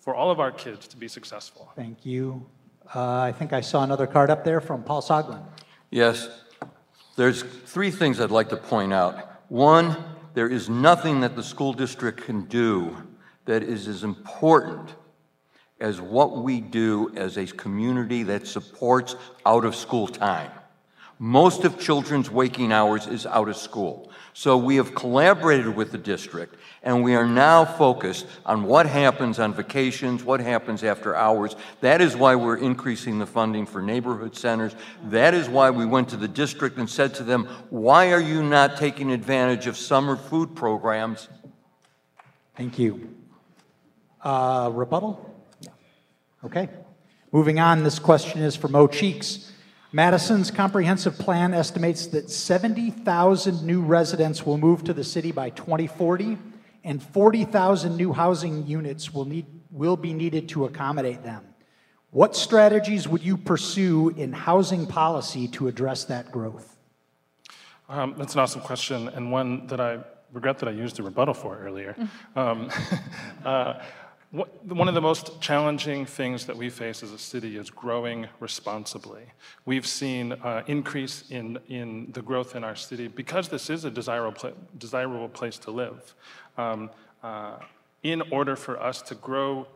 for 0.00 0.14
all 0.14 0.30
of 0.30 0.38
our 0.38 0.52
kids 0.52 0.86
to 0.88 0.96
be 0.98 1.08
successful. 1.08 1.72
Thank 1.76 2.04
you. 2.04 2.46
Uh, 2.94 3.20
I 3.20 3.32
think 3.32 3.54
I 3.54 3.62
saw 3.62 3.84
another 3.84 4.06
card 4.06 4.28
up 4.28 4.44
there 4.44 4.60
from 4.60 4.82
Paul 4.82 5.00
Soglin. 5.00 5.42
Yes, 5.90 6.28
there's 7.16 7.42
three 7.42 7.90
things 7.90 8.20
I'd 8.20 8.30
like 8.30 8.50
to 8.50 8.56
point 8.58 8.92
out. 8.92 9.40
One, 9.48 9.96
there 10.38 10.46
is 10.46 10.68
nothing 10.68 11.18
that 11.22 11.34
the 11.34 11.42
school 11.42 11.72
district 11.72 12.22
can 12.22 12.42
do 12.42 12.96
that 13.46 13.60
is 13.60 13.88
as 13.88 14.04
important 14.04 14.94
as 15.80 16.00
what 16.00 16.44
we 16.44 16.60
do 16.60 17.12
as 17.16 17.36
a 17.36 17.44
community 17.44 18.22
that 18.22 18.46
supports 18.46 19.16
out 19.44 19.64
of 19.64 19.74
school 19.74 20.06
time. 20.06 20.52
Most 21.18 21.64
of 21.64 21.80
children's 21.80 22.30
waking 22.30 22.70
hours 22.70 23.08
is 23.08 23.26
out 23.26 23.48
of 23.48 23.56
school. 23.56 24.12
So 24.38 24.56
we 24.56 24.76
have 24.76 24.94
collaborated 24.94 25.74
with 25.74 25.90
the 25.90 25.98
district 25.98 26.54
and 26.84 27.02
we 27.02 27.16
are 27.16 27.26
now 27.26 27.64
focused 27.64 28.24
on 28.46 28.62
what 28.62 28.86
happens 28.86 29.40
on 29.40 29.52
vacations, 29.52 30.22
what 30.22 30.38
happens 30.38 30.84
after 30.84 31.16
hours. 31.16 31.56
That 31.80 32.00
is 32.00 32.14
why 32.14 32.36
we're 32.36 32.58
increasing 32.58 33.18
the 33.18 33.26
funding 33.26 33.66
for 33.66 33.82
neighborhood 33.82 34.36
centers. 34.36 34.76
That 35.06 35.34
is 35.34 35.48
why 35.48 35.70
we 35.70 35.84
went 35.84 36.10
to 36.10 36.16
the 36.16 36.28
district 36.28 36.78
and 36.78 36.88
said 36.88 37.14
to 37.14 37.24
them, 37.24 37.48
why 37.70 38.12
are 38.12 38.20
you 38.20 38.44
not 38.44 38.76
taking 38.76 39.10
advantage 39.10 39.66
of 39.66 39.76
summer 39.76 40.14
food 40.14 40.54
programs? 40.54 41.28
Thank 42.54 42.78
you. 42.78 43.12
Uh, 44.22 44.70
rebuttal? 44.72 45.34
Okay. 46.44 46.68
Moving 47.32 47.58
on, 47.58 47.82
this 47.82 47.98
question 47.98 48.42
is 48.42 48.54
for 48.54 48.68
Mo 48.68 48.86
Cheeks. 48.86 49.50
Madison's 49.92 50.50
comprehensive 50.50 51.18
plan 51.18 51.54
estimates 51.54 52.06
that 52.08 52.30
70,000 52.30 53.62
new 53.62 53.80
residents 53.80 54.44
will 54.44 54.58
move 54.58 54.84
to 54.84 54.92
the 54.92 55.04
city 55.04 55.32
by 55.32 55.48
2040, 55.50 56.36
and 56.84 57.02
40,000 57.02 57.96
new 57.96 58.12
housing 58.12 58.66
units 58.66 59.14
will, 59.14 59.24
need, 59.24 59.46
will 59.70 59.96
be 59.96 60.12
needed 60.12 60.48
to 60.50 60.66
accommodate 60.66 61.22
them. 61.22 61.42
What 62.10 62.36
strategies 62.36 63.08
would 63.08 63.22
you 63.22 63.38
pursue 63.38 64.10
in 64.10 64.32
housing 64.32 64.86
policy 64.86 65.48
to 65.48 65.68
address 65.68 66.04
that 66.04 66.32
growth? 66.32 66.76
Um, 67.88 68.14
that's 68.18 68.34
an 68.34 68.40
awesome 68.40 68.60
question, 68.60 69.08
and 69.08 69.32
one 69.32 69.66
that 69.68 69.80
I 69.80 70.00
regret 70.34 70.58
that 70.58 70.68
I 70.68 70.72
used 70.72 71.00
a 71.00 71.02
rebuttal 71.02 71.32
for 71.32 71.58
earlier. 71.58 71.96
um, 72.36 72.70
uh, 73.44 73.80
one 74.30 74.88
of 74.88 74.94
the 74.94 75.00
most 75.00 75.40
challenging 75.40 76.04
things 76.04 76.44
that 76.46 76.56
we 76.56 76.68
face 76.68 77.02
as 77.02 77.12
a 77.12 77.18
city 77.18 77.56
is 77.56 77.70
growing 77.70 78.26
responsibly. 78.40 79.22
We've 79.64 79.86
seen 79.86 80.32
uh, 80.32 80.64
increase 80.66 81.24
in, 81.30 81.58
in 81.68 82.12
the 82.12 82.20
growth 82.20 82.54
in 82.54 82.62
our 82.62 82.76
city 82.76 83.08
because 83.08 83.48
this 83.48 83.70
is 83.70 83.86
a 83.86 83.90
desirable, 83.90 84.52
desirable 84.76 85.30
place 85.30 85.56
to 85.60 85.70
live. 85.70 86.14
Um, 86.58 86.90
uh, 87.22 87.56
in 88.02 88.22
order 88.30 88.54
for 88.54 88.80
us 88.80 89.00
to 89.02 89.14
grow 89.14 89.66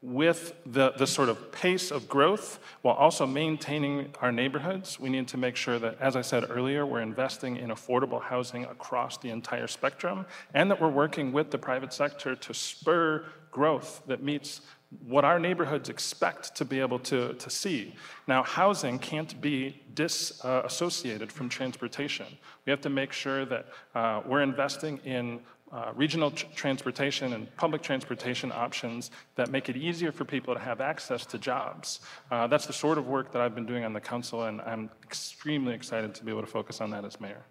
with 0.00 0.54
the, 0.66 0.92
the 0.92 1.06
sort 1.06 1.28
of 1.28 1.52
pace 1.52 1.92
of 1.92 2.08
growth 2.08 2.58
while 2.80 2.96
also 2.96 3.24
maintaining 3.24 4.12
our 4.20 4.32
neighborhoods, 4.32 4.98
we 4.98 5.08
need 5.08 5.28
to 5.28 5.36
make 5.36 5.54
sure 5.54 5.78
that, 5.78 5.96
as 6.00 6.16
I 6.16 6.22
said 6.22 6.46
earlier, 6.50 6.84
we're 6.84 7.02
investing 7.02 7.56
in 7.56 7.70
affordable 7.70 8.20
housing 8.20 8.64
across 8.64 9.18
the 9.18 9.30
entire 9.30 9.68
spectrum 9.68 10.26
and 10.54 10.70
that 10.70 10.80
we're 10.80 10.88
working 10.88 11.32
with 11.32 11.52
the 11.52 11.58
private 11.58 11.92
sector 11.92 12.34
to 12.34 12.54
spur 12.54 13.24
growth 13.52 14.02
that 14.08 14.22
meets 14.22 14.62
what 15.06 15.24
our 15.24 15.38
neighborhoods 15.38 15.88
expect 15.88 16.54
to 16.56 16.64
be 16.64 16.80
able 16.80 16.98
to, 16.98 17.34
to 17.34 17.48
see. 17.48 17.94
Now, 18.26 18.42
housing 18.42 18.98
can't 18.98 19.40
be 19.40 19.80
disassociated 19.94 21.28
uh, 21.28 21.32
from 21.32 21.48
transportation. 21.48 22.26
We 22.66 22.70
have 22.70 22.80
to 22.82 22.90
make 22.90 23.12
sure 23.12 23.44
that 23.46 23.66
uh, 23.94 24.22
we're 24.26 24.42
investing 24.42 24.98
in 25.04 25.40
uh, 25.72 25.92
regional 25.94 26.30
tr- 26.30 26.44
transportation 26.54 27.32
and 27.32 27.54
public 27.56 27.80
transportation 27.80 28.52
options 28.52 29.10
that 29.36 29.50
make 29.50 29.70
it 29.70 29.76
easier 29.76 30.12
for 30.12 30.26
people 30.26 30.52
to 30.52 30.60
have 30.60 30.82
access 30.82 31.24
to 31.24 31.38
jobs. 31.38 32.00
Uh, 32.30 32.46
that's 32.46 32.66
the 32.66 32.72
sort 32.74 32.98
of 32.98 33.06
work 33.06 33.32
that 33.32 33.40
I've 33.40 33.54
been 33.54 33.64
doing 33.64 33.84
on 33.84 33.94
the 33.94 34.00
council, 34.00 34.44
and 34.44 34.60
I'm 34.60 34.90
extremely 35.02 35.72
excited 35.72 36.14
to 36.14 36.24
be 36.24 36.30
able 36.30 36.42
to 36.42 36.46
focus 36.46 36.82
on 36.82 36.90
that 36.90 37.06
as 37.06 37.18
mayor. 37.20 37.46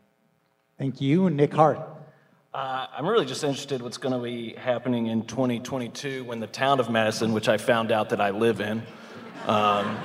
Thank 0.78 1.02
you. 1.02 1.32
Nick 1.32 1.54
Hart. 1.54 1.80
Uh, 2.54 2.86
I'm 2.98 3.08
really 3.08 3.26
just 3.26 3.46
interested 3.46 3.82
what's 3.82 3.98
going 3.98 4.12
to 4.12 4.20
be 4.20 4.54
happening 4.56 5.08
in 5.08 5.26
2022 5.26 6.26
when 6.26 6.42
the 6.42 6.48
town 6.48 6.82
of 6.82 6.90
Madison, 6.90 7.32
which 7.32 7.48
I 7.48 7.56
found 7.56 7.94
out 7.94 8.10
that 8.10 8.20
I 8.20 8.32
live 8.32 8.60
in, 8.60 8.80
um, 9.48 9.98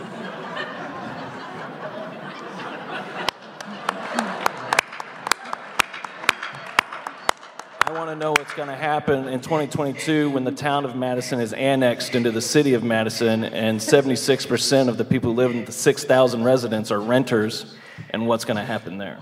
I 7.82 7.90
want 7.90 8.11
to 8.11 8.14
know 8.14 8.30
what's 8.30 8.55
going 8.55 8.68
to 8.68 8.76
happen 8.76 9.26
in 9.26 9.40
2022 9.40 10.30
when 10.30 10.44
the 10.44 10.53
town 10.53 10.84
of 10.84 10.94
Madison 10.94 11.40
is 11.40 11.53
annexed 11.53 12.14
into 12.14 12.30
the 12.30 12.40
city 12.40 12.74
of 12.74 12.84
Madison 12.84 13.42
and 13.42 13.80
76% 13.80 14.88
of 14.88 14.97
the 14.97 15.05
people 15.05 15.32
who 15.32 15.36
live 15.36 15.51
in 15.51 15.64
the 15.64 15.72
6,000 15.72 16.44
residents 16.44 16.92
are 16.92 17.01
renters 17.01 17.74
and 18.11 18.28
what's 18.28 18.44
going 18.44 18.57
to 18.57 18.64
happen 18.64 18.99
there. 18.99 19.18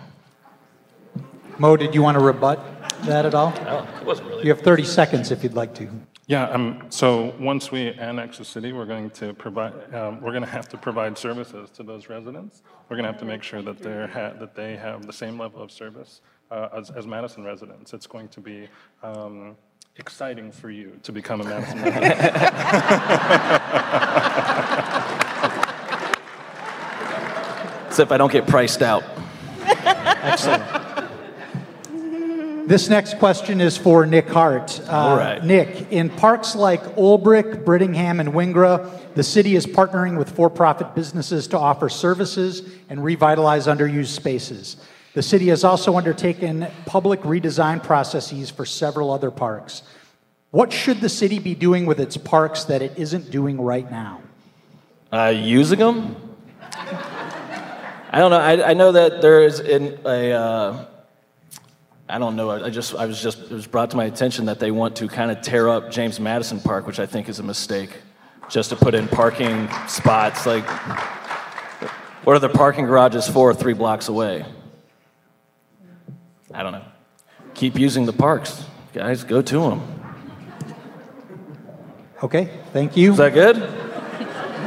Mo, 1.57 1.79
did 1.79 1.95
you 1.95 2.03
want 2.03 2.19
to 2.19 2.23
rebut 2.23 2.74
that 3.07 3.27
at 3.27 3.35
all? 3.35 3.51
No, 3.65 3.87
it 4.01 4.07
wasn't 4.07 4.29
really. 4.29 4.45
You 4.45 4.51
have 4.51 4.61
30 4.61 4.85
seconds 4.85 5.31
if 5.31 5.43
you'd 5.43 5.55
like 5.55 5.75
to. 5.77 5.89
Yeah, 6.27 6.49
um, 6.49 6.87
so 6.89 7.35
once 7.39 7.71
we 7.71 7.91
annex 7.93 8.39
the 8.39 8.47
city, 8.47 8.73
we're 8.73 8.87
going 8.87 9.11
to 9.11 9.35
provide, 9.35 9.93
um, 9.95 10.23
we're 10.23 10.31
going 10.31 10.43
to 10.43 10.49
have 10.49 10.69
to 10.71 10.79
provide 10.79 11.19
services 11.19 11.69
to 11.73 11.83
those 11.83 12.09
residents. 12.09 12.63
We're 12.89 12.97
going 12.97 13.05
to 13.05 13.13
have 13.13 13.21
to 13.21 13.27
make 13.27 13.43
sure 13.43 13.61
that 13.61 13.79
they're 13.79 14.07
ha- 14.07 14.33
that 14.39 14.55
they 14.55 14.77
have 14.77 15.07
the 15.07 15.13
same 15.13 15.39
level 15.39 15.63
of 15.63 15.71
service 15.71 16.23
uh, 16.51 16.69
as, 16.75 16.91
as 16.91 17.07
Madison 17.07 17.45
residents. 17.45 17.93
It's 17.93 18.07
going 18.07 18.29
to 18.29 18.41
be 18.41 18.69
um, 19.03 19.55
exciting 19.97 20.51
for 20.51 20.71
you 20.71 20.99
to 21.03 21.13
become 21.13 21.43
a 21.43 21.45
Madison 21.45 21.83
resident. 21.83 22.05
Except 27.89 28.11
I 28.11 28.17
don't 28.17 28.33
get 28.33 28.47
priced 28.47 28.83
out. 28.83 29.05
Excellent. 29.63 30.94
This 32.67 32.89
next 32.89 33.19
question 33.19 33.61
is 33.61 33.77
for 33.77 34.07
Nick 34.07 34.27
Hart. 34.27 34.81
Uh, 34.89 34.91
All 34.91 35.17
right. 35.19 35.45
Nick, 35.45 35.93
in 35.93 36.09
parks 36.09 36.57
like 36.57 36.83
Olbrich, 36.97 37.63
Brittingham, 37.63 38.21
and 38.21 38.31
Wingra, 38.31 39.15
the 39.15 39.23
city 39.23 39.55
is 39.55 39.67
partnering 39.67 40.17
with 40.17 40.35
for 40.35 40.49
profit 40.49 40.95
businesses 40.95 41.47
to 41.49 41.59
offer 41.59 41.91
services 41.91 42.63
and 42.89 43.05
revitalize 43.05 43.67
underused 43.67 44.15
spaces. 44.15 44.79
The 45.13 45.23
city 45.23 45.49
has 45.49 45.63
also 45.63 45.99
undertaken 45.99 46.67
public 46.87 47.21
redesign 47.21 47.83
processes 47.83 48.51
for 48.51 48.65
several 48.65 49.11
other 49.11 49.31
parks. 49.31 49.83
What 50.51 50.73
should 50.73 51.03
the 51.03 51.11
city 51.11 51.39
be 51.39 51.55
doing 51.55 51.85
with 51.85 52.01
its 52.01 52.17
parks 52.17 52.65
that 52.65 52.81
it 52.81 52.95
isn't 52.97 53.31
doing 53.31 53.61
right 53.61 53.91
now? 53.91 54.23
Uh, 55.13 55.35
using 55.37 55.81
them? 55.81 56.17
I 56.73 58.19
don't 58.21 58.31
know. 58.31 58.39
I, 58.39 58.71
I 58.71 58.73
know 58.73 58.93
that 58.93 59.21
there 59.21 59.43
is 59.43 59.61
in 59.61 59.99
a. 60.07 60.33
Uh, 60.33 60.85
I 62.09 62.19
don't 62.19 62.37
know. 62.37 62.51
I 62.51 62.69
just, 62.69 62.95
I 62.95 63.07
was 63.07 63.23
just, 63.23 63.39
it 63.39 63.51
was 63.51 63.67
brought 63.67 63.91
to 63.93 63.97
my 63.97 64.05
attention 64.05 64.45
that 64.47 64.61
they 64.61 64.71
want 64.71 64.97
to 64.97 65.09
kind 65.09 65.31
of 65.31 65.41
tear 65.41 65.69
up 65.71 65.91
James 65.91 66.21
Madison 66.21 66.61
Park, 66.61 66.87
which 66.87 66.99
I 66.99 67.07
think 67.07 67.29
is 67.29 67.39
a 67.39 67.43
mistake, 67.43 67.99
just 68.51 68.71
to 68.71 68.77
put 68.77 68.95
in 68.95 69.09
parking 69.09 69.69
spots. 69.89 70.45
Like, 70.45 70.69
what 72.25 72.37
are 72.37 72.41
the 72.41 72.51
parking 72.51 72.85
garages 72.85 73.27
for 73.27 73.55
three 73.55 73.73
blocks 73.73 74.09
away? 74.09 74.45
I 76.53 76.63
don't 76.63 76.73
know. 76.73 76.85
Keep 77.55 77.79
using 77.79 78.05
the 78.05 78.13
parks, 78.13 78.65
guys. 78.93 79.25
Go 79.25 79.41
to 79.41 79.61
them. 79.61 79.83
Okay, 82.23 82.51
thank 82.73 82.97
you. 82.97 83.13
Is 83.13 83.19
that 83.19 83.33
good? 83.33 83.57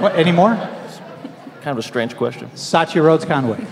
What, 0.01 0.15
any 0.15 0.31
more? 0.31 0.55
Kind 0.55 1.67
of 1.67 1.77
a 1.77 1.83
strange 1.83 2.15
question. 2.15 2.55
Satya 2.55 3.01
Rhodes 3.01 3.25
Conway. 3.25 3.65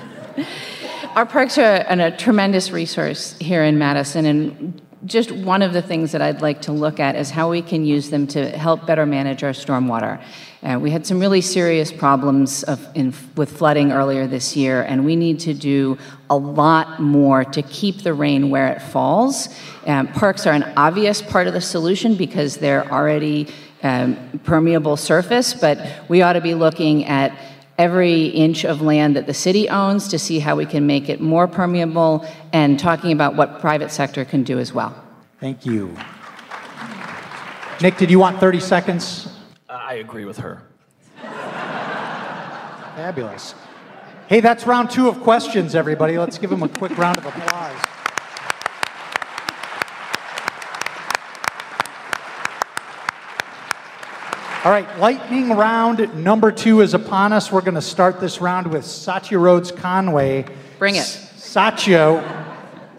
Our 1.15 1.25
parks 1.25 1.57
are 1.57 1.85
a 1.87 2.11
tremendous 2.11 2.71
resource 2.71 3.37
here 3.39 3.63
in 3.63 3.77
Madison, 3.77 4.25
and 4.25 4.81
just 5.05 5.31
one 5.31 5.61
of 5.61 5.71
the 5.71 5.81
things 5.81 6.11
that 6.11 6.21
I'd 6.21 6.41
like 6.41 6.63
to 6.63 6.73
look 6.73 6.99
at 6.99 7.15
is 7.15 7.29
how 7.29 7.49
we 7.49 7.61
can 7.61 7.85
use 7.85 8.09
them 8.09 8.27
to 8.27 8.49
help 8.49 8.85
better 8.85 9.05
manage 9.05 9.41
our 9.41 9.51
stormwater. 9.51 10.21
Uh, 10.61 10.77
we 10.77 10.91
had 10.91 11.07
some 11.07 11.21
really 11.21 11.39
serious 11.39 11.89
problems 11.89 12.63
of, 12.63 12.85
in, 12.95 13.13
with 13.37 13.57
flooding 13.57 13.93
earlier 13.93 14.27
this 14.27 14.57
year, 14.57 14.81
and 14.81 15.05
we 15.05 15.15
need 15.15 15.39
to 15.39 15.53
do 15.53 15.97
a 16.29 16.35
lot 16.35 16.99
more 16.99 17.45
to 17.45 17.61
keep 17.61 18.03
the 18.03 18.13
rain 18.13 18.49
where 18.49 18.67
it 18.67 18.81
falls. 18.81 19.47
Um, 19.85 20.09
parks 20.09 20.45
are 20.45 20.53
an 20.53 20.73
obvious 20.75 21.21
part 21.21 21.47
of 21.47 21.53
the 21.53 21.61
solution 21.61 22.15
because 22.15 22.57
they're 22.57 22.91
already 22.91 23.47
um, 23.83 24.41
permeable 24.43 24.97
surface, 24.97 25.53
but 25.53 25.79
we 26.09 26.23
ought 26.23 26.33
to 26.33 26.41
be 26.41 26.55
looking 26.55 27.05
at 27.05 27.31
every 27.77 28.27
inch 28.27 28.63
of 28.65 28.81
land 28.81 29.15
that 29.15 29.27
the 29.27 29.33
city 29.33 29.67
owns 29.69 30.07
to 30.09 30.19
see 30.19 30.39
how 30.39 30.55
we 30.55 30.65
can 30.65 30.87
make 30.87 31.09
it 31.09 31.19
more 31.19 31.47
permeable 31.47 32.25
and 32.53 32.79
talking 32.79 33.11
about 33.11 33.35
what 33.35 33.59
private 33.59 33.91
sector 33.91 34.23
can 34.23 34.43
do 34.43 34.59
as 34.59 34.73
well. 34.73 34.95
Thank 35.39 35.65
you. 35.65 35.95
Nick, 37.81 37.97
did 37.97 38.09
you 38.09 38.19
want 38.19 38.39
30 38.39 38.59
seconds? 38.61 39.27
I 39.69 39.95
agree 39.95 40.25
with 40.25 40.37
her. 40.37 40.63
Fabulous. 42.95 43.55
Hey, 44.27 44.39
that's 44.39 44.65
round 44.65 44.89
two 44.89 45.09
of 45.09 45.19
questions, 45.19 45.75
everybody. 45.75 46.17
Let's 46.17 46.37
give 46.37 46.49
them 46.49 46.63
a 46.63 46.69
quick 46.69 46.97
round 46.97 47.17
of 47.17 47.25
applause. 47.25 47.84
All 54.65 54.71
right, 54.71 54.97
lightning 54.97 55.51
round 55.51 56.23
number 56.23 56.51
two 56.51 56.81
is 56.81 56.95
upon 56.95 57.31
us. 57.33 57.51
We're 57.51 57.61
going 57.61 57.75
to 57.75 57.83
start 57.83 58.19
this 58.19 58.41
round 58.41 58.65
with 58.65 58.83
Satya 58.83 59.37
Rhodes 59.37 59.71
Conway. 59.71 60.43
Bring 60.79 60.95
it. 60.95 61.03
Satya, 61.03 62.19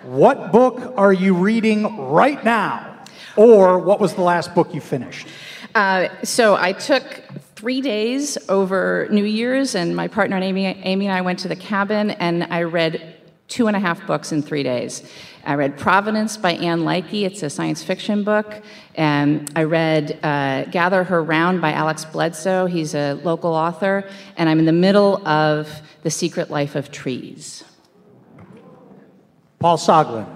what 0.05 0.53
book 0.53 0.95
are 0.97 1.13
you 1.13 1.35
reading 1.35 2.09
right 2.09 2.45
now? 2.45 3.03
Or 3.35 3.81
what 3.81 3.99
was 3.99 4.15
the 4.15 4.21
last 4.21 4.55
book 4.55 4.75
you 4.75 4.81
finished? 4.81 5.27
Uh, 5.75 6.07
so 6.23 6.55
I 6.55 6.73
took 6.73 7.25
three 7.57 7.81
days 7.81 8.39
over 8.49 9.09
New 9.11 9.25
Year's, 9.25 9.75
and 9.75 9.97
my 9.97 10.07
partner 10.07 10.37
Amy, 10.37 10.67
Amy 10.67 11.07
and 11.07 11.15
I 11.17 11.23
went 11.23 11.41
to 11.41 11.49
the 11.49 11.57
cabin, 11.57 12.13
and 12.13 12.45
I 12.45 12.63
read 12.63 13.17
two 13.49 13.67
and 13.67 13.77
a 13.77 13.81
half 13.81 14.07
books 14.07 14.31
in 14.31 14.41
three 14.41 14.63
days. 14.63 15.03
I 15.47 15.55
read 15.55 15.79
Provenance 15.79 16.37
by 16.37 16.55
Ann 16.55 16.85
Leckie. 16.85 17.25
It's 17.25 17.41
a 17.45 17.49
science 17.49 17.81
fiction 17.81 18.25
book. 18.25 18.63
And 18.97 19.49
I 19.55 19.63
read 19.63 20.19
uh, 20.21 20.65
Gather 20.65 21.05
Her 21.05 21.23
Round 21.23 21.61
by 21.61 21.73
Alex 21.73 22.05
Bledsoe. 22.05 22.67
He's 22.67 22.97
a 22.97 23.13
local 23.13 23.53
author. 23.53 24.09
And 24.37 24.49
I'm 24.49 24.59
in 24.59 24.65
the 24.65 24.73
middle 24.73 25.25
of 25.27 25.71
The 26.03 26.11
Secret 26.11 26.51
Life 26.51 26.75
of 26.75 26.91
Trees. 26.91 27.63
Paul 29.61 29.79
Soglin. 29.79 30.27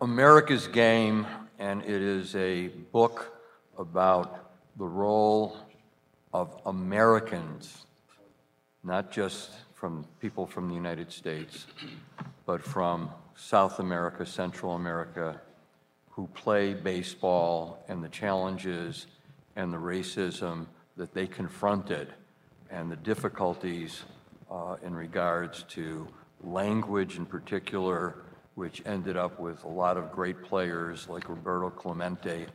America's 0.00 0.68
Game, 0.68 1.26
and 1.58 1.82
it 1.82 2.00
is 2.00 2.36
a 2.36 2.68
book 2.68 3.36
about 3.76 4.52
the 4.78 4.86
role 4.86 5.56
of 6.32 6.60
Americans, 6.64 7.86
not 8.84 9.10
just 9.10 9.50
from 9.74 10.06
people 10.20 10.46
from 10.46 10.68
the 10.68 10.74
United 10.74 11.10
States, 11.10 11.66
but 12.44 12.62
from 12.62 13.10
South 13.36 13.78
America, 13.78 14.24
Central 14.24 14.74
America, 14.74 15.40
who 16.10 16.26
play 16.28 16.72
baseball 16.72 17.84
and 17.88 18.02
the 18.02 18.08
challenges 18.08 19.06
and 19.54 19.72
the 19.72 19.76
racism 19.76 20.66
that 20.96 21.12
they 21.12 21.26
confronted 21.26 22.08
and 22.70 22.90
the 22.90 22.96
difficulties 22.96 24.02
uh, 24.50 24.76
in 24.82 24.94
regards 24.94 25.64
to 25.64 26.08
language 26.42 27.16
in 27.16 27.26
particular, 27.26 28.16
which 28.54 28.82
ended 28.86 29.16
up 29.16 29.38
with 29.38 29.62
a 29.64 29.68
lot 29.68 29.96
of 29.96 30.10
great 30.10 30.42
players 30.42 31.08
like 31.08 31.28
Roberto 31.28 31.68
Clemente 31.70 32.46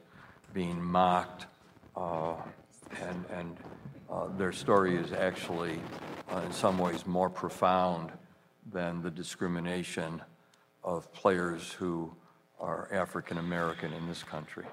being 0.53 0.81
mocked. 0.81 1.45
Uh, 1.95 2.33
and 3.01 3.25
and 3.31 3.57
uh, 4.09 4.27
their 4.37 4.51
story 4.51 4.97
is 4.97 5.13
actually, 5.13 5.79
uh, 6.31 6.39
in 6.39 6.51
some 6.51 6.77
ways, 6.77 7.05
more 7.05 7.29
profound 7.29 8.11
than 8.73 9.01
the 9.01 9.09
discrimination 9.09 10.21
of 10.83 11.11
players 11.13 11.71
who 11.71 12.11
are 12.59 12.87
African 12.91 13.37
American 13.37 13.93
in 13.93 14.07
this 14.07 14.23
country. 14.23 14.65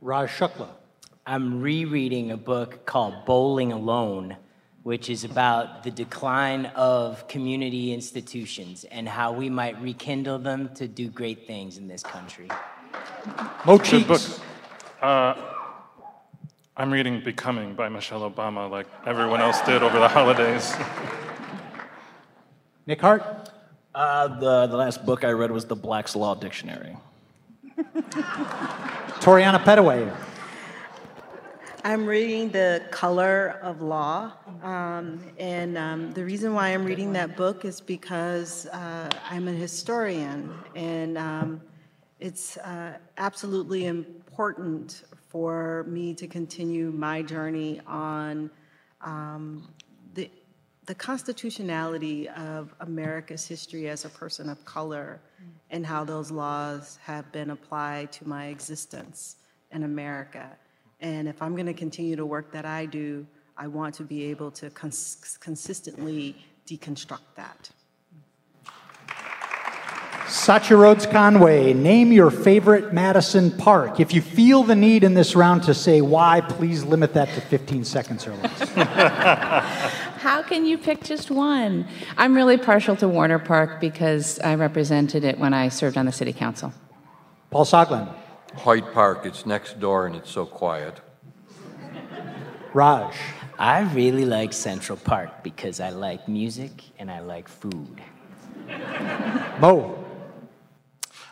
Raj 0.00 0.30
Shukla. 0.30 0.68
I'm 1.26 1.60
rereading 1.60 2.30
a 2.30 2.36
book 2.36 2.86
called 2.86 3.26
Bowling 3.26 3.72
Alone, 3.72 4.36
which 4.82 5.10
is 5.10 5.24
about 5.24 5.82
the 5.82 5.90
decline 5.90 6.66
of 6.74 7.28
community 7.28 7.92
institutions 7.92 8.84
and 8.84 9.08
how 9.08 9.32
we 9.32 9.50
might 9.50 9.80
rekindle 9.82 10.38
them 10.38 10.70
to 10.76 10.88
do 10.88 11.08
great 11.08 11.46
things 11.46 11.76
in 11.76 11.88
this 11.88 12.02
country. 12.02 12.48
Mo 13.66 13.76
Good 13.76 14.08
book. 14.08 14.22
Uh, 15.02 15.34
I'm 16.76 16.90
reading 16.90 17.20
Becoming 17.22 17.74
by 17.74 17.88
Michelle 17.88 18.30
Obama, 18.30 18.70
like 18.70 18.86
everyone 19.04 19.40
else 19.40 19.60
did 19.62 19.82
over 19.82 19.98
the 19.98 20.08
holidays. 20.08 20.74
Nick 22.86 23.00
Hart. 23.00 23.47
Uh, 23.94 24.28
the, 24.38 24.66
the 24.66 24.76
last 24.76 25.04
book 25.04 25.24
I 25.24 25.30
read 25.30 25.50
was 25.50 25.64
the 25.64 25.76
Black's 25.76 26.14
Law 26.14 26.34
Dictionary. 26.34 26.96
Toriana 29.20 29.58
Pettaway. 29.62 30.14
I'm 31.84 32.06
reading 32.06 32.50
The 32.50 32.82
Color 32.90 33.60
of 33.62 33.80
Law. 33.80 34.32
Um, 34.62 35.20
and 35.38 35.78
um, 35.78 36.12
the 36.12 36.24
reason 36.24 36.52
why 36.52 36.68
I'm 36.68 36.84
reading 36.84 37.12
that 37.14 37.36
book 37.36 37.64
is 37.64 37.80
because 37.80 38.66
uh, 38.66 39.08
I'm 39.30 39.48
a 39.48 39.52
historian. 39.52 40.52
And 40.74 41.16
um, 41.16 41.60
it's 42.20 42.56
uh, 42.58 42.98
absolutely 43.16 43.86
important 43.86 45.04
for 45.28 45.84
me 45.88 46.14
to 46.14 46.26
continue 46.26 46.90
my 46.90 47.22
journey 47.22 47.80
on 47.86 48.50
um, 49.00 49.68
the, 49.77 49.77
the 50.88 50.94
constitutionality 50.94 52.30
of 52.30 52.74
America's 52.80 53.46
history 53.46 53.90
as 53.90 54.06
a 54.06 54.08
person 54.08 54.48
of 54.48 54.64
color 54.64 55.20
and 55.68 55.84
how 55.84 56.02
those 56.02 56.30
laws 56.30 56.98
have 57.02 57.30
been 57.30 57.50
applied 57.50 58.10
to 58.10 58.26
my 58.26 58.46
existence 58.46 59.36
in 59.70 59.82
America. 59.82 60.48
And 61.00 61.28
if 61.28 61.42
I'm 61.42 61.52
going 61.52 61.66
to 61.66 61.74
continue 61.74 62.16
to 62.16 62.24
work 62.24 62.50
that 62.52 62.64
I 62.64 62.86
do, 62.86 63.26
I 63.54 63.66
want 63.66 63.96
to 63.96 64.02
be 64.02 64.24
able 64.30 64.50
to 64.52 64.70
cons- 64.70 65.36
consistently 65.42 66.34
deconstruct 66.66 67.34
that. 67.36 67.68
Satya 70.26 70.76
Rhodes 70.76 71.06
Conway, 71.06 71.74
name 71.74 72.12
your 72.12 72.30
favorite 72.30 72.94
Madison 72.94 73.50
park. 73.50 74.00
If 74.00 74.14
you 74.14 74.22
feel 74.22 74.62
the 74.62 74.76
need 74.76 75.04
in 75.04 75.14
this 75.14 75.34
round 75.34 75.62
to 75.64 75.74
say 75.74 76.00
why, 76.00 76.40
please 76.40 76.82
limit 76.84 77.14
that 77.14 77.28
to 77.30 77.40
15 77.40 77.84
seconds 77.84 78.26
or 78.26 78.34
less. 78.36 80.04
How 80.28 80.42
can 80.42 80.66
you 80.66 80.76
pick 80.76 81.04
just 81.04 81.30
one? 81.30 81.88
I'm 82.18 82.36
really 82.36 82.58
partial 82.58 82.94
to 82.96 83.08
Warner 83.08 83.38
Park 83.38 83.80
because 83.80 84.38
I 84.40 84.56
represented 84.56 85.24
it 85.24 85.38
when 85.38 85.54
I 85.54 85.70
served 85.70 85.96
on 85.96 86.04
the 86.04 86.12
city 86.12 86.34
council. 86.34 86.74
Paul 87.50 87.64
Soglin. 87.64 88.14
Hoyt 88.56 88.92
Park, 88.92 89.24
it's 89.24 89.46
next 89.46 89.80
door 89.80 90.06
and 90.06 90.14
it's 90.14 90.30
so 90.30 90.44
quiet. 90.44 91.00
Raj. 92.74 93.14
I 93.58 93.80
really 93.94 94.26
like 94.26 94.52
Central 94.52 94.98
Park 94.98 95.42
because 95.42 95.80
I 95.80 95.88
like 95.88 96.28
music 96.28 96.72
and 96.98 97.10
I 97.10 97.20
like 97.20 97.48
food. 97.48 97.98
Mo. 99.58 100.04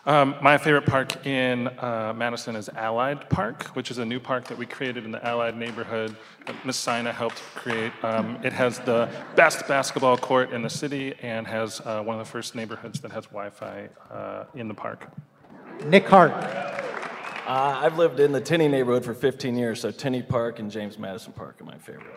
Um, 0.06 0.36
my 0.40 0.56
favorite 0.56 0.86
park 0.86 1.26
in 1.26 1.66
uh, 1.66 2.14
Madison 2.16 2.54
is 2.54 2.68
Allied 2.68 3.28
Park, 3.28 3.64
which 3.74 3.90
is 3.90 3.98
a 3.98 4.04
new 4.04 4.20
park 4.20 4.44
that 4.46 4.56
we 4.56 4.64
created 4.64 5.04
in 5.04 5.10
the 5.10 5.24
Allied 5.26 5.56
neighborhood 5.56 6.14
that 6.46 6.64
Ms. 6.64 6.76
Sina 6.76 7.12
helped 7.12 7.42
create. 7.56 7.92
Um, 8.04 8.38
it 8.44 8.52
has 8.52 8.78
the 8.78 9.08
best 9.34 9.66
basketball 9.66 10.16
court 10.16 10.52
in 10.52 10.62
the 10.62 10.70
city 10.70 11.14
and 11.22 11.44
has 11.48 11.80
uh, 11.80 12.04
one 12.04 12.20
of 12.20 12.24
the 12.24 12.30
first 12.30 12.54
neighborhoods 12.54 13.00
that 13.00 13.10
has 13.10 13.24
Wi 13.26 13.50
Fi 13.50 13.88
uh, 14.12 14.44
in 14.54 14.68
the 14.68 14.74
park. 14.74 15.10
Nick 15.86 16.06
Hart. 16.06 16.30
Uh, 16.30 17.80
I've 17.82 17.98
lived 17.98 18.20
in 18.20 18.30
the 18.30 18.40
Tenney 18.40 18.68
neighborhood 18.68 19.04
for 19.04 19.12
15 19.12 19.56
years, 19.56 19.80
so 19.80 19.90
Tenney 19.90 20.22
Park 20.22 20.60
and 20.60 20.70
James 20.70 20.98
Madison 20.98 21.32
Park 21.32 21.60
are 21.60 21.64
my 21.64 21.78
favorite. 21.78 22.14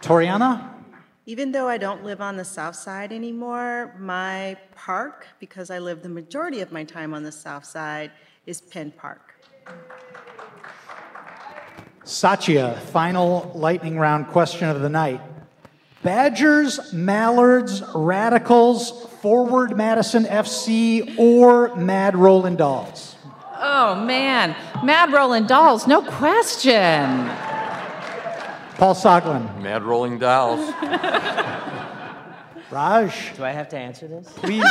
Toriana. 0.00 0.77
Even 1.28 1.52
though 1.52 1.68
I 1.68 1.76
don't 1.76 2.04
live 2.04 2.22
on 2.22 2.38
the 2.38 2.44
south 2.44 2.74
side 2.74 3.12
anymore, 3.12 3.94
my 3.98 4.56
park, 4.74 5.26
because 5.38 5.68
I 5.68 5.78
live 5.78 6.02
the 6.02 6.08
majority 6.08 6.62
of 6.62 6.72
my 6.72 6.84
time 6.84 7.12
on 7.12 7.22
the 7.22 7.30
south 7.30 7.66
side, 7.66 8.12
is 8.46 8.62
Penn 8.62 8.90
Park. 8.96 9.34
Satya, 12.02 12.80
final 12.92 13.52
lightning 13.54 13.98
round 13.98 14.28
question 14.28 14.70
of 14.70 14.80
the 14.80 14.88
night. 14.88 15.20
Badgers, 16.02 16.94
Mallards, 16.94 17.82
Radicals, 17.94 19.04
Forward 19.20 19.76
Madison 19.76 20.24
FC, 20.24 21.14
or 21.18 21.76
Mad 21.76 22.16
Rollin' 22.16 22.56
Dolls? 22.56 23.16
Oh 23.58 24.02
man, 24.02 24.56
Mad 24.82 25.12
Rollin' 25.12 25.46
Dolls, 25.46 25.86
no 25.86 26.00
question. 26.00 27.28
Paul 28.78 28.94
Soglin. 28.94 29.60
Mad 29.60 29.82
Rolling 29.82 30.20
Dolls. 30.20 30.60
Raj. 32.70 33.36
Do 33.36 33.44
I 33.44 33.50
have 33.50 33.68
to 33.70 33.76
answer 33.76 34.06
this? 34.06 34.28
Please. 34.36 34.62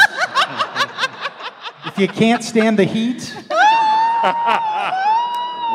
if 1.86 1.98
if 1.98 2.00
you 2.00 2.08
can't 2.08 2.42
stand 2.42 2.80
the 2.80 2.86
heat, 2.86 3.36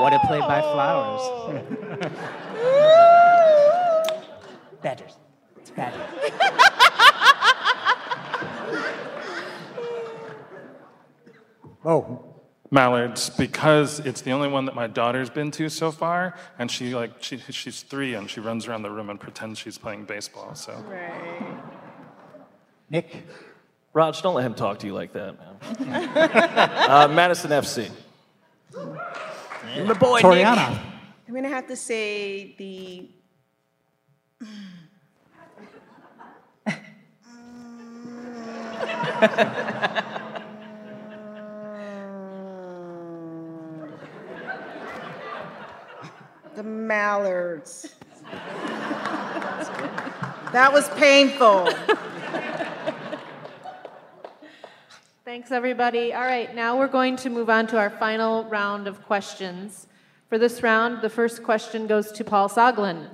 What 0.00 0.14
a 0.14 0.18
play 0.26 0.40
by 0.40 0.62
Flowers. 0.62 2.00
better. 4.82 5.04
It's 5.58 5.70
better. 5.70 6.00
oh, 11.84 12.31
Mallards 12.72 13.28
because 13.28 14.00
it's 14.00 14.22
the 14.22 14.30
only 14.32 14.48
one 14.48 14.64
that 14.64 14.74
my 14.74 14.86
daughter's 14.86 15.28
been 15.28 15.50
to 15.52 15.68
so 15.68 15.90
far, 15.92 16.34
and 16.58 16.70
she 16.70 16.94
like 16.94 17.22
she, 17.22 17.36
she's 17.36 17.82
three 17.82 18.14
and 18.14 18.30
she 18.30 18.40
runs 18.40 18.66
around 18.66 18.80
the 18.80 18.90
room 18.90 19.10
and 19.10 19.20
pretends 19.20 19.58
she's 19.58 19.76
playing 19.76 20.06
baseball. 20.06 20.54
So 20.54 20.72
Right. 20.88 21.62
Nick. 22.88 23.26
Raj, 23.92 24.22
don't 24.22 24.34
let 24.34 24.46
him 24.46 24.54
talk 24.54 24.78
to 24.78 24.86
you 24.86 24.94
like 24.94 25.12
that, 25.12 25.36
man. 25.38 26.08
uh, 26.88 27.08
Madison 27.08 27.50
FC. 27.50 27.90
The 28.70 29.94
boy, 30.00 30.22
Toriana. 30.22 30.78
I'm 31.28 31.34
gonna 31.34 31.48
have 31.50 31.66
to 31.66 31.76
say 31.76 32.54
the. 32.56 33.10
The 46.54 46.62
mallards. 46.62 47.94
That 50.52 50.70
was 50.70 50.88
painful. 50.90 51.70
Thanks, 55.24 55.50
everybody. 55.50 56.12
All 56.12 56.20
right, 56.20 56.54
now 56.54 56.78
we're 56.78 56.88
going 56.88 57.16
to 57.16 57.30
move 57.30 57.48
on 57.48 57.66
to 57.68 57.78
our 57.78 57.88
final 57.88 58.44
round 58.44 58.86
of 58.86 59.02
questions. 59.04 59.86
For 60.28 60.36
this 60.36 60.62
round, 60.62 61.00
the 61.00 61.08
first 61.08 61.42
question 61.42 61.86
goes 61.86 62.12
to 62.12 62.22
Paul 62.24 62.50
Soglin. 62.50 63.08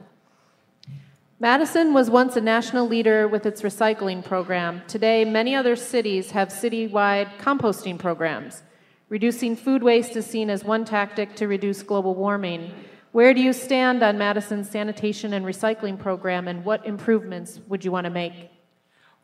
Madison 1.38 1.94
was 1.94 2.10
once 2.10 2.34
a 2.34 2.40
national 2.40 2.88
leader 2.88 3.28
with 3.28 3.46
its 3.46 3.62
recycling 3.62 4.24
program. 4.24 4.82
Today, 4.88 5.24
many 5.24 5.54
other 5.54 5.76
cities 5.76 6.32
have 6.32 6.48
citywide 6.48 7.38
composting 7.38 7.96
programs. 8.00 8.64
Reducing 9.08 9.54
food 9.54 9.84
waste 9.84 10.16
is 10.16 10.26
seen 10.26 10.50
as 10.50 10.64
one 10.64 10.84
tactic 10.84 11.36
to 11.36 11.46
reduce 11.46 11.84
global 11.84 12.16
warming. 12.16 12.72
Where 13.18 13.34
do 13.34 13.40
you 13.40 13.52
stand 13.52 14.04
on 14.04 14.16
Madison's 14.16 14.70
sanitation 14.70 15.32
and 15.32 15.44
recycling 15.44 15.98
program, 15.98 16.46
and 16.46 16.64
what 16.64 16.86
improvements 16.86 17.58
would 17.66 17.84
you 17.84 17.90
want 17.90 18.04
to 18.04 18.10
make? 18.10 18.32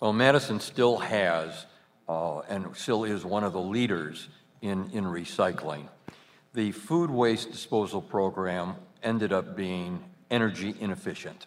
Well, 0.01 0.13
Madison 0.13 0.59
still 0.59 0.97
has 0.97 1.67
uh, 2.09 2.41
and 2.41 2.77
still 2.77 3.05
is 3.05 3.25
one 3.25 3.45
of 3.45 3.53
the 3.53 3.61
leaders 3.61 4.29
in, 4.63 4.91
in 4.91 5.05
recycling. 5.05 5.87
The 6.55 6.73
food 6.73 7.09
waste 7.09 7.53
disposal 7.53 8.03
program 8.03 8.75
ended 9.05 9.33
up 9.33 9.55
being 9.55 10.03
energy 10.29 10.75
inefficient. 10.81 11.47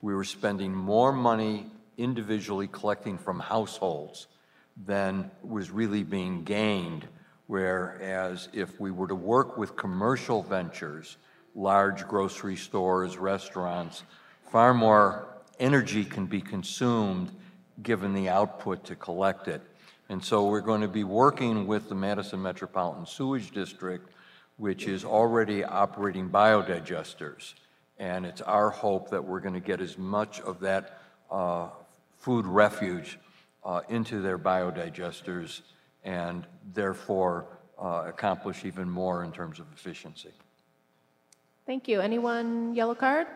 We 0.00 0.14
were 0.14 0.22
spending 0.22 0.72
more 0.72 1.10
money 1.10 1.66
individually 1.98 2.68
collecting 2.68 3.18
from 3.18 3.40
households 3.40 4.28
than 4.76 5.28
was 5.42 5.72
really 5.72 6.04
being 6.04 6.44
gained. 6.44 7.08
Whereas 7.48 8.48
if 8.52 8.78
we 8.78 8.92
were 8.92 9.08
to 9.08 9.16
work 9.16 9.58
with 9.58 9.74
commercial 9.74 10.44
ventures, 10.44 11.16
large 11.54 12.06
grocery 12.06 12.56
stores, 12.56 13.16
restaurants, 13.16 14.04
far 14.50 14.74
more 14.74 15.28
energy 15.58 16.04
can 16.04 16.26
be 16.26 16.40
consumed 16.40 17.30
given 17.82 18.12
the 18.14 18.28
output 18.28 18.84
to 18.84 18.96
collect 18.96 19.48
it. 19.48 19.62
And 20.08 20.22
so 20.24 20.46
we're 20.46 20.60
going 20.60 20.80
to 20.80 20.88
be 20.88 21.04
working 21.04 21.66
with 21.66 21.88
the 21.88 21.94
Madison 21.94 22.42
Metropolitan 22.42 23.06
Sewage 23.06 23.52
District, 23.52 24.10
which 24.56 24.88
is 24.88 25.04
already 25.04 25.64
operating 25.64 26.28
biodigesters. 26.28 27.54
And 27.98 28.26
it's 28.26 28.40
our 28.40 28.70
hope 28.70 29.10
that 29.10 29.24
we're 29.24 29.40
going 29.40 29.54
to 29.54 29.60
get 29.60 29.80
as 29.80 29.96
much 29.96 30.40
of 30.40 30.60
that 30.60 31.00
uh, 31.30 31.68
food 32.18 32.46
refuge 32.46 33.18
uh, 33.64 33.82
into 33.88 34.20
their 34.20 34.38
biodigesters 34.38 35.60
and 36.04 36.46
therefore 36.74 37.46
uh, 37.78 38.04
accomplish 38.06 38.64
even 38.64 38.90
more 38.90 39.22
in 39.24 39.32
terms 39.32 39.60
of 39.60 39.66
efficiency. 39.72 40.32
Thank 41.70 41.86
you. 41.86 42.00
Anyone 42.00 42.74
yellow 42.74 42.96
card? 42.96 43.28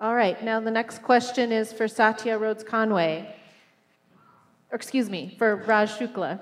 All 0.00 0.16
right, 0.16 0.42
now 0.42 0.58
the 0.58 0.72
next 0.72 1.02
question 1.02 1.52
is 1.52 1.72
for 1.72 1.86
Satya 1.86 2.36
Rhodes 2.36 2.64
Conway. 2.64 3.32
Or 4.72 4.74
excuse 4.74 5.08
me, 5.08 5.36
for 5.38 5.54
Raj 5.54 5.88
Shukla. 5.90 6.40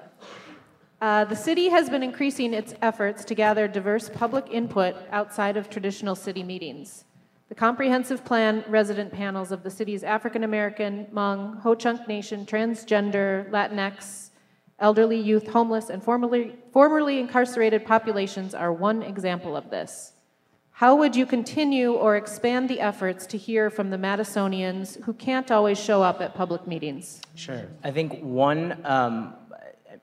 Uh, 1.03 1.27
the 1.27 1.37
city 1.37 1.69
has 1.69 1.91
been 1.91 2.03
increasing 2.03 2.55
its 2.55 2.75
efforts 2.81 3.27
to 3.27 3.35
gather 3.35 3.69
diverse 3.69 4.09
public 4.09 4.47
input 4.51 4.97
outside 5.13 5.59
of 5.59 5.69
traditional 5.69 6.15
city 6.15 6.43
meetings. 6.43 7.05
The 7.51 7.55
comprehensive 7.55 8.25
plan 8.25 8.65
resident 8.69 9.13
panels 9.13 9.53
of 9.53 9.63
the 9.63 9.71
city's 9.71 10.03
African 10.03 10.45
American, 10.45 11.09
Hmong, 11.13 11.61
Ho 11.61 11.75
Chunk 11.75 12.09
Nation, 12.09 12.47
transgender, 12.47 13.51
Latinx, 13.51 14.31
elderly, 14.79 15.19
youth, 15.19 15.49
homeless, 15.49 15.91
and 15.91 16.03
formerly, 16.03 16.57
formerly 16.73 17.19
incarcerated 17.19 17.85
populations 17.85 18.55
are 18.55 18.73
one 18.73 19.03
example 19.03 19.57
of 19.57 19.71
this. 19.71 20.13
How 20.73 20.95
would 20.97 21.17
you 21.17 21.25
continue 21.25 21.93
or 21.93 22.17
expand 22.17 22.69
the 22.69 22.81
efforts 22.81 23.27
to 23.29 23.39
hear 23.39 23.71
from 23.71 23.89
the 23.89 23.97
Madisonians 23.97 25.03
who 25.05 25.15
can't 25.15 25.51
always 25.51 25.83
show 25.83 26.03
up 26.03 26.21
at 26.21 26.35
public 26.35 26.67
meetings? 26.67 27.23
Sure. 27.35 27.63
I 27.83 27.91
think 27.91 28.21
one, 28.21 28.79
um, 28.85 29.33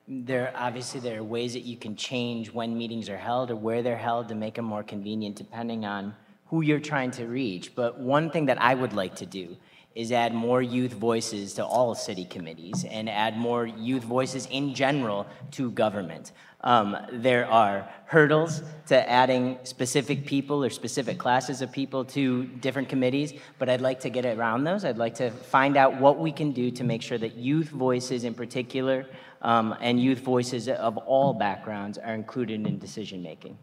there 0.08 0.52
obviously 0.56 0.98
there 0.98 1.20
are 1.20 1.22
ways 1.22 1.52
that 1.52 1.62
you 1.62 1.76
can 1.76 1.94
change 1.94 2.52
when 2.52 2.76
meetings 2.76 3.08
are 3.08 3.16
held 3.16 3.52
or 3.52 3.56
where 3.56 3.82
they're 3.82 3.96
held 3.96 4.28
to 4.28 4.34
make 4.34 4.54
them 4.54 4.64
more 4.64 4.82
convenient 4.82 5.36
depending 5.36 5.84
on 5.84 6.14
who 6.46 6.62
you're 6.62 6.80
trying 6.80 7.12
to 7.12 7.26
reach. 7.26 7.74
But 7.76 8.00
one 8.00 8.30
thing 8.30 8.46
that 8.46 8.60
I 8.60 8.74
would 8.74 8.92
like 8.92 9.14
to 9.16 9.26
do 9.26 9.56
is 9.94 10.10
add 10.10 10.34
more 10.34 10.60
youth 10.60 10.92
voices 10.92 11.54
to 11.54 11.64
all 11.64 11.94
city 11.94 12.24
committees 12.24 12.84
and 12.90 13.08
add 13.08 13.36
more 13.36 13.66
youth 13.66 14.02
voices 14.02 14.46
in 14.50 14.74
general 14.74 15.26
to 15.52 15.70
government. 15.70 16.32
Um, 16.62 16.96
there 17.12 17.46
are 17.46 17.88
hurdles 18.06 18.62
to 18.86 19.10
adding 19.10 19.58
specific 19.64 20.24
people 20.24 20.64
or 20.64 20.70
specific 20.70 21.18
classes 21.18 21.60
of 21.60 21.70
people 21.70 22.04
to 22.06 22.44
different 22.44 22.88
committees, 22.88 23.34
but 23.58 23.68
I'd 23.68 23.82
like 23.82 24.00
to 24.00 24.10
get 24.10 24.24
around 24.24 24.64
those. 24.64 24.84
I'd 24.84 24.96
like 24.96 25.14
to 25.16 25.30
find 25.30 25.76
out 25.76 26.00
what 26.00 26.18
we 26.18 26.32
can 26.32 26.52
do 26.52 26.70
to 26.70 26.82
make 26.82 27.02
sure 27.02 27.18
that 27.18 27.36
youth 27.36 27.68
voices 27.68 28.24
in 28.24 28.34
particular 28.34 29.06
um, 29.42 29.76
and 29.80 30.00
youth 30.00 30.20
voices 30.20 30.68
of 30.68 30.96
all 30.96 31.34
backgrounds 31.34 31.98
are 31.98 32.14
included 32.14 32.66
in 32.66 32.78
decision 32.78 33.22
making. 33.22 33.58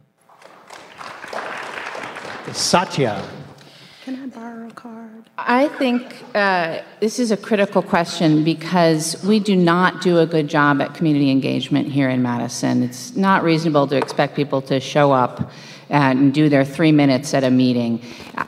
Satya. 2.53 3.27
Can 4.03 4.15
I 4.15 4.25
borrow 4.25 4.67
a 4.67 4.71
card? 4.71 5.29
I 5.37 5.67
think 5.67 6.23
uh, 6.33 6.81
this 6.99 7.19
is 7.19 7.29
a 7.29 7.37
critical 7.37 7.83
question 7.83 8.43
because 8.43 9.23
we 9.23 9.39
do 9.39 9.55
not 9.55 10.01
do 10.01 10.17
a 10.17 10.25
good 10.25 10.47
job 10.47 10.81
at 10.81 10.95
community 10.95 11.29
engagement 11.29 11.87
here 11.87 12.09
in 12.09 12.23
Madison. 12.23 12.81
It's 12.81 13.15
not 13.15 13.43
reasonable 13.43 13.85
to 13.85 13.95
expect 13.95 14.35
people 14.35 14.59
to 14.63 14.79
show 14.79 15.11
up 15.11 15.51
and 15.89 16.33
do 16.33 16.49
their 16.49 16.65
three 16.65 16.91
minutes 16.91 17.35
at 17.35 17.43
a 17.43 17.51
meeting. 17.51 18.01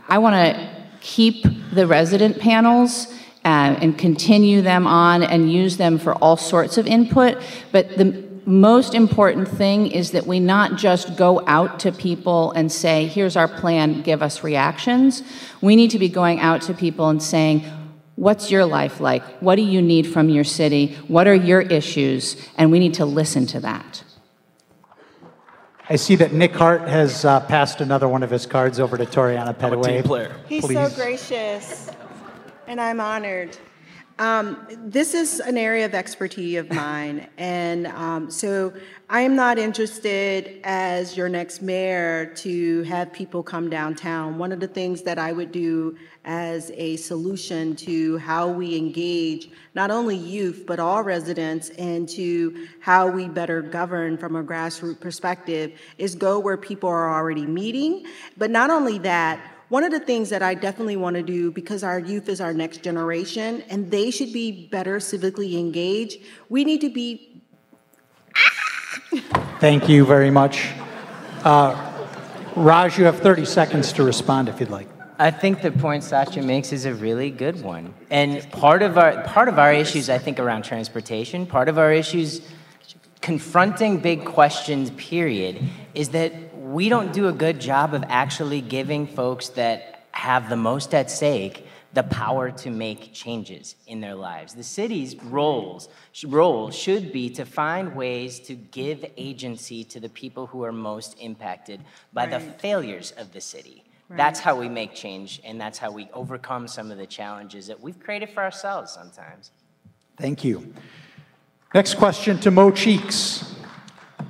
I 0.10 0.18
want 0.18 0.34
to 0.34 0.70
keep 1.02 1.46
the 1.72 1.86
resident 1.86 2.40
panels 2.40 3.14
uh, 3.46 3.78
and 3.80 3.96
continue 3.96 4.64
them 4.64 4.88
on 4.88 5.22
and 5.22 5.52
use 5.52 5.78
them 5.78 6.00
for 6.00 6.16
all 6.16 6.38
sorts 6.38 6.80
of 6.80 6.88
input, 6.88 7.38
but 7.72 7.96
the 7.96 8.23
most 8.46 8.94
important 8.94 9.48
thing 9.48 9.88
is 9.88 10.12
that 10.12 10.28
we 10.28 10.40
not 10.40 10.78
just 10.78 11.16
go 11.16 11.44
out 11.48 11.80
to 11.82 11.92
people 11.92 12.52
and 12.52 12.72
say, 12.72 13.08
here's 13.08 13.36
our 13.36 13.48
plan, 13.48 14.02
give 14.02 14.22
us 14.22 14.44
reactions. 14.44 15.24
We 15.62 15.76
need 15.76 15.92
to 15.92 16.00
be 16.00 16.10
going 16.10 16.40
out 16.40 16.62
to 16.64 16.74
people 16.74 17.10
and 17.10 17.22
saying, 17.22 17.64
what's 18.16 18.52
your 18.52 18.66
life 18.66 19.00
like? 19.00 19.24
What 19.40 19.56
do 19.56 19.62
you 19.62 19.82
need 19.82 20.08
from 20.08 20.30
your 20.30 20.44
city? 20.44 20.96
What 21.08 21.28
are 21.28 21.34
your 21.34 21.62
issues? 21.62 22.36
And 22.58 22.72
we 22.72 22.80
need 22.80 22.96
to 22.96 23.06
listen 23.06 23.46
to 23.48 23.60
that. 23.62 24.04
I 25.90 25.98
see 25.98 26.16
that 26.16 26.32
Nick 26.32 26.54
Hart 26.54 26.88
has 26.88 27.26
uh, 27.26 27.42
passed 27.42 27.82
another 27.82 28.08
one 28.08 28.24
of 28.24 28.30
his 28.30 28.46
cards 28.46 28.80
over 28.80 28.98
to 28.98 29.06
Toriana 29.06 29.54
Pettaway. 29.54 29.86
team 29.86 30.04
player. 30.04 30.36
He's 30.48 30.66
Please. 30.66 30.76
so 30.76 30.90
gracious, 30.96 31.90
and 32.68 32.80
I'm 32.80 33.02
honored. 33.02 33.58
Um, 34.20 34.68
this 34.86 35.16
is 35.16 35.40
an 35.40 35.58
area 35.58 35.86
of 35.86 35.96
expertise 35.96 36.60
of 36.60 36.72
mine, 36.72 37.28
and 37.40 37.88
um, 37.88 38.30
so 38.30 38.72
I 39.10 39.22
am 39.22 39.36
not 39.36 39.58
interested 39.58 40.62
as 40.64 41.18
your 41.18 41.30
next 41.30 41.64
mayor 41.64 42.28
to 42.36 42.84
have 42.84 43.12
people 43.12 43.42
come 43.42 43.72
downtown. 43.72 44.38
One 44.38 44.52
of 44.52 44.60
the 44.60 44.68
things 44.68 45.02
that 45.04 45.18
I 45.18 45.32
would 45.32 45.52
do 45.52 45.98
as 46.26 46.72
a 46.76 46.96
solution 46.98 47.76
to 47.76 48.18
how 48.20 48.48
we 48.50 48.78
engage 48.78 49.50
not 49.74 49.92
only 49.92 50.16
youth 50.16 50.64
but 50.66 50.80
all 50.80 51.04
residents 51.04 51.70
and 51.72 52.08
to 52.10 52.68
how 52.80 53.08
we 53.08 53.28
better 53.28 53.62
govern 53.62 54.18
from 54.18 54.36
a 54.36 54.44
grassroots 54.44 55.00
perspective 55.00 55.74
is 55.98 56.16
go 56.16 56.40
where 56.40 56.56
people 56.56 56.88
are 56.88 57.14
already 57.14 57.46
meeting. 57.46 58.06
But 58.38 58.52
not 58.52 58.70
only 58.70 59.00
that, 59.00 59.42
one 59.70 59.84
of 59.84 59.92
the 59.92 60.00
things 60.00 60.30
that 60.30 60.44
I 60.44 60.54
definitely 60.54 60.98
want 60.98 61.16
to 61.16 61.24
do, 61.24 61.52
because 61.52 61.84
our 61.84 62.00
youth 62.00 62.30
is 62.30 62.42
our 62.42 62.54
next 62.54 62.84
generation 62.84 63.64
and 63.70 63.90
they 63.90 64.12
should 64.12 64.34
be 64.34 64.68
better 64.68 64.98
civically 64.98 65.58
engaged, 65.58 66.20
we 66.50 66.64
need 66.64 66.82
to 66.82 66.90
be 66.90 67.30
Thank 69.60 69.88
you 69.88 70.06
very 70.06 70.30
much. 70.30 70.70
Uh, 71.44 71.92
Raj, 72.56 72.98
you 72.98 73.06
have 73.06 73.20
30 73.20 73.46
seconds 73.46 73.94
to 73.94 74.04
respond 74.04 74.50
if 74.50 74.60
you'd 74.60 74.70
like. 74.70 74.88
I 75.20 75.32
think 75.32 75.62
the 75.62 75.72
point 75.72 76.04
Satya 76.04 76.44
makes 76.44 76.74
is 76.74 76.86
a 76.86 76.94
really 76.94 77.30
good 77.30 77.62
one. 77.62 77.94
And 78.10 78.50
part 78.52 78.82
of 78.82 78.98
our 78.98 79.24
part 79.24 79.48
of 79.48 79.60
our 79.60 79.72
issues, 79.72 80.10
I 80.10 80.18
think, 80.18 80.40
around 80.40 80.64
transportation, 80.64 81.46
part 81.46 81.70
of 81.70 81.78
our 81.78 81.94
issues 81.94 82.42
confronting 83.22 84.00
big 84.00 84.26
questions, 84.26 84.92
period, 84.92 85.64
is 85.96 86.10
that 86.10 86.34
we 86.74 86.90
don't 86.90 87.14
do 87.14 87.28
a 87.28 87.32
good 87.32 87.62
job 87.62 87.94
of 87.94 88.04
actually 88.10 88.60
giving 88.60 89.06
folks 89.06 89.50
that 89.50 90.06
have 90.12 90.50
the 90.50 90.56
most 90.56 90.94
at 90.96 91.12
stake 91.12 91.68
the 91.94 92.02
power 92.02 92.50
to 92.50 92.72
make 92.72 93.14
changes 93.14 93.76
in 93.86 94.02
their 94.02 94.16
lives. 94.16 94.56
The 94.56 94.64
city's 94.64 95.16
roles 95.16 95.88
role 96.26 96.72
should 96.72 97.14
be 97.14 97.30
to 97.30 97.46
find 97.46 97.96
ways 97.96 98.40
to 98.42 98.56
give 98.56 99.06
agency 99.16 99.84
to 99.84 100.00
the 100.00 100.10
people 100.10 100.48
who 100.48 100.64
are 100.64 100.72
most 100.72 101.16
impacted 101.20 101.82
by 102.12 102.26
the 102.26 102.40
failures 102.40 103.12
of 103.18 103.32
the 103.32 103.42
city. 103.42 103.84
Right. 104.10 104.18
That's 104.18 104.40
how 104.40 104.56
we 104.56 104.68
make 104.70 104.96
change, 104.96 105.40
and 105.46 105.62
that's 105.62 105.78
how 105.78 105.92
we 105.92 106.10
overcome 106.14 106.68
some 106.68 106.90
of 106.90 106.98
the 106.98 107.06
challenges 107.06 107.68
that 107.68 107.80
we've 107.80 108.00
created 108.00 108.32
for 108.32 108.42
ourselves 108.42 108.92
sometimes. 108.92 109.52
Thank 110.18 110.44
you. 110.44 110.74
Next 111.76 111.94
question 111.94 112.40
to 112.40 112.50
Mo 112.50 112.72
Cheeks. 112.72 113.53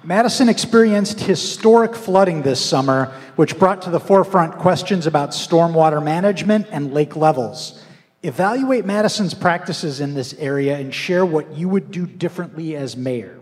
Madison 0.05 0.49
experienced 0.49 1.21
historic 1.21 1.95
flooding 1.95 2.41
this 2.41 2.63
summer, 2.63 3.05
which 3.37 3.57
brought 3.57 3.81
to 3.83 3.89
the 3.89 4.01
forefront 4.01 4.57
questions 4.57 5.07
about 5.07 5.29
stormwater 5.29 6.03
management 6.03 6.67
and 6.71 6.93
lake 6.93 7.15
levels. 7.15 7.81
Evaluate 8.21 8.85
Madison's 8.85 9.33
practices 9.33 10.01
in 10.01 10.13
this 10.13 10.33
area 10.33 10.77
and 10.77 10.93
share 10.93 11.25
what 11.25 11.55
you 11.55 11.69
would 11.69 11.89
do 11.89 12.05
differently 12.05 12.75
as 12.75 12.97
mayor. 12.97 13.39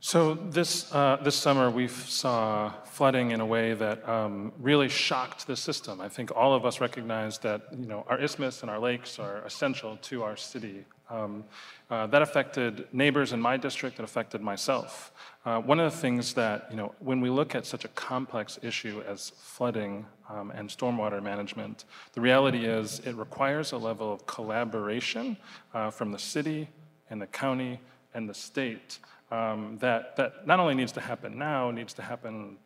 So 0.00 0.34
this, 0.34 0.92
uh, 0.94 1.18
this 1.22 1.34
summer, 1.34 1.70
we 1.70 1.88
saw 1.88 2.72
flooding 2.84 3.32
in 3.32 3.40
a 3.40 3.46
way 3.46 3.74
that 3.74 4.06
um, 4.08 4.52
really 4.60 4.88
shocked 4.88 5.46
the 5.46 5.56
system. 5.56 6.00
I 6.00 6.08
think 6.08 6.30
all 6.34 6.54
of 6.54 6.64
us 6.64 6.80
recognize 6.80 7.38
that 7.38 7.62
you 7.76 7.86
know, 7.86 8.04
our 8.08 8.20
isthmus 8.20 8.62
and 8.62 8.70
our 8.70 8.78
lakes 8.78 9.18
are 9.18 9.42
essential 9.44 9.96
to 10.02 10.22
our 10.22 10.36
city. 10.36 10.84
Um, 11.10 11.44
uh, 11.90 12.06
that 12.06 12.22
affected 12.22 12.86
neighbors 12.92 13.32
in 13.32 13.40
my 13.40 13.56
district, 13.56 13.98
it 13.98 14.02
affected 14.02 14.40
myself. 14.40 15.12
Uh, 15.44 15.60
one 15.60 15.78
of 15.78 15.92
the 15.92 15.98
things 15.98 16.32
that, 16.34 16.66
you 16.70 16.76
know, 16.76 16.94
when 16.98 17.20
we 17.20 17.28
look 17.28 17.54
at 17.54 17.66
such 17.66 17.84
a 17.84 17.88
complex 17.88 18.58
issue 18.62 19.02
as 19.06 19.30
flooding 19.36 20.06
um, 20.30 20.50
and 20.52 20.70
stormwater 20.70 21.22
management, 21.22 21.84
the 22.14 22.20
reality 22.20 22.64
is 22.64 23.00
it 23.00 23.14
requires 23.16 23.72
a 23.72 23.76
level 23.76 24.12
of 24.12 24.26
collaboration 24.26 25.36
uh, 25.74 25.90
from 25.90 26.10
the 26.10 26.18
city 26.18 26.68
and 27.10 27.20
the 27.20 27.26
county 27.26 27.78
and 28.14 28.28
the 28.28 28.34
state 28.34 28.98
um, 29.30 29.76
that, 29.80 30.16
that 30.16 30.46
not 30.46 30.60
only 30.60 30.74
needs 30.74 30.92
to 30.92 31.00
happen 31.00 31.38
now, 31.38 31.70
needs 31.70 31.92
to 31.94 32.02
happen 32.02 32.56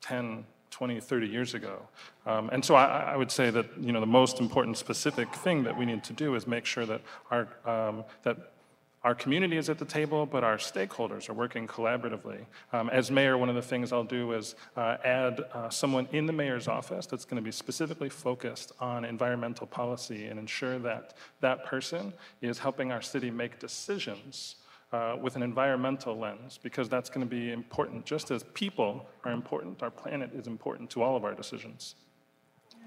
10, 0.00 0.44
20, 0.70 1.00
30 1.00 1.26
years 1.26 1.54
ago. 1.54 1.82
Um, 2.26 2.50
and 2.52 2.64
so 2.64 2.74
I, 2.74 3.12
I 3.12 3.16
would 3.16 3.30
say 3.30 3.50
that 3.50 3.66
you 3.80 3.92
know, 3.92 4.00
the 4.00 4.06
most 4.06 4.40
important 4.40 4.76
specific 4.76 5.32
thing 5.34 5.62
that 5.64 5.76
we 5.76 5.84
need 5.84 6.02
to 6.04 6.12
do 6.12 6.34
is 6.34 6.46
make 6.46 6.66
sure 6.66 6.86
that 6.86 7.00
our, 7.30 7.48
um, 7.64 8.04
that 8.24 8.52
our 9.06 9.14
community 9.14 9.56
is 9.56 9.70
at 9.70 9.78
the 9.78 9.84
table, 9.84 10.26
but 10.26 10.42
our 10.42 10.56
stakeholders 10.56 11.30
are 11.30 11.32
working 11.32 11.68
collaboratively. 11.68 12.44
Um, 12.72 12.90
as 12.90 13.08
mayor, 13.08 13.38
one 13.38 13.48
of 13.48 13.54
the 13.54 13.62
things 13.62 13.92
I'll 13.92 14.02
do 14.02 14.32
is 14.32 14.56
uh, 14.76 14.96
add 15.04 15.44
uh, 15.54 15.70
someone 15.70 16.08
in 16.10 16.26
the 16.26 16.32
mayor's 16.32 16.66
office 16.66 17.06
that's 17.06 17.24
going 17.24 17.40
to 17.40 17.44
be 17.50 17.52
specifically 17.52 18.08
focused 18.08 18.72
on 18.80 19.04
environmental 19.04 19.68
policy 19.68 20.26
and 20.26 20.40
ensure 20.40 20.80
that 20.80 21.14
that 21.40 21.64
person 21.64 22.12
is 22.42 22.58
helping 22.58 22.90
our 22.90 23.00
city 23.00 23.30
make 23.30 23.60
decisions 23.60 24.56
uh, 24.92 25.14
with 25.22 25.36
an 25.36 25.42
environmental 25.44 26.18
lens, 26.18 26.58
because 26.60 26.88
that's 26.88 27.08
going 27.08 27.24
to 27.24 27.30
be 27.30 27.52
important. 27.52 28.04
Just 28.04 28.32
as 28.32 28.42
people 28.54 29.06
are 29.24 29.30
important, 29.30 29.84
our 29.84 29.90
planet 29.90 30.30
is 30.34 30.48
important 30.48 30.90
to 30.90 31.04
all 31.04 31.14
of 31.14 31.24
our 31.24 31.34
decisions. 31.34 31.94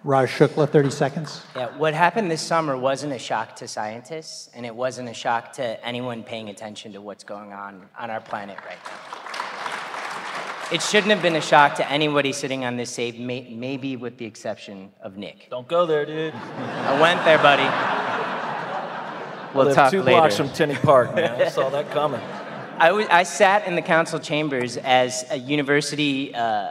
Raj 0.03 0.29
Shukla, 0.29 0.69
30 0.69 0.91
seconds. 0.91 1.41
Yeah, 1.55 1.77
what 1.77 1.93
happened 1.93 2.31
this 2.31 2.41
summer 2.41 2.77
wasn't 2.77 3.11
a 3.11 3.19
shock 3.19 3.55
to 3.57 3.67
scientists, 3.67 4.49
and 4.53 4.65
it 4.65 4.73
wasn't 4.73 5.09
a 5.09 5.13
shock 5.13 5.51
to 5.53 5.85
anyone 5.85 6.23
paying 6.23 6.49
attention 6.49 6.93
to 6.93 7.01
what's 7.01 7.25
going 7.25 7.51
on 7.51 7.85
on 7.99 8.09
our 8.09 8.21
planet 8.21 8.57
right 8.65 8.77
now. 8.85 9.19
It 10.71 10.81
shouldn't 10.81 11.11
have 11.11 11.21
been 11.21 11.35
a 11.35 11.41
shock 11.41 11.75
to 11.75 11.91
anybody 11.91 12.31
sitting 12.31 12.63
on 12.63 12.77
this 12.77 12.91
stage, 12.91 13.17
may, 13.17 13.53
maybe 13.53 13.97
with 13.97 14.17
the 14.17 14.25
exception 14.25 14.91
of 15.01 15.17
Nick. 15.17 15.49
Don't 15.49 15.67
go 15.67 15.85
there, 15.85 16.05
dude. 16.05 16.33
I 16.33 17.01
went 17.01 17.25
there, 17.25 17.39
buddy. 17.39 17.63
We'll 19.53 19.65
live 19.65 19.75
talk 19.75 19.91
two 19.91 20.01
later. 20.01 20.19
blocks 20.19 20.37
from 20.37 20.49
Tenney 20.49 20.75
Park, 20.75 21.15
man. 21.15 21.41
I 21.41 21.49
saw 21.49 21.69
that 21.71 21.89
coming. 21.89 22.21
I, 22.77 22.91
I 23.11 23.23
sat 23.23 23.67
in 23.67 23.75
the 23.75 23.81
council 23.81 24.19
chambers 24.19 24.77
as 24.77 25.25
a 25.31 25.37
university 25.37 26.33
uh, 26.33 26.69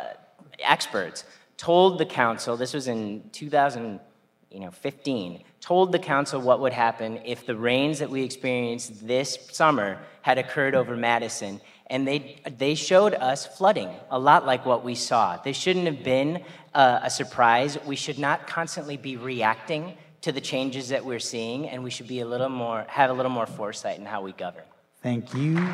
experts 0.61 1.25
told 1.59 1.99
the 1.99 2.07
council, 2.07 2.57
this 2.57 2.73
was 2.73 2.89
in 2.89 3.29
2015, 3.33 5.45
told 5.61 5.93
the 5.93 5.99
council 5.99 6.41
what 6.41 6.61
would 6.61 6.73
happen 6.73 7.21
if 7.27 7.45
the 7.45 7.57
rains 7.57 7.99
that 7.99 8.09
we 8.09 8.23
experienced 8.23 9.07
this 9.07 9.37
summer 9.51 9.99
had 10.23 10.39
occurred 10.39 10.75
over 10.75 10.97
Madison. 10.97 11.61
And 11.89 12.09
they, 12.09 12.41
they 12.57 12.75
showed 12.75 13.13
us 13.15 13.47
flooding, 13.47 13.91
a 14.11 14.19
lot 14.19 14.47
like 14.47 14.65
what 14.65 14.83
we 14.85 14.95
saw. 14.95 15.37
This 15.37 15.57
shouldn't 15.57 15.87
have 15.87 16.05
been 16.05 16.43
a 16.75 17.11
surprise. 17.11 17.77
We 17.85 17.97
should 17.97 18.19
not 18.19 18.47
constantly 18.47 18.97
be 18.97 19.17
reacting 19.17 19.97
to 20.21 20.33
the 20.33 20.41
changes 20.41 20.89
that 20.91 21.05
we're 21.05 21.19
seeing, 21.19 21.69
and 21.69 21.83
we 21.83 21.91
should 21.91 22.09
be 22.09 22.21
a 22.21 22.27
little 22.27 22.49
more, 22.49 22.85
have 22.89 23.11
a 23.11 23.13
little 23.13 23.31
more 23.31 23.47
foresight 23.47 23.99
in 23.99 24.05
how 24.05 24.23
we 24.23 24.33
govern. 24.33 24.65
Thank 25.03 25.35
you. 25.35 25.69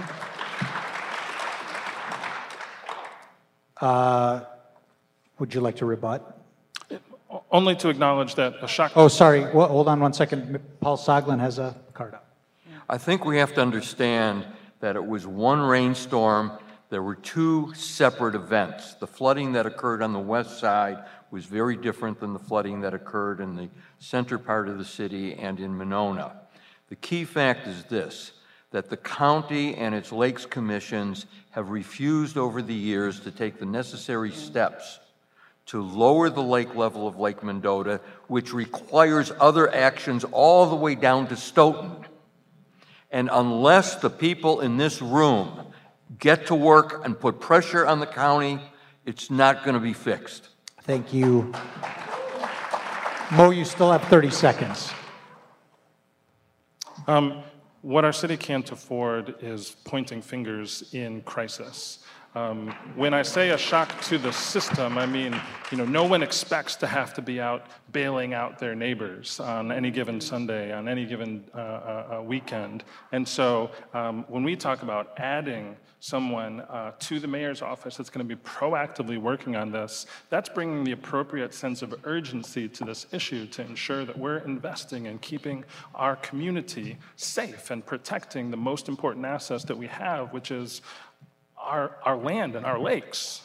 Uh, 3.80 4.40
would 5.38 5.54
you 5.54 5.60
like 5.60 5.76
to 5.76 5.86
rebut? 5.86 6.40
Only 7.50 7.74
to 7.76 7.88
acknowledge 7.88 8.36
that 8.36 8.54
a 8.62 8.68
shock. 8.68 8.92
Oh, 8.96 9.08
sorry. 9.08 9.40
Well, 9.52 9.68
hold 9.68 9.88
on 9.88 10.00
one 10.00 10.12
second. 10.12 10.60
Paul 10.80 10.96
Soglin 10.96 11.40
has 11.40 11.58
a 11.58 11.74
card 11.92 12.14
up. 12.14 12.26
I 12.88 12.98
think 12.98 13.24
we 13.24 13.38
have 13.38 13.54
to 13.54 13.62
understand 13.62 14.46
that 14.80 14.94
it 14.96 15.04
was 15.04 15.26
one 15.26 15.60
rainstorm. 15.60 16.52
There 16.90 17.02
were 17.02 17.14
two 17.14 17.72
separate 17.74 18.34
events. 18.34 18.94
The 18.94 19.06
flooding 19.06 19.52
that 19.52 19.66
occurred 19.66 20.02
on 20.02 20.12
the 20.12 20.18
west 20.18 20.60
side 20.60 21.04
was 21.30 21.46
very 21.46 21.76
different 21.76 22.20
than 22.20 22.32
the 22.32 22.38
flooding 22.38 22.80
that 22.82 22.94
occurred 22.94 23.40
in 23.40 23.56
the 23.56 23.68
center 23.98 24.38
part 24.38 24.68
of 24.68 24.78
the 24.78 24.84
city 24.84 25.34
and 25.34 25.58
in 25.58 25.76
Monona. 25.76 26.32
The 26.88 26.96
key 26.96 27.24
fact 27.24 27.66
is 27.66 27.84
this 27.84 28.32
that 28.70 28.90
the 28.90 28.96
county 28.96 29.76
and 29.76 29.94
its 29.94 30.10
lakes 30.10 30.44
commissions 30.44 31.26
have 31.52 31.70
refused 31.70 32.36
over 32.36 32.60
the 32.60 32.74
years 32.74 33.20
to 33.20 33.30
take 33.30 33.58
the 33.58 33.64
necessary 33.64 34.32
steps 34.32 34.98
to 35.66 35.82
lower 35.82 36.28
the 36.28 36.42
lake 36.42 36.74
level 36.74 37.06
of 37.06 37.18
Lake 37.18 37.42
Mendota, 37.42 38.00
which 38.26 38.52
requires 38.52 39.32
other 39.40 39.72
actions 39.74 40.24
all 40.24 40.66
the 40.66 40.76
way 40.76 40.94
down 40.94 41.26
to 41.28 41.36
Stoughton. 41.36 42.04
And 43.10 43.30
unless 43.32 43.96
the 43.96 44.10
people 44.10 44.60
in 44.60 44.76
this 44.76 45.00
room 45.00 45.66
get 46.18 46.46
to 46.48 46.54
work 46.54 47.04
and 47.04 47.18
put 47.18 47.40
pressure 47.40 47.86
on 47.86 48.00
the 48.00 48.06
county, 48.06 48.60
it's 49.06 49.30
not 49.30 49.64
going 49.64 49.74
to 49.74 49.80
be 49.80 49.92
fixed. 49.92 50.48
Thank 50.82 51.14
you. 51.14 51.52
Mo, 53.30 53.50
you 53.50 53.64
still 53.64 53.90
have 53.90 54.02
30 54.04 54.30
seconds. 54.30 54.92
Um, 57.06 57.42
what 57.80 58.04
our 58.04 58.12
city 58.12 58.36
can't 58.36 58.70
afford 58.70 59.34
is 59.40 59.76
pointing 59.84 60.22
fingers 60.22 60.90
in 60.92 61.22
crisis. 61.22 62.03
Um, 62.34 62.74
when 62.96 63.14
I 63.14 63.22
say 63.22 63.50
a 63.50 63.58
shock 63.58 64.00
to 64.02 64.18
the 64.18 64.32
system, 64.32 64.98
I 64.98 65.06
mean, 65.06 65.40
you 65.70 65.78
know, 65.78 65.84
no 65.84 66.04
one 66.04 66.20
expects 66.20 66.74
to 66.76 66.86
have 66.86 67.14
to 67.14 67.22
be 67.22 67.40
out 67.40 67.66
bailing 67.92 68.34
out 68.34 68.58
their 68.58 68.74
neighbors 68.74 69.38
on 69.38 69.70
any 69.70 69.92
given 69.92 70.20
Sunday, 70.20 70.72
on 70.72 70.88
any 70.88 71.06
given 71.06 71.44
uh, 71.54 71.58
uh, 71.58 72.16
uh, 72.18 72.22
weekend. 72.22 72.82
And 73.12 73.26
so 73.26 73.70
um, 73.92 74.24
when 74.26 74.42
we 74.42 74.56
talk 74.56 74.82
about 74.82 75.12
adding 75.16 75.76
someone 76.00 76.60
uh, 76.62 76.92
to 76.98 77.20
the 77.20 77.26
mayor's 77.28 77.62
office 77.62 77.96
that's 77.96 78.10
going 78.10 78.28
to 78.28 78.36
be 78.36 78.42
proactively 78.42 79.16
working 79.16 79.54
on 79.54 79.70
this, 79.70 80.04
that's 80.28 80.48
bringing 80.48 80.82
the 80.82 80.92
appropriate 80.92 81.54
sense 81.54 81.82
of 81.82 81.94
urgency 82.02 82.68
to 82.68 82.84
this 82.84 83.06
issue 83.12 83.46
to 83.46 83.62
ensure 83.62 84.04
that 84.04 84.18
we're 84.18 84.38
investing 84.38 85.06
in 85.06 85.18
keeping 85.20 85.64
our 85.94 86.16
community 86.16 86.98
safe 87.14 87.70
and 87.70 87.86
protecting 87.86 88.50
the 88.50 88.56
most 88.56 88.88
important 88.88 89.24
assets 89.24 89.64
that 89.64 89.78
we 89.78 89.86
have, 89.86 90.32
which 90.32 90.50
is 90.50 90.82
our, 91.64 91.92
our 92.04 92.16
land 92.16 92.54
and 92.56 92.64
our 92.66 92.78
lakes. 92.78 93.40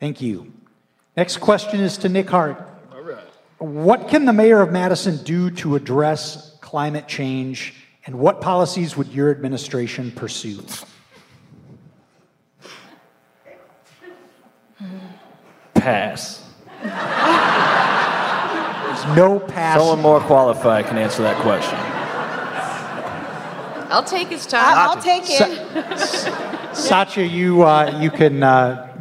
Thank 0.00 0.20
you. 0.20 0.52
Next 1.16 1.38
question 1.38 1.80
is 1.80 1.96
to 1.98 2.08
Nick 2.08 2.28
Hart. 2.28 2.56
All 2.92 3.00
right. 3.02 3.24
What 3.58 4.08
can 4.08 4.24
the 4.24 4.32
mayor 4.32 4.60
of 4.60 4.72
Madison 4.72 5.22
do 5.24 5.50
to 5.52 5.76
address 5.76 6.56
climate 6.60 7.06
change, 7.08 7.74
and 8.06 8.18
what 8.18 8.40
policies 8.40 8.96
would 8.96 9.08
your 9.08 9.30
administration 9.30 10.10
pursue? 10.10 10.60
Pass. 15.74 16.42
There's 16.82 16.92
no 19.16 19.38
pass. 19.38 19.78
Someone 19.78 20.00
more 20.00 20.20
qualified 20.20 20.86
can 20.86 20.98
answer 20.98 21.22
that 21.22 21.36
question. 21.42 21.78
I'll 23.90 24.02
take 24.02 24.28
his 24.28 24.46
time. 24.46 24.76
I- 24.76 24.86
I'll 24.86 25.00
take 25.00 25.24
it. 25.26 26.60
Satya, 26.74 27.24
you, 27.24 27.62
uh, 27.62 27.98
you 28.00 28.10
can 28.10 28.42
uh, 28.42 28.94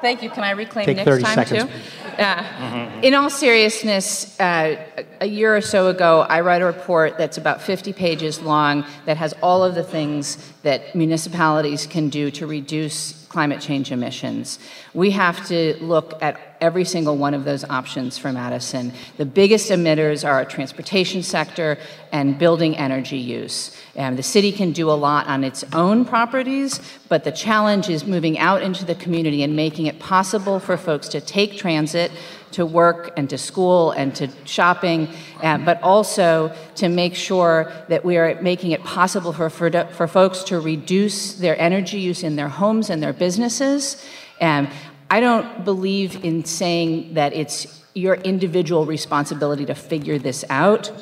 Thank 0.00 0.22
you. 0.22 0.30
Can 0.30 0.44
I 0.44 0.52
reclaim 0.52 0.86
Take 0.86 0.96
Nick's 0.96 1.08
30 1.08 1.22
time 1.22 1.34
seconds. 1.34 1.64
too? 1.64 2.22
Uh, 2.22 3.00
in 3.02 3.14
all 3.14 3.28
seriousness, 3.28 4.38
uh, 4.40 4.76
a 5.20 5.26
year 5.26 5.54
or 5.54 5.60
so 5.60 5.88
ago, 5.88 6.22
I 6.22 6.40
wrote 6.40 6.62
a 6.62 6.66
report 6.66 7.18
that's 7.18 7.36
about 7.36 7.62
50 7.62 7.92
pages 7.92 8.40
long 8.40 8.84
that 9.04 9.16
has 9.16 9.34
all 9.42 9.62
of 9.62 9.74
the 9.74 9.82
things 9.82 10.36
that 10.62 10.94
municipalities 10.94 11.86
can 11.86 12.08
do 12.08 12.30
to 12.32 12.46
reduce 12.46 13.19
climate 13.30 13.60
change 13.60 13.92
emissions. 13.92 14.58
We 14.92 15.12
have 15.12 15.46
to 15.46 15.76
look 15.80 16.20
at 16.20 16.58
every 16.60 16.84
single 16.84 17.16
one 17.16 17.32
of 17.32 17.44
those 17.44 17.62
options 17.64 18.18
for 18.18 18.32
Madison. 18.32 18.92
The 19.18 19.24
biggest 19.24 19.70
emitters 19.70 20.28
are 20.28 20.32
our 20.32 20.44
transportation 20.44 21.22
sector 21.22 21.78
and 22.10 22.36
building 22.38 22.76
energy 22.76 23.18
use. 23.18 23.74
And 23.94 24.18
the 24.18 24.24
city 24.24 24.50
can 24.50 24.72
do 24.72 24.90
a 24.90 24.98
lot 24.98 25.28
on 25.28 25.44
its 25.44 25.64
own 25.72 26.04
properties, 26.04 26.80
but 27.08 27.22
the 27.22 27.30
challenge 27.30 27.88
is 27.88 28.04
moving 28.04 28.36
out 28.36 28.62
into 28.62 28.84
the 28.84 28.96
community 28.96 29.44
and 29.44 29.54
making 29.54 29.86
it 29.86 30.00
possible 30.00 30.58
for 30.58 30.76
folks 30.76 31.06
to 31.08 31.20
take 31.20 31.56
transit 31.56 32.10
to 32.52 32.66
work 32.66 33.12
and 33.16 33.28
to 33.30 33.38
school 33.38 33.92
and 33.92 34.14
to 34.16 34.28
shopping, 34.44 35.08
uh, 35.42 35.58
but 35.58 35.82
also 35.82 36.54
to 36.76 36.88
make 36.88 37.14
sure 37.14 37.72
that 37.88 38.04
we 38.04 38.16
are 38.16 38.40
making 38.42 38.72
it 38.72 38.82
possible 38.84 39.32
for, 39.32 39.50
for, 39.50 39.70
for 39.70 40.06
folks 40.06 40.42
to 40.44 40.60
reduce 40.60 41.34
their 41.34 41.58
energy 41.60 41.98
use 41.98 42.22
in 42.22 42.36
their 42.36 42.48
homes 42.48 42.90
and 42.90 43.02
their 43.02 43.12
businesses. 43.12 44.04
And 44.40 44.68
I 45.10 45.20
don't 45.20 45.64
believe 45.64 46.24
in 46.24 46.44
saying 46.44 47.14
that 47.14 47.32
it's 47.32 47.82
your 47.94 48.14
individual 48.14 48.86
responsibility 48.86 49.66
to 49.66 49.74
figure 49.74 50.18
this 50.18 50.44
out. 50.48 50.92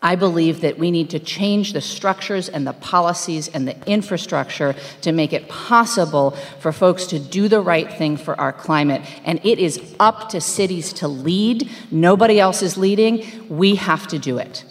I 0.00 0.14
believe 0.14 0.60
that 0.60 0.78
we 0.78 0.92
need 0.92 1.10
to 1.10 1.18
change 1.18 1.72
the 1.72 1.80
structures 1.80 2.48
and 2.48 2.64
the 2.64 2.72
policies 2.72 3.48
and 3.48 3.66
the 3.66 3.76
infrastructure 3.90 4.76
to 5.00 5.10
make 5.10 5.32
it 5.32 5.48
possible 5.48 6.32
for 6.60 6.70
folks 6.70 7.06
to 7.06 7.18
do 7.18 7.48
the 7.48 7.60
right 7.60 7.92
thing 7.92 8.16
for 8.16 8.38
our 8.40 8.52
climate. 8.52 9.02
And 9.24 9.40
it 9.44 9.58
is 9.58 9.94
up 9.98 10.28
to 10.28 10.40
cities 10.40 10.92
to 10.94 11.08
lead. 11.08 11.68
Nobody 11.90 12.38
else 12.38 12.62
is 12.62 12.76
leading. 12.76 13.48
We 13.48 13.74
have 13.74 14.06
to 14.08 14.18
do 14.20 14.38
it. 14.38 14.64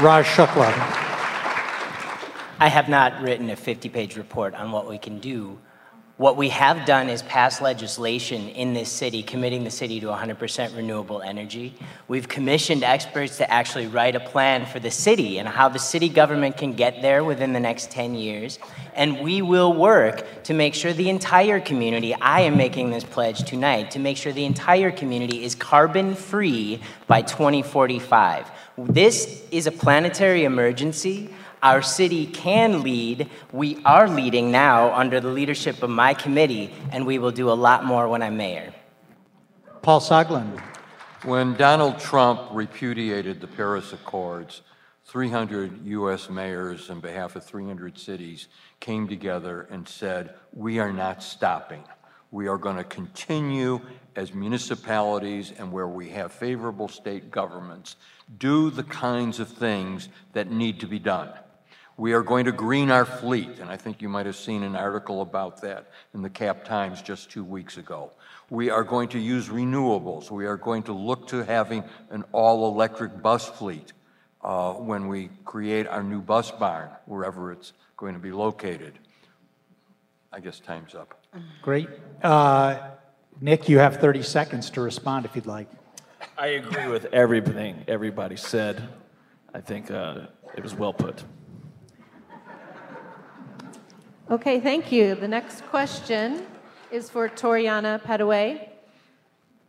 Raj 0.00 0.24
Shukla. 0.24 0.72
I 2.58 2.68
have 2.68 2.88
not 2.88 3.20
written 3.20 3.50
a 3.50 3.56
50 3.56 3.90
page 3.90 4.16
report 4.16 4.54
on 4.54 4.72
what 4.72 4.88
we 4.88 4.96
can 4.96 5.18
do. 5.18 5.58
What 6.16 6.36
we 6.36 6.50
have 6.50 6.86
done 6.86 7.08
is 7.08 7.22
pass 7.22 7.60
legislation 7.60 8.48
in 8.50 8.72
this 8.72 8.88
city 8.88 9.24
committing 9.24 9.64
the 9.64 9.70
city 9.70 9.98
to 9.98 10.06
100% 10.06 10.76
renewable 10.76 11.20
energy. 11.20 11.74
We've 12.06 12.28
commissioned 12.28 12.84
experts 12.84 13.38
to 13.38 13.50
actually 13.50 13.88
write 13.88 14.14
a 14.14 14.20
plan 14.20 14.64
for 14.64 14.78
the 14.78 14.92
city 14.92 15.40
and 15.40 15.48
how 15.48 15.68
the 15.68 15.80
city 15.80 16.08
government 16.08 16.56
can 16.56 16.74
get 16.74 17.02
there 17.02 17.24
within 17.24 17.52
the 17.52 17.58
next 17.58 17.90
10 17.90 18.14
years. 18.14 18.60
And 18.94 19.22
we 19.22 19.42
will 19.42 19.72
work 19.72 20.44
to 20.44 20.54
make 20.54 20.74
sure 20.74 20.92
the 20.92 21.10
entire 21.10 21.58
community, 21.58 22.14
I 22.14 22.42
am 22.42 22.56
making 22.56 22.90
this 22.90 23.02
pledge 23.02 23.42
tonight, 23.42 23.90
to 23.90 23.98
make 23.98 24.16
sure 24.16 24.32
the 24.32 24.44
entire 24.44 24.92
community 24.92 25.42
is 25.42 25.56
carbon 25.56 26.14
free 26.14 26.80
by 27.08 27.22
2045. 27.22 28.52
This 28.78 29.42
is 29.50 29.66
a 29.66 29.72
planetary 29.72 30.44
emergency. 30.44 31.34
Our 31.64 31.80
city 31.80 32.26
can 32.26 32.82
lead. 32.82 33.30
We 33.50 33.82
are 33.86 34.06
leading 34.06 34.50
now 34.50 34.94
under 34.94 35.18
the 35.18 35.30
leadership 35.30 35.82
of 35.82 35.88
my 35.88 36.12
committee, 36.12 36.74
and 36.92 37.06
we 37.06 37.18
will 37.18 37.30
do 37.30 37.50
a 37.50 37.56
lot 37.56 37.86
more 37.86 38.06
when 38.06 38.22
I'm 38.22 38.36
mayor. 38.36 38.74
Paul 39.80 40.00
Soglin. 40.00 40.60
When 41.24 41.54
Donald 41.54 41.98
Trump 41.98 42.42
repudiated 42.52 43.40
the 43.40 43.46
Paris 43.46 43.94
Accords, 43.94 44.60
300 45.06 45.86
U.S. 45.86 46.28
mayors 46.28 46.90
on 46.90 47.00
behalf 47.00 47.34
of 47.34 47.44
300 47.44 47.98
cities 47.98 48.48
came 48.78 49.08
together 49.08 49.66
and 49.70 49.88
said, 49.88 50.34
We 50.52 50.80
are 50.80 50.92
not 50.92 51.22
stopping. 51.22 51.82
We 52.30 52.46
are 52.46 52.58
going 52.58 52.76
to 52.76 52.84
continue 52.84 53.80
as 54.16 54.34
municipalities 54.34 55.52
and 55.58 55.72
where 55.72 55.88
we 55.88 56.10
have 56.10 56.30
favorable 56.30 56.88
state 56.88 57.30
governments, 57.30 57.96
do 58.36 58.70
the 58.70 58.82
kinds 58.82 59.40
of 59.40 59.48
things 59.48 60.10
that 60.34 60.50
need 60.50 60.80
to 60.80 60.86
be 60.86 60.98
done. 60.98 61.30
We 61.96 62.12
are 62.12 62.22
going 62.22 62.46
to 62.46 62.52
green 62.52 62.90
our 62.90 63.04
fleet, 63.04 63.60
and 63.60 63.70
I 63.70 63.76
think 63.76 64.02
you 64.02 64.08
might 64.08 64.26
have 64.26 64.36
seen 64.36 64.64
an 64.64 64.74
article 64.74 65.22
about 65.22 65.62
that 65.62 65.90
in 66.12 66.22
the 66.22 66.30
Cap 66.30 66.64
Times 66.64 67.00
just 67.00 67.30
two 67.30 67.44
weeks 67.44 67.76
ago. 67.76 68.10
We 68.50 68.68
are 68.68 68.82
going 68.82 69.08
to 69.10 69.18
use 69.18 69.48
renewables. 69.48 70.30
We 70.30 70.46
are 70.46 70.56
going 70.56 70.82
to 70.84 70.92
look 70.92 71.28
to 71.28 71.44
having 71.44 71.84
an 72.10 72.24
all 72.32 72.68
electric 72.68 73.22
bus 73.22 73.48
fleet 73.48 73.92
uh, 74.42 74.72
when 74.74 75.06
we 75.06 75.30
create 75.44 75.86
our 75.86 76.02
new 76.02 76.20
bus 76.20 76.50
barn, 76.50 76.90
wherever 77.06 77.52
it's 77.52 77.72
going 77.96 78.14
to 78.14 78.20
be 78.20 78.32
located. 78.32 78.98
I 80.32 80.40
guess 80.40 80.58
time's 80.58 80.96
up. 80.96 81.14
Great. 81.62 81.88
Uh, 82.22 82.90
Nick, 83.40 83.68
you 83.68 83.78
have 83.78 83.98
30 83.98 84.22
seconds 84.22 84.70
to 84.70 84.80
respond 84.80 85.26
if 85.26 85.36
you'd 85.36 85.46
like. 85.46 85.68
I 86.36 86.48
agree 86.48 86.88
with 86.88 87.06
everything 87.06 87.84
everybody 87.86 88.36
said. 88.36 88.88
I 89.54 89.60
think 89.60 89.92
uh, 89.92 90.26
it 90.56 90.62
was 90.64 90.74
well 90.74 90.92
put. 90.92 91.22
Okay, 94.30 94.58
thank 94.58 94.90
you. 94.90 95.14
The 95.14 95.28
next 95.28 95.66
question 95.66 96.46
is 96.90 97.10
for 97.10 97.28
Toriana 97.28 98.00
Pettaway. 98.00 98.70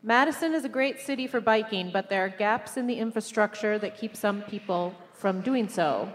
Madison 0.02 0.54
is 0.54 0.64
a 0.64 0.70
great 0.70 1.02
city 1.02 1.28
for 1.28 1.42
biking, 1.42 1.92
but 1.92 2.10
there 2.10 2.24
are 2.24 2.30
gaps 2.30 2.78
in 2.78 2.88
the 2.88 2.94
infrastructure 2.94 3.78
that 3.78 3.98
keep 3.98 4.16
some 4.16 4.44
people 4.44 4.96
from 5.12 5.42
doing 5.42 5.68
so. 5.68 6.10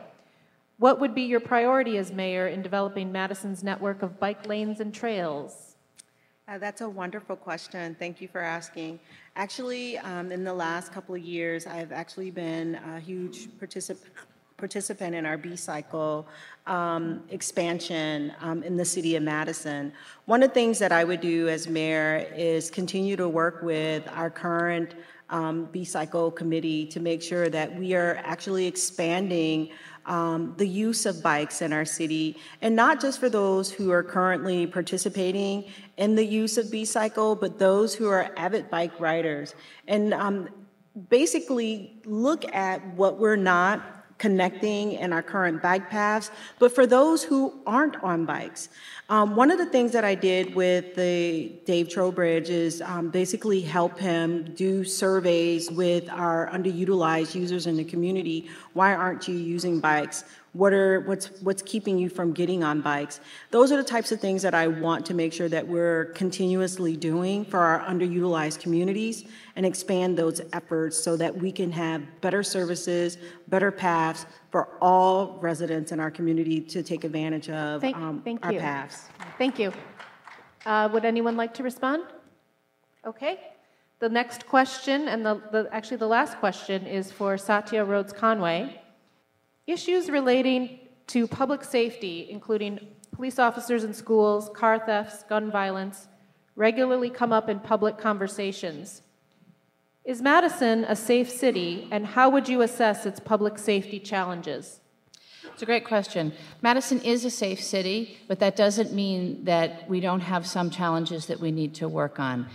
What 0.78 1.00
would 1.00 1.14
be 1.14 1.20
your 1.24 1.40
priority 1.40 1.98
as 1.98 2.12
mayor 2.12 2.46
in 2.46 2.62
developing 2.62 3.12
Madison's 3.12 3.62
network 3.62 4.00
of 4.02 4.18
bike 4.18 4.46
lanes 4.48 4.80
and 4.80 4.94
trails? 4.94 5.76
Uh, 6.48 6.56
that's 6.56 6.80
a 6.80 6.88
wonderful 6.88 7.36
question. 7.36 7.94
Thank 7.98 8.22
you 8.22 8.28
for 8.28 8.40
asking. 8.40 9.00
Actually, 9.36 9.98
um, 9.98 10.32
in 10.32 10.44
the 10.44 10.54
last 10.54 10.94
couple 10.94 11.14
of 11.14 11.20
years, 11.20 11.66
I've 11.66 11.92
actually 11.92 12.30
been 12.30 12.76
a 12.76 13.00
huge 13.00 13.48
particip- 13.60 13.98
participant 14.60 15.14
in 15.16 15.26
our 15.26 15.36
B 15.36 15.56
cycle 15.56 16.28
um, 16.66 17.24
expansion 17.30 18.32
um, 18.40 18.62
in 18.62 18.76
the 18.76 18.84
city 18.84 19.16
of 19.16 19.22
Madison. 19.22 19.92
One 20.26 20.42
of 20.42 20.50
the 20.50 20.54
things 20.54 20.78
that 20.78 20.92
I 20.92 21.02
would 21.02 21.20
do 21.20 21.48
as 21.48 21.66
mayor 21.66 22.26
is 22.36 22.70
continue 22.70 23.16
to 23.16 23.28
work 23.28 23.62
with 23.62 24.06
our 24.12 24.30
current 24.30 24.94
um, 25.30 25.64
B 25.72 25.84
cycle 25.84 26.30
committee 26.30 26.86
to 26.86 27.00
make 27.00 27.22
sure 27.22 27.48
that 27.48 27.74
we 27.74 27.94
are 27.94 28.20
actually 28.22 28.66
expanding 28.66 29.70
um, 30.06 30.54
the 30.56 30.66
use 30.66 31.06
of 31.06 31.22
bikes 31.22 31.62
in 31.62 31.72
our 31.72 31.84
city, 31.84 32.36
and 32.62 32.74
not 32.74 33.00
just 33.00 33.20
for 33.20 33.28
those 33.28 33.70
who 33.70 33.90
are 33.90 34.02
currently 34.02 34.66
participating 34.66 35.64
in 35.98 36.14
the 36.14 36.24
use 36.24 36.58
of 36.58 36.70
B 36.70 36.84
cycle, 36.84 37.36
but 37.36 37.58
those 37.58 37.94
who 37.94 38.08
are 38.08 38.30
avid 38.36 38.70
bike 38.70 38.98
riders. 38.98 39.54
And 39.86 40.12
um, 40.14 40.48
basically 41.08 42.00
look 42.04 42.44
at 42.54 42.84
what 42.94 43.18
we're 43.18 43.36
not 43.36 43.99
connecting 44.20 44.92
in 44.92 45.12
our 45.12 45.22
current 45.22 45.60
bike 45.62 45.90
paths, 45.90 46.30
but 46.60 46.72
for 46.72 46.86
those 46.86 47.24
who 47.24 47.52
aren't 47.66 47.96
on 48.04 48.26
bikes. 48.26 48.68
Um, 49.10 49.34
one 49.34 49.50
of 49.50 49.58
the 49.58 49.66
things 49.66 49.90
that 49.90 50.04
I 50.04 50.14
did 50.14 50.54
with 50.54 50.94
the 50.94 51.48
Dave 51.64 51.88
Trowbridge 51.88 52.48
is 52.48 52.80
um, 52.80 53.10
basically 53.10 53.60
help 53.60 53.98
him 53.98 54.54
do 54.54 54.84
surveys 54.84 55.68
with 55.68 56.08
our 56.08 56.48
underutilized 56.52 57.34
users 57.34 57.66
in 57.66 57.76
the 57.76 57.82
community. 57.82 58.48
Why 58.72 58.94
aren't 58.94 59.26
you 59.26 59.34
using 59.34 59.80
bikes? 59.80 60.22
What 60.52 60.72
are 60.72 61.00
what's 61.00 61.26
what's 61.42 61.60
keeping 61.62 61.98
you 61.98 62.08
from 62.08 62.32
getting 62.32 62.62
on 62.62 62.82
bikes? 62.82 63.18
Those 63.50 63.72
are 63.72 63.76
the 63.76 63.82
types 63.82 64.12
of 64.12 64.20
things 64.20 64.42
that 64.42 64.54
I 64.54 64.68
want 64.68 65.04
to 65.06 65.14
make 65.14 65.32
sure 65.32 65.48
that 65.48 65.66
we're 65.66 66.06
continuously 66.14 66.96
doing 66.96 67.44
for 67.44 67.58
our 67.58 67.80
underutilized 67.80 68.60
communities 68.60 69.24
and 69.56 69.66
expand 69.66 70.16
those 70.16 70.40
efforts 70.52 70.96
so 70.96 71.16
that 71.16 71.36
we 71.36 71.50
can 71.50 71.72
have 71.72 72.02
better 72.20 72.44
services, 72.44 73.18
better 73.48 73.72
paths 73.72 74.26
for 74.50 74.68
all 74.80 75.38
residents 75.40 75.92
in 75.92 76.00
our 76.00 76.10
community 76.10 76.60
to 76.60 76.82
take 76.82 77.04
advantage 77.04 77.48
of 77.48 77.80
Thank, 77.80 77.96
um, 77.96 78.20
thank 78.22 78.44
our 78.44 78.52
you. 78.52 78.60
paths. 78.60 79.08
Thank 79.38 79.58
you. 79.58 79.72
Uh, 80.66 80.88
would 80.92 81.04
anyone 81.04 81.36
like 81.36 81.54
to 81.54 81.62
respond? 81.62 82.02
Okay. 83.06 83.38
The 84.00 84.08
next 84.08 84.46
question, 84.46 85.08
and 85.08 85.24
the, 85.24 85.40
the, 85.52 85.68
actually 85.72 85.98
the 85.98 86.06
last 86.06 86.38
question, 86.38 86.86
is 86.86 87.12
for 87.12 87.36
Satya 87.38 87.84
Rhodes 87.84 88.12
Conway. 88.12 88.80
Issues 89.66 90.10
relating 90.10 90.80
to 91.08 91.26
public 91.26 91.62
safety, 91.62 92.28
including 92.30 92.80
police 93.12 93.38
officers 93.38 93.84
in 93.84 93.92
schools, 93.92 94.50
car 94.54 94.78
thefts, 94.78 95.22
gun 95.24 95.50
violence, 95.50 96.08
regularly 96.56 97.10
come 97.10 97.32
up 97.32 97.48
in 97.48 97.60
public 97.60 97.98
conversations. 97.98 99.02
Is 100.04 100.22
Madison 100.22 100.84
a 100.84 100.96
safe 100.96 101.30
city, 101.30 101.86
and 101.90 102.06
how 102.06 102.30
would 102.30 102.48
you 102.48 102.62
assess 102.62 103.04
its 103.04 103.20
public 103.20 103.58
safety 103.58 104.00
challenges? 104.00 104.80
It's 105.44 105.62
a 105.62 105.66
great 105.66 105.84
question. 105.84 106.32
Madison 106.62 107.02
is 107.02 107.26
a 107.26 107.30
safe 107.30 107.62
city, 107.62 108.16
but 108.26 108.38
that 108.38 108.56
doesn't 108.56 108.94
mean 108.94 109.44
that 109.44 109.88
we 109.90 110.00
don't 110.00 110.20
have 110.20 110.46
some 110.46 110.70
challenges 110.70 111.26
that 111.26 111.38
we 111.38 111.50
need 111.50 111.74
to 111.74 111.88
work 111.88 112.18
on. 112.18 112.48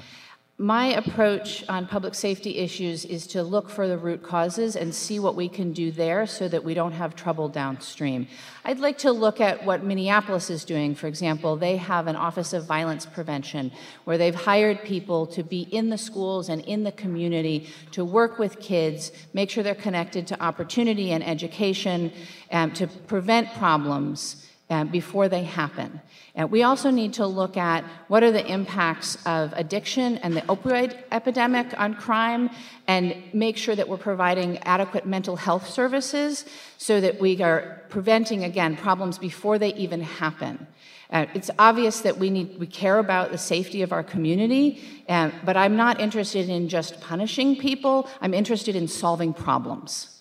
My 0.58 0.86
approach 0.94 1.68
on 1.68 1.86
public 1.86 2.16
safety 2.16 2.60
issues 2.60 3.04
is 3.04 3.28
to 3.28 3.44
look 3.44 3.70
for 3.70 3.90
the 3.90 3.98
root 3.98 4.24
causes 4.24 4.78
and 4.78 4.96
see 4.96 5.20
what 5.20 5.36
we 5.36 5.50
can 5.50 5.74
do 5.74 5.92
there 5.92 6.26
so 6.26 6.48
that 6.48 6.64
we 6.64 6.74
don't 6.74 6.94
have 6.94 7.14
trouble 7.14 7.50
downstream. 7.50 8.26
I'd 8.64 8.80
like 8.80 8.98
to 9.00 9.12
look 9.12 9.42
at 9.42 9.66
what 9.66 9.84
Minneapolis 9.84 10.50
is 10.50 10.64
doing. 10.64 10.96
For 10.96 11.08
example, 11.08 11.58
they 11.58 11.76
have 11.76 12.08
an 12.08 12.16
Office 12.16 12.54
of 12.54 12.66
Violence 12.66 13.06
Prevention 13.06 13.70
where 14.06 14.18
they've 14.18 14.34
hired 14.34 14.82
people 14.86 15.28
to 15.28 15.44
be 15.44 15.64
in 15.64 15.90
the 15.90 15.98
schools 15.98 16.48
and 16.48 16.62
in 16.62 16.84
the 16.84 16.94
community 16.94 17.68
to 17.92 18.06
work 18.06 18.40
with 18.40 18.62
kids, 18.62 19.12
make 19.34 19.50
sure 19.50 19.62
they're 19.62 19.76
connected 19.76 20.26
to 20.28 20.42
opportunity 20.42 21.12
and 21.12 21.22
education, 21.28 22.14
um, 22.52 22.72
to 22.72 22.88
prevent 22.88 23.54
problems 23.56 24.46
uh, 24.70 24.84
before 24.84 25.30
they 25.30 25.44
happen. 25.44 26.02
And 26.34 26.52
we 26.52 26.64
also 26.64 26.90
need 26.90 27.14
to 27.14 27.28
look 27.28 27.56
at 27.56 27.84
what 28.08 28.24
are 28.24 28.32
the 28.32 28.46
impacts 28.46 29.18
of 29.26 29.54
addiction 29.54 30.18
and 30.18 30.36
the 30.36 30.42
opioid 30.42 30.98
epidemic 31.12 31.80
on 31.80 31.94
crime 31.94 32.50
and 32.88 33.16
make 33.34 33.58
sure 33.58 33.76
that 33.76 33.88
we're 33.88 33.98
providing 33.98 34.58
adequate 34.60 35.06
mental 35.06 35.36
health 35.36 35.70
services 35.70 36.46
so 36.78 37.00
that 37.00 37.20
we 37.22 37.42
are 37.42 37.84
preventing, 37.90 38.44
again, 38.44 38.76
problems 38.76 39.18
before 39.18 39.60
they 39.60 39.74
even 39.76 40.02
happen. 40.02 40.68
Uh, 41.12 41.28
it's 41.36 41.52
obvious 41.60 42.02
that 42.02 42.18
we 42.18 42.32
need 42.32 42.60
we 42.60 42.66
care 42.66 42.98
about 42.98 43.32
the 43.32 43.38
safety 43.38 43.84
of 43.84 43.92
our 43.92 44.04
community, 44.04 44.84
uh, 45.08 45.30
but 45.46 45.56
I'm 45.56 45.76
not 45.78 46.00
interested 46.00 46.50
in 46.50 46.68
just 46.68 47.00
punishing 47.00 47.56
people. 47.56 48.10
I'm 48.22 48.34
interested 48.34 48.76
in 48.76 48.88
solving 48.88 49.32
problems. 49.32 50.15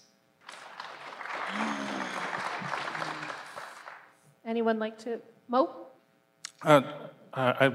Anyone 4.44 4.78
like 4.78 4.98
to 4.98 5.20
Mo? 5.48 5.88
Uh, 6.62 6.82
I 7.32 7.72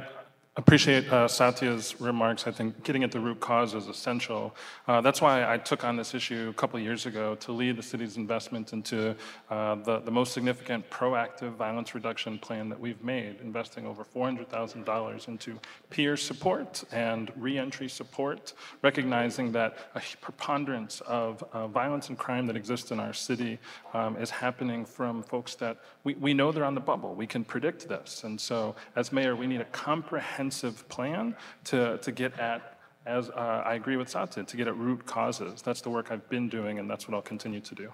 appreciate 0.60 1.10
uh, 1.12 1.26
Satya's 1.26 2.00
remarks. 2.02 2.46
I 2.46 2.52
think 2.52 2.84
getting 2.84 3.06
at 3.06 3.14
the 3.14 3.20
root 3.20 3.40
cause 3.40 3.74
is 3.74 3.88
essential. 3.88 4.54
Uh, 4.90 5.00
that's 5.00 5.22
why 5.22 5.52
I 5.52 5.58
took 5.58 5.86
on 5.86 5.96
this 5.96 6.14
issue 6.14 6.50
a 6.50 6.54
couple 6.54 6.78
years 6.82 7.06
ago 7.06 7.36
to 7.36 7.54
lead 7.54 7.78
the 7.78 7.84
city's 7.84 8.18
investment 8.18 8.74
into 8.74 9.16
uh, 9.50 9.76
the, 9.76 10.00
the 10.00 10.12
most 10.12 10.34
significant 10.34 10.90
proactive 10.90 11.54
violence 11.54 11.96
reduction 11.96 12.38
plan 12.38 12.68
that 12.68 12.80
we've 12.80 13.02
made, 13.02 13.40
investing 13.42 13.88
over 13.88 14.04
$400,000 14.04 15.28
into 15.30 15.58
peer 15.90 16.18
support 16.18 16.84
and 16.92 17.32
reentry 17.38 17.88
support, 17.88 18.52
recognizing 18.82 19.54
that 19.54 19.78
a 19.96 20.02
preponderance 20.20 21.00
of 21.02 21.42
uh, 21.54 21.68
violence 21.68 22.10
and 22.10 22.18
crime 22.18 22.46
that 22.48 22.58
exists 22.58 22.92
in 22.92 23.00
our 23.00 23.14
city 23.14 23.60
um, 23.94 24.18
is 24.18 24.30
happening 24.30 24.84
from 24.84 25.24
folks 25.24 25.56
that 25.56 25.78
we, 26.04 26.16
we 26.16 26.34
know 26.34 26.52
they're 26.52 26.66
on 26.66 26.76
the 26.76 26.82
bubble. 26.82 27.16
We 27.16 27.28
can 27.28 27.46
predict 27.46 27.88
this. 27.88 28.26
And 28.26 28.40
so, 28.40 28.76
as 28.98 29.14
mayor, 29.14 29.38
we 29.38 29.48
need 29.48 29.62
a 29.62 29.66
comprehensive 29.66 30.49
comprehensive 30.50 30.88
plan 30.90 31.36
to, 31.66 31.98
to 32.00 32.12
get 32.12 32.40
at, 32.40 32.78
as 33.06 33.30
uh, 33.30 33.64
I 33.66 33.76
agree 33.76 33.98
with 33.98 34.10
Satya, 34.10 34.44
to 34.44 34.58
get 34.58 34.68
at 34.68 34.76
root 34.78 35.06
causes. 35.06 35.62
That's 35.62 35.82
the 35.82 35.90
work 35.90 36.12
I've 36.12 36.28
been 36.30 36.50
doing, 36.50 36.80
and 36.80 36.90
that's 36.90 37.08
what 37.08 37.16
I'll 37.16 37.22
continue 37.22 37.60
to 37.62 37.76
do. 37.76 37.92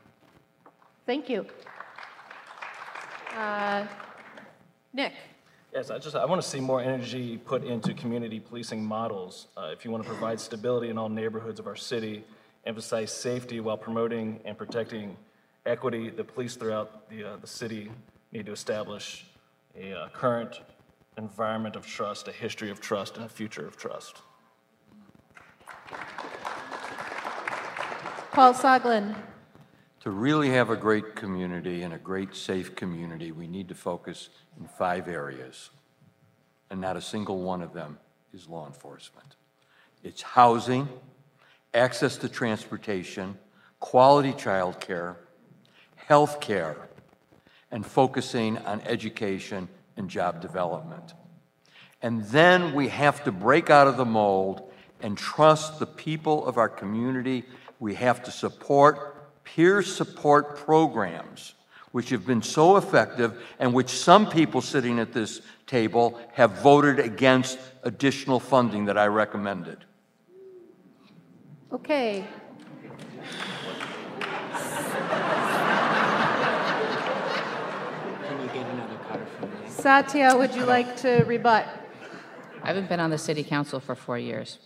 Thank 1.05 1.29
you. 1.29 1.45
Uh, 3.35 3.85
Nick. 4.93 5.13
Yes, 5.73 5.91
I 5.91 5.99
just 5.99 6.15
I 6.15 6.23
want 6.25 6.41
to 6.41 6.47
see 6.47 6.61
more 6.61 6.81
energy 6.81 7.37
put 7.37 7.65
into 7.65 7.93
community 7.93 8.39
policing 8.39 8.83
models. 8.83 9.47
Uh, 9.57 9.71
if 9.73 9.83
you 9.83 9.91
want 9.91 10.03
to 10.03 10.09
provide 10.09 10.39
stability 10.39 10.89
in 10.89 10.97
all 10.97 11.09
neighborhoods 11.09 11.59
of 11.59 11.67
our 11.67 11.75
city, 11.75 12.23
emphasize 12.65 13.11
safety 13.11 13.59
while 13.59 13.77
promoting 13.77 14.39
and 14.45 14.57
protecting 14.57 15.17
equity, 15.65 16.09
the 16.09 16.23
police 16.23 16.55
throughout 16.55 17.09
the, 17.09 17.25
uh, 17.25 17.35
the 17.41 17.47
city 17.47 17.91
need 18.31 18.45
to 18.45 18.53
establish 18.53 19.25
a 19.77 19.91
uh, 19.91 20.07
current 20.13 20.61
environment 21.17 21.75
of 21.75 21.85
trust, 21.85 22.27
a 22.27 22.31
history 22.31 22.69
of 22.69 22.79
trust, 22.79 23.17
and 23.17 23.25
a 23.25 23.29
future 23.29 23.65
of 23.65 23.77
trust. 23.77 24.21
Paul 28.31 28.53
Soglin. 28.53 29.15
To 30.01 30.11
really 30.11 30.49
have 30.49 30.69
a 30.69 30.75
great 30.75 31.15
community 31.15 31.81
and 31.81 31.93
a 31.93 31.97
great 31.97 32.35
safe 32.35 32.75
community, 32.75 33.31
we 33.31 33.47
need 33.47 33.69
to 33.69 33.75
focus 33.75 34.29
in 34.59 34.67
five 34.67 35.07
areas, 35.07 35.71
and 36.69 36.79
not 36.79 36.95
a 36.97 37.01
single 37.01 37.41
one 37.41 37.61
of 37.61 37.73
them 37.73 37.97
is 38.33 38.47
law 38.47 38.67
enforcement. 38.67 39.35
It's 40.03 40.21
housing, 40.21 40.87
access 41.73 42.17
to 42.17 42.29
transportation, 42.29 43.39
quality 43.79 44.33
child 44.33 44.79
care, 44.79 45.17
health 45.95 46.39
care, 46.39 46.89
and 47.71 47.85
focusing 47.85 48.57
on 48.59 48.81
education 48.81 49.67
and 49.97 50.09
job 50.09 50.41
development. 50.41 51.13
And 52.01 52.23
then 52.25 52.73
we 52.73 52.89
have 52.89 53.23
to 53.23 53.31
break 53.31 53.69
out 53.69 53.87
of 53.87 53.97
the 53.97 54.05
mold 54.05 54.71
and 55.01 55.17
trust 55.17 55.79
the 55.79 55.85
people 55.85 56.45
of 56.45 56.57
our 56.57 56.69
community. 56.69 57.45
We 57.79 57.95
have 57.95 58.23
to 58.23 58.31
support 58.31 59.43
peer 59.43 59.81
support 59.81 60.57
programs, 60.57 61.53
which 61.91 62.09
have 62.09 62.25
been 62.25 62.41
so 62.41 62.77
effective 62.77 63.41
and 63.59 63.73
which 63.73 63.89
some 63.89 64.29
people 64.29 64.61
sitting 64.61 64.99
at 64.99 65.13
this 65.13 65.41
table 65.67 66.19
have 66.33 66.51
voted 66.61 66.99
against 66.99 67.57
additional 67.83 68.39
funding 68.39 68.85
that 68.85 68.97
I 68.97 69.07
recommended. 69.07 69.77
Okay. 71.71 72.25
Satya, 79.85 80.35
would 80.35 80.55
you 80.55 80.65
like 80.65 80.97
to 80.97 81.23
rebut? 81.25 81.63
I 82.63 82.67
haven't 82.69 82.89
been 82.89 82.99
on 82.99 83.11
the 83.11 83.19
city 83.19 83.43
council 83.43 83.79
for 83.79 83.93
four 83.93 84.17
years. 84.17 84.57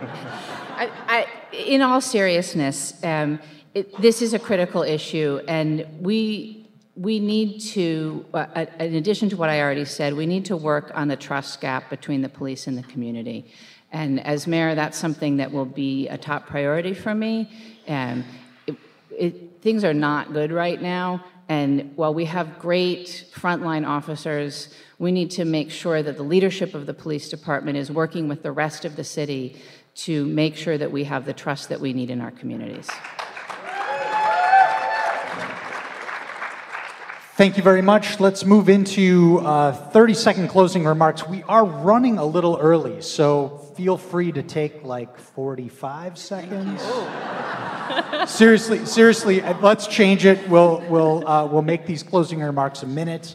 I, 0.00 0.92
I, 1.08 1.26
in 1.52 1.82
all 1.82 2.00
seriousness, 2.00 3.02
um, 3.02 3.40
it, 3.74 4.00
this 4.00 4.22
is 4.22 4.34
a 4.34 4.38
critical 4.38 4.84
issue, 4.84 5.40
and 5.48 5.84
we 5.98 6.70
we 6.94 7.18
need 7.18 7.58
to, 7.72 8.24
uh, 8.32 8.66
in 8.78 8.94
addition 8.94 9.28
to 9.30 9.36
what 9.36 9.50
I 9.50 9.60
already 9.60 9.84
said, 9.84 10.14
we 10.14 10.24
need 10.24 10.44
to 10.44 10.56
work 10.56 10.92
on 10.94 11.08
the 11.08 11.16
trust 11.16 11.60
gap 11.60 11.90
between 11.90 12.22
the 12.22 12.28
police 12.28 12.68
and 12.68 12.78
the 12.78 12.84
community. 12.84 13.44
And 13.90 14.24
as 14.24 14.46
mayor, 14.46 14.76
that's 14.76 14.96
something 14.96 15.38
that 15.38 15.50
will 15.50 15.64
be 15.64 16.06
a 16.06 16.16
top 16.16 16.46
priority 16.46 16.94
for 16.94 17.12
me. 17.12 17.50
Um, 17.88 18.24
it, 18.68 18.76
it, 19.10 19.62
things 19.62 19.82
are 19.82 19.94
not 19.94 20.32
good 20.32 20.52
right 20.52 20.80
now. 20.80 21.24
And 21.48 21.96
while 21.96 22.12
we 22.12 22.26
have 22.26 22.58
great 22.58 23.24
frontline 23.32 23.86
officers, 23.86 24.74
we 24.98 25.12
need 25.12 25.30
to 25.32 25.44
make 25.44 25.70
sure 25.70 26.02
that 26.02 26.16
the 26.16 26.22
leadership 26.22 26.74
of 26.74 26.86
the 26.86 26.92
police 26.92 27.30
department 27.30 27.78
is 27.78 27.90
working 27.90 28.28
with 28.28 28.42
the 28.42 28.52
rest 28.52 28.84
of 28.84 28.96
the 28.96 29.04
city 29.04 29.60
to 29.94 30.26
make 30.26 30.56
sure 30.56 30.76
that 30.76 30.92
we 30.92 31.04
have 31.04 31.24
the 31.24 31.32
trust 31.32 31.70
that 31.70 31.80
we 31.80 31.92
need 31.92 32.10
in 32.10 32.20
our 32.20 32.30
communities. 32.30 32.88
Thank 37.38 37.56
you 37.56 37.62
very 37.62 37.82
much. 37.82 38.18
Let's 38.18 38.44
move 38.44 38.68
into 38.68 39.38
uh, 39.38 39.70
30 39.72 40.14
second 40.14 40.48
closing 40.48 40.84
remarks. 40.84 41.26
We 41.26 41.44
are 41.44 41.64
running 41.64 42.18
a 42.18 42.24
little 42.24 42.58
early, 42.60 43.00
so 43.00 43.72
feel 43.76 43.96
free 43.96 44.32
to 44.32 44.42
take 44.42 44.82
like 44.82 45.16
45 45.16 46.18
seconds. 46.18 46.82
Seriously, 48.26 48.84
seriously, 48.86 49.40
let's 49.40 49.86
change 49.86 50.24
it. 50.24 50.48
We'll, 50.48 50.82
we'll, 50.88 51.26
uh, 51.26 51.46
we'll 51.46 51.62
make 51.62 51.86
these 51.86 52.02
closing 52.02 52.40
remarks 52.40 52.82
a 52.82 52.86
minute. 52.86 53.34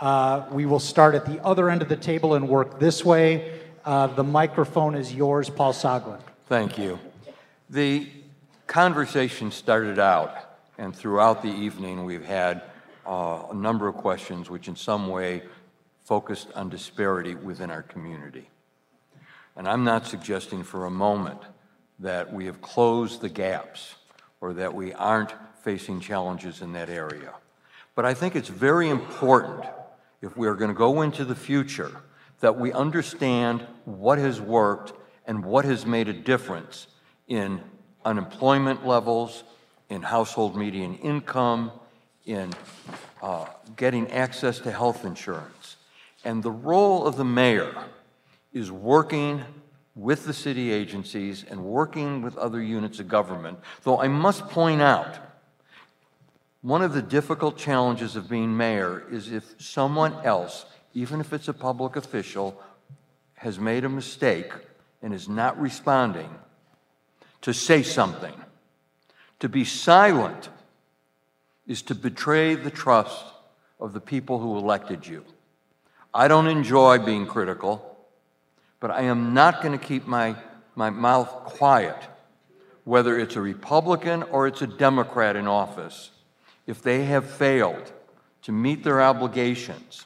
Uh, 0.00 0.46
we 0.50 0.66
will 0.66 0.80
start 0.80 1.14
at 1.14 1.26
the 1.26 1.42
other 1.44 1.70
end 1.70 1.82
of 1.82 1.88
the 1.88 1.96
table 1.96 2.34
and 2.34 2.48
work 2.48 2.80
this 2.80 3.04
way. 3.04 3.60
Uh, 3.84 4.08
the 4.08 4.24
microphone 4.24 4.94
is 4.94 5.14
yours, 5.14 5.48
Paul 5.48 5.72
Soglin. 5.72 6.20
Thank 6.46 6.78
you. 6.78 6.98
The 7.70 8.08
conversation 8.66 9.50
started 9.50 9.98
out, 9.98 10.34
and 10.78 10.94
throughout 10.94 11.42
the 11.42 11.48
evening, 11.48 12.04
we've 12.04 12.24
had 12.24 12.62
uh, 13.06 13.44
a 13.50 13.54
number 13.54 13.88
of 13.88 13.94
questions 13.96 14.50
which, 14.50 14.68
in 14.68 14.76
some 14.76 15.08
way, 15.08 15.42
focused 16.04 16.48
on 16.54 16.68
disparity 16.68 17.34
within 17.34 17.70
our 17.70 17.82
community. 17.82 18.48
And 19.56 19.68
I'm 19.68 19.84
not 19.84 20.06
suggesting 20.06 20.62
for 20.62 20.86
a 20.86 20.90
moment 20.90 21.40
that 22.02 22.32
we 22.32 22.46
have 22.46 22.60
closed 22.60 23.20
the 23.20 23.28
gaps 23.28 23.94
or 24.40 24.52
that 24.52 24.74
we 24.74 24.92
aren't 24.92 25.34
facing 25.62 26.00
challenges 26.00 26.60
in 26.60 26.72
that 26.72 26.90
area. 26.90 27.32
But 27.94 28.04
I 28.04 28.14
think 28.14 28.36
it's 28.36 28.48
very 28.48 28.88
important 28.88 29.64
if 30.20 30.36
we 30.36 30.48
are 30.48 30.54
going 30.54 30.68
to 30.68 30.74
go 30.74 31.02
into 31.02 31.24
the 31.24 31.34
future 31.34 31.92
that 32.40 32.58
we 32.58 32.72
understand 32.72 33.64
what 33.84 34.18
has 34.18 34.40
worked 34.40 34.92
and 35.26 35.44
what 35.44 35.64
has 35.64 35.86
made 35.86 36.08
a 36.08 36.12
difference 36.12 36.88
in 37.28 37.60
unemployment 38.04 38.84
levels, 38.84 39.44
in 39.88 40.02
household 40.02 40.56
median 40.56 40.96
income, 40.96 41.70
in 42.26 42.52
uh, 43.22 43.46
getting 43.76 44.10
access 44.10 44.58
to 44.58 44.72
health 44.72 45.04
insurance. 45.04 45.76
And 46.24 46.42
the 46.42 46.50
role 46.50 47.06
of 47.06 47.16
the 47.16 47.24
mayor 47.24 47.72
is 48.52 48.72
working 48.72 49.44
with 49.94 50.24
the 50.24 50.32
city 50.32 50.72
agencies 50.72 51.44
and 51.48 51.64
working 51.64 52.22
with 52.22 52.36
other 52.36 52.62
units 52.62 52.98
of 52.98 53.08
government. 53.08 53.58
Though 53.82 54.00
I 54.00 54.08
must 54.08 54.48
point 54.48 54.80
out, 54.80 55.18
one 56.62 56.82
of 56.82 56.94
the 56.94 57.02
difficult 57.02 57.58
challenges 57.58 58.16
of 58.16 58.28
being 58.28 58.56
mayor 58.56 59.04
is 59.10 59.30
if 59.32 59.54
someone 59.58 60.14
else, 60.24 60.64
even 60.94 61.20
if 61.20 61.32
it's 61.32 61.48
a 61.48 61.54
public 61.54 61.96
official, 61.96 62.60
has 63.34 63.58
made 63.58 63.84
a 63.84 63.88
mistake 63.88 64.52
and 65.02 65.12
is 65.12 65.28
not 65.28 65.60
responding, 65.60 66.30
to 67.40 67.52
say 67.52 67.82
something. 67.82 68.34
To 69.40 69.48
be 69.48 69.64
silent 69.64 70.48
is 71.66 71.82
to 71.82 71.94
betray 71.96 72.54
the 72.54 72.70
trust 72.70 73.24
of 73.80 73.92
the 73.92 74.00
people 74.00 74.38
who 74.38 74.56
elected 74.56 75.04
you. 75.06 75.24
I 76.14 76.28
don't 76.28 76.46
enjoy 76.46 76.98
being 76.98 77.26
critical, 77.26 77.91
but 78.82 78.90
I 78.90 79.02
am 79.02 79.32
not 79.32 79.62
going 79.62 79.78
to 79.78 79.82
keep 79.82 80.08
my, 80.08 80.34
my 80.74 80.90
mouth 80.90 81.28
quiet, 81.44 81.96
whether 82.82 83.16
it's 83.16 83.36
a 83.36 83.40
Republican 83.40 84.24
or 84.24 84.48
it's 84.48 84.60
a 84.60 84.66
Democrat 84.66 85.36
in 85.36 85.46
office, 85.46 86.10
if 86.66 86.82
they 86.82 87.04
have 87.04 87.30
failed 87.30 87.92
to 88.42 88.50
meet 88.50 88.82
their 88.82 89.00
obligations, 89.00 90.04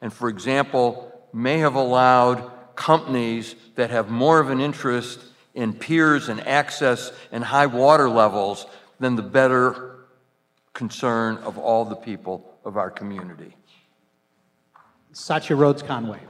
and 0.00 0.10
for 0.10 0.30
example, 0.30 1.12
may 1.34 1.58
have 1.58 1.74
allowed 1.74 2.50
companies 2.74 3.56
that 3.74 3.90
have 3.90 4.08
more 4.08 4.40
of 4.40 4.48
an 4.48 4.58
interest 4.58 5.20
in 5.52 5.74
piers 5.74 6.30
and 6.30 6.40
access 6.46 7.12
and 7.30 7.44
high 7.44 7.66
water 7.66 8.08
levels 8.08 8.64
than 9.00 9.16
the 9.16 9.22
better 9.22 10.06
concern 10.72 11.36
of 11.38 11.58
all 11.58 11.84
the 11.84 11.94
people 11.94 12.58
of 12.64 12.78
our 12.78 12.90
community. 12.90 13.54
Satya 15.12 15.56
Rhodes 15.56 15.82
Conway. 15.82 16.20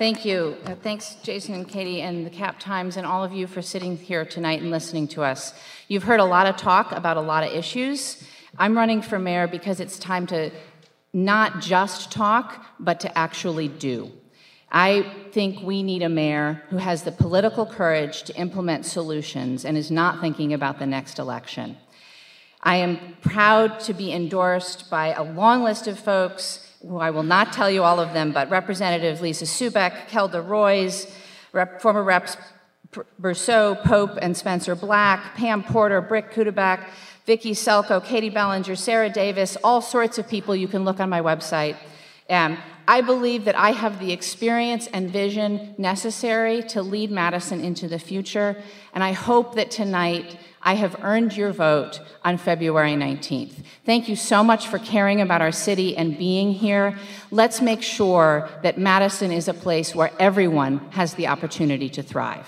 Thank 0.00 0.24
you. 0.24 0.56
Uh, 0.64 0.76
thanks, 0.76 1.16
Jason 1.22 1.52
and 1.52 1.68
Katie 1.68 2.00
and 2.00 2.24
the 2.24 2.30
Cap 2.30 2.58
Times 2.58 2.96
and 2.96 3.06
all 3.06 3.22
of 3.22 3.34
you 3.34 3.46
for 3.46 3.60
sitting 3.60 3.98
here 3.98 4.24
tonight 4.24 4.62
and 4.62 4.70
listening 4.70 5.06
to 5.08 5.22
us. 5.22 5.52
You've 5.88 6.04
heard 6.04 6.20
a 6.20 6.24
lot 6.24 6.46
of 6.46 6.56
talk 6.56 6.92
about 6.92 7.18
a 7.18 7.20
lot 7.20 7.44
of 7.44 7.52
issues. 7.52 8.24
I'm 8.56 8.74
running 8.74 9.02
for 9.02 9.18
mayor 9.18 9.46
because 9.46 9.78
it's 9.78 9.98
time 9.98 10.26
to 10.28 10.52
not 11.12 11.60
just 11.60 12.10
talk, 12.10 12.64
but 12.80 13.00
to 13.00 13.18
actually 13.18 13.68
do. 13.68 14.10
I 14.72 15.04
think 15.32 15.60
we 15.60 15.82
need 15.82 16.02
a 16.02 16.08
mayor 16.08 16.62
who 16.70 16.78
has 16.78 17.02
the 17.02 17.12
political 17.12 17.66
courage 17.66 18.22
to 18.22 18.36
implement 18.36 18.86
solutions 18.86 19.66
and 19.66 19.76
is 19.76 19.90
not 19.90 20.22
thinking 20.22 20.54
about 20.54 20.78
the 20.78 20.86
next 20.86 21.18
election. 21.18 21.76
I 22.62 22.76
am 22.76 23.18
proud 23.20 23.80
to 23.80 23.92
be 23.92 24.12
endorsed 24.12 24.88
by 24.88 25.12
a 25.12 25.22
long 25.22 25.62
list 25.62 25.86
of 25.86 25.98
folks 25.98 26.69
who 26.86 26.98
I 26.98 27.10
will 27.10 27.22
not 27.22 27.52
tell 27.52 27.70
you 27.70 27.82
all 27.82 28.00
of 28.00 28.12
them, 28.12 28.32
but 28.32 28.50
Representative 28.50 29.20
Lisa 29.20 29.44
Subeck, 29.44 30.08
Kelda 30.08 30.40
Roys, 30.40 31.06
Rep, 31.52 31.80
former 31.80 32.02
Reps 32.02 32.36
Berceau, 33.20 33.80
Pope, 33.84 34.18
and 34.20 34.36
Spencer 34.36 34.74
Black, 34.74 35.34
Pam 35.36 35.62
Porter, 35.62 36.00
Brick 36.00 36.32
Kudeback, 36.32 36.88
Vicki 37.24 37.52
Selkowe, 37.52 38.04
Katie 38.04 38.30
Bellinger, 38.30 38.74
Sarah 38.74 39.10
Davis, 39.10 39.56
all 39.62 39.80
sorts 39.80 40.18
of 40.18 40.28
people 40.28 40.56
you 40.56 40.66
can 40.66 40.84
look 40.84 40.98
on 40.98 41.08
my 41.08 41.20
website. 41.20 41.76
Um, 42.28 42.58
I 42.88 43.02
believe 43.02 43.44
that 43.44 43.56
I 43.56 43.70
have 43.70 44.00
the 44.00 44.12
experience 44.12 44.88
and 44.88 45.10
vision 45.10 45.74
necessary 45.78 46.62
to 46.64 46.82
lead 46.82 47.10
Madison 47.12 47.60
into 47.60 47.86
the 47.86 47.98
future, 47.98 48.60
and 48.92 49.04
I 49.04 49.12
hope 49.12 49.54
that 49.54 49.70
tonight 49.70 50.36
I 50.62 50.74
have 50.74 50.96
earned 51.02 51.36
your 51.36 51.52
vote 51.52 52.00
on 52.22 52.36
February 52.36 52.92
19th. 52.92 53.64
Thank 53.86 54.08
you 54.08 54.16
so 54.16 54.44
much 54.44 54.68
for 54.68 54.78
caring 54.78 55.22
about 55.22 55.40
our 55.40 55.52
city 55.52 55.96
and 55.96 56.18
being 56.18 56.52
here. 56.52 56.98
Let's 57.30 57.62
make 57.62 57.82
sure 57.82 58.48
that 58.62 58.76
Madison 58.76 59.32
is 59.32 59.48
a 59.48 59.54
place 59.54 59.94
where 59.94 60.10
everyone 60.18 60.78
has 60.90 61.14
the 61.14 61.28
opportunity 61.28 61.88
to 61.90 62.02
thrive. 62.02 62.46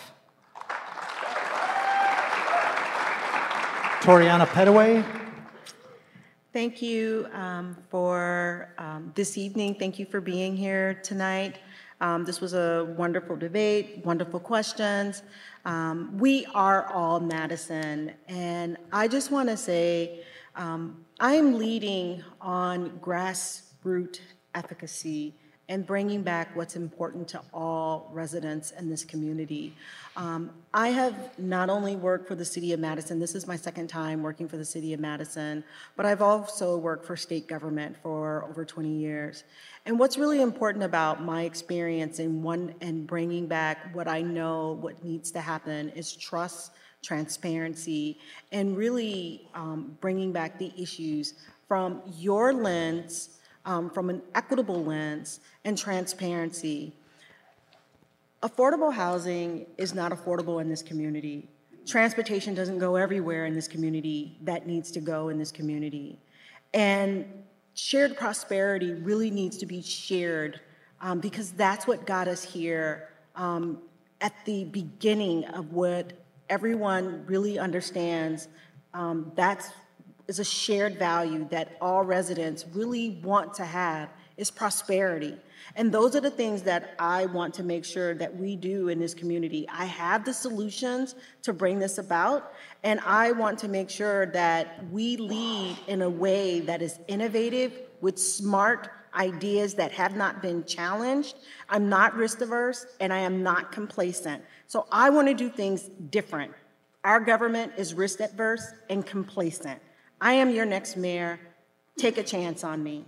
Toriana 4.02 4.46
Pettaway. 4.46 5.04
Thank 6.52 6.82
you 6.82 7.28
um, 7.32 7.78
for 7.88 8.74
um, 8.76 9.10
this 9.14 9.38
evening. 9.38 9.76
Thank 9.76 9.98
you 9.98 10.04
for 10.04 10.20
being 10.20 10.54
here 10.54 11.00
tonight. 11.02 11.60
Um, 12.02 12.24
this 12.24 12.40
was 12.40 12.52
a 12.52 12.92
wonderful 12.98 13.36
debate, 13.36 14.02
wonderful 14.04 14.40
questions. 14.40 15.22
Um, 15.64 16.18
we 16.18 16.46
are 16.54 16.86
all 16.92 17.20
Madison, 17.20 18.12
and 18.26 18.76
I 18.92 19.06
just 19.06 19.30
want 19.30 19.48
to 19.48 19.56
say 19.56 20.24
um, 20.56 21.04
I 21.20 21.34
am 21.34 21.58
leading 21.58 22.22
on 22.40 22.90
grassroots 23.00 24.18
efficacy 24.54 25.34
and 25.68 25.86
bringing 25.86 26.22
back 26.22 26.54
what's 26.56 26.74
important 26.74 27.28
to 27.28 27.40
all 27.54 28.10
residents 28.12 28.72
in 28.72 28.90
this 28.90 29.04
community. 29.04 29.74
Um, 30.16 30.50
I 30.74 30.88
have 30.88 31.38
not 31.38 31.70
only 31.70 31.94
worked 31.96 32.26
for 32.26 32.34
the 32.34 32.44
City 32.44 32.72
of 32.72 32.80
Madison, 32.80 33.20
this 33.20 33.34
is 33.34 33.46
my 33.46 33.56
second 33.56 33.86
time 33.86 34.22
working 34.22 34.48
for 34.48 34.56
the 34.56 34.64
City 34.64 34.92
of 34.92 35.00
Madison, 35.00 35.62
but 35.96 36.04
I've 36.04 36.20
also 36.20 36.76
worked 36.76 37.06
for 37.06 37.16
state 37.16 37.46
government 37.46 37.96
for 38.02 38.44
over 38.50 38.64
20 38.64 38.88
years. 38.90 39.44
And 39.84 39.98
what's 39.98 40.16
really 40.16 40.40
important 40.40 40.84
about 40.84 41.22
my 41.22 41.42
experience 41.42 42.18
in 42.20 42.42
one 42.42 42.74
and 42.80 43.06
bringing 43.06 43.46
back 43.46 43.94
what 43.94 44.06
I 44.06 44.22
know 44.22 44.78
what 44.80 45.02
needs 45.04 45.30
to 45.32 45.40
happen 45.40 45.88
is 45.90 46.14
trust, 46.14 46.72
transparency, 47.02 48.18
and 48.52 48.76
really 48.76 49.48
um, 49.54 49.96
bringing 50.00 50.30
back 50.32 50.58
the 50.58 50.72
issues 50.76 51.34
from 51.66 52.00
your 52.16 52.52
lens 52.52 53.40
um, 53.64 53.90
from 53.90 54.10
an 54.10 54.22
equitable 54.34 54.84
lens 54.84 55.40
and 55.64 55.76
transparency. 55.76 56.92
Affordable 58.42 58.92
housing 58.92 59.66
is 59.78 59.94
not 59.94 60.12
affordable 60.12 60.60
in 60.60 60.68
this 60.68 60.82
community. 60.82 61.48
Transportation 61.86 62.54
doesn't 62.54 62.78
go 62.78 62.96
everywhere 62.96 63.46
in 63.46 63.54
this 63.54 63.68
community 63.68 64.36
that 64.42 64.66
needs 64.66 64.90
to 64.92 65.00
go 65.00 65.28
in 65.28 65.38
this 65.38 65.52
community. 65.52 66.18
And 66.74 67.24
shared 67.74 68.16
prosperity 68.16 68.94
really 68.94 69.30
needs 69.30 69.56
to 69.58 69.66
be 69.66 69.82
shared 69.82 70.60
um, 71.00 71.20
because 71.20 71.52
that's 71.52 71.86
what 71.86 72.06
got 72.06 72.28
us 72.28 72.42
here 72.42 73.08
um, 73.34 73.78
at 74.20 74.32
the 74.44 74.64
beginning 74.64 75.44
of 75.46 75.72
what 75.72 76.12
everyone 76.48 77.24
really 77.26 77.58
understands. 77.58 78.48
Um, 78.94 79.32
that's 79.34 79.70
is 80.28 80.38
a 80.38 80.44
shared 80.44 80.98
value 80.98 81.46
that 81.50 81.76
all 81.80 82.04
residents 82.04 82.64
really 82.72 83.20
want 83.22 83.52
to 83.54 83.64
have 83.64 84.08
is 84.42 84.50
prosperity. 84.50 85.36
And 85.76 85.90
those 85.90 86.14
are 86.14 86.20
the 86.20 86.30
things 86.30 86.62
that 86.62 86.94
I 86.98 87.26
want 87.26 87.54
to 87.54 87.62
make 87.62 87.84
sure 87.84 88.12
that 88.14 88.36
we 88.36 88.56
do 88.56 88.88
in 88.88 88.98
this 88.98 89.14
community. 89.14 89.66
I 89.72 89.86
have 89.86 90.24
the 90.24 90.34
solutions 90.34 91.14
to 91.42 91.52
bring 91.52 91.78
this 91.78 91.96
about, 91.96 92.52
and 92.82 93.00
I 93.00 93.32
want 93.32 93.58
to 93.60 93.68
make 93.68 93.88
sure 93.88 94.26
that 94.26 94.84
we 94.90 95.16
lead 95.16 95.78
in 95.86 96.02
a 96.02 96.10
way 96.10 96.60
that 96.60 96.82
is 96.82 96.98
innovative 97.06 97.72
with 98.00 98.18
smart 98.18 98.90
ideas 99.14 99.74
that 99.74 99.92
have 99.92 100.16
not 100.16 100.42
been 100.42 100.64
challenged. 100.64 101.36
I'm 101.68 101.88
not 101.88 102.14
risk 102.14 102.40
averse 102.40 102.86
and 102.98 103.12
I 103.12 103.18
am 103.18 103.42
not 103.42 103.70
complacent. 103.70 104.42
So 104.66 104.86
I 104.90 105.10
want 105.10 105.28
to 105.28 105.34
do 105.34 105.48
things 105.48 105.90
different. 106.10 106.52
Our 107.04 107.20
government 107.20 107.72
is 107.76 107.94
risk 107.94 108.20
averse 108.20 108.66
and 108.90 109.06
complacent. 109.06 109.80
I 110.20 110.32
am 110.34 110.50
your 110.50 110.66
next 110.66 110.96
mayor. 110.96 111.38
Take 111.98 112.16
a 112.18 112.22
chance 112.22 112.64
on 112.64 112.82
me. 112.82 113.04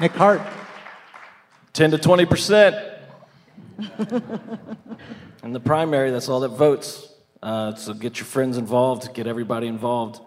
Nick 0.00 0.12
Hart. 0.12 0.40
10 1.74 1.90
to 1.90 1.98
20 1.98 2.24
percent. 2.24 2.74
In 5.42 5.52
the 5.52 5.60
primary, 5.60 6.10
that's 6.10 6.28
all 6.28 6.40
that 6.40 6.48
votes. 6.48 7.06
Uh, 7.42 7.74
so 7.74 7.92
get 7.92 8.18
your 8.18 8.24
friends 8.24 8.56
involved, 8.56 9.12
get 9.14 9.26
everybody 9.26 9.66
involved. 9.66 10.20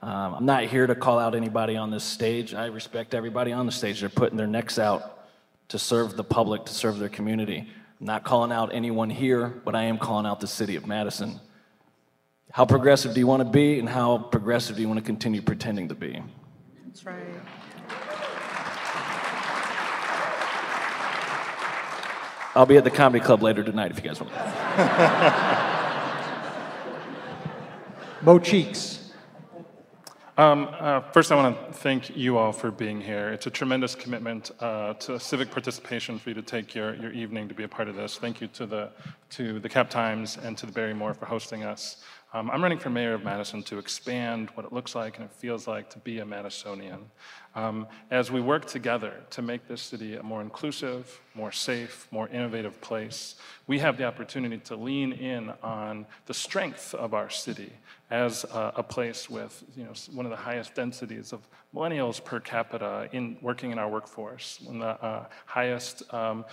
Um, 0.00 0.34
I'm 0.34 0.46
not 0.46 0.64
here 0.64 0.86
to 0.86 0.94
call 0.94 1.18
out 1.18 1.34
anybody 1.34 1.76
on 1.76 1.90
this 1.90 2.04
stage. 2.04 2.54
I 2.54 2.66
respect 2.66 3.14
everybody 3.14 3.52
on 3.52 3.66
the 3.66 3.72
stage. 3.72 4.00
They're 4.00 4.08
putting 4.08 4.38
their 4.38 4.46
necks 4.46 4.78
out 4.78 5.28
to 5.68 5.78
serve 5.78 6.16
the 6.16 6.24
public, 6.24 6.64
to 6.64 6.72
serve 6.72 6.98
their 6.98 7.10
community. 7.10 7.68
I'm 8.00 8.06
not 8.06 8.24
calling 8.24 8.52
out 8.52 8.74
anyone 8.74 9.10
here, 9.10 9.48
but 9.48 9.74
I 9.74 9.84
am 9.84 9.98
calling 9.98 10.24
out 10.24 10.40
the 10.40 10.46
city 10.46 10.76
of 10.76 10.86
Madison. 10.86 11.40
How 12.52 12.64
progressive 12.64 13.12
do 13.12 13.20
you 13.20 13.26
want 13.26 13.42
to 13.42 13.48
be, 13.48 13.78
and 13.78 13.88
how 13.88 14.16
progressive 14.16 14.76
do 14.76 14.82
you 14.82 14.88
want 14.88 14.98
to 14.98 15.04
continue 15.04 15.42
pretending 15.42 15.88
to 15.88 15.94
be? 15.94 16.22
That's 16.86 17.04
right. 17.04 17.16
I'll 22.54 22.66
be 22.66 22.76
at 22.76 22.84
the 22.84 22.90
comedy 22.90 23.24
club 23.24 23.42
later 23.42 23.62
tonight 23.62 23.92
if 23.92 24.02
you 24.02 24.10
guys 24.10 24.20
want. 24.20 24.32
Mo 28.22 28.38
Cheeks. 28.40 29.12
Um, 30.36 30.68
uh, 30.72 31.00
first, 31.12 31.30
I 31.30 31.36
want 31.36 31.54
to 31.54 31.72
thank 31.74 32.16
you 32.16 32.38
all 32.38 32.50
for 32.50 32.70
being 32.70 33.00
here. 33.00 33.30
It's 33.30 33.46
a 33.46 33.50
tremendous 33.50 33.94
commitment 33.94 34.50
uh, 34.58 34.94
to 34.94 35.20
civic 35.20 35.50
participation 35.50 36.18
for 36.18 36.30
you 36.30 36.34
to 36.34 36.42
take 36.42 36.74
your, 36.74 36.94
your 36.94 37.12
evening 37.12 37.46
to 37.48 37.54
be 37.54 37.64
a 37.64 37.68
part 37.68 37.88
of 37.88 37.94
this. 37.94 38.16
Thank 38.16 38.40
you 38.40 38.48
to 38.48 38.66
the, 38.66 38.90
to 39.30 39.60
the 39.60 39.68
Cap 39.68 39.90
Times 39.90 40.38
and 40.42 40.56
to 40.58 40.66
the 40.66 40.72
Barrymore 40.72 41.14
for 41.14 41.26
hosting 41.26 41.62
us. 41.62 41.98
Um, 42.32 42.50
I'm 42.50 42.62
running 42.62 42.78
for 42.78 42.90
mayor 42.90 43.12
of 43.12 43.22
Madison 43.22 43.62
to 43.64 43.78
expand 43.78 44.48
what 44.54 44.64
it 44.64 44.72
looks 44.72 44.94
like 44.94 45.18
and 45.18 45.26
it 45.26 45.32
feels 45.32 45.68
like 45.68 45.90
to 45.90 45.98
be 45.98 46.20
a 46.20 46.24
Madisonian. 46.24 47.02
Um, 47.54 47.88
as 48.10 48.30
we 48.30 48.40
work 48.40 48.66
together 48.66 49.14
to 49.30 49.42
make 49.42 49.66
this 49.66 49.82
city 49.82 50.14
a 50.14 50.22
more 50.22 50.40
inclusive, 50.40 51.20
more 51.34 51.50
safe, 51.50 52.06
more 52.12 52.28
innovative 52.28 52.80
place, 52.80 53.34
we 53.66 53.80
have 53.80 53.96
the 53.96 54.04
opportunity 54.04 54.58
to 54.58 54.76
lean 54.76 55.12
in 55.12 55.52
on 55.62 56.06
the 56.26 56.34
strength 56.34 56.94
of 56.94 57.12
our 57.12 57.28
city 57.28 57.72
as 58.10 58.44
a, 58.44 58.72
a 58.76 58.82
place 58.82 59.30
with 59.30 59.62
you 59.76 59.84
know, 59.84 59.92
one 60.12 60.26
of 60.26 60.30
the 60.30 60.36
highest 60.36 60.74
densities 60.74 61.32
of 61.32 61.46
millennials 61.74 62.22
per 62.22 62.40
capita 62.40 63.08
in 63.12 63.36
working 63.40 63.70
in 63.70 63.78
our 63.78 63.88
workforce, 63.88 64.60
one 64.64 64.82
of 64.82 65.00
the 65.00 65.06
uh, 65.06 65.26
highest 65.46 66.02
um, 66.12 66.44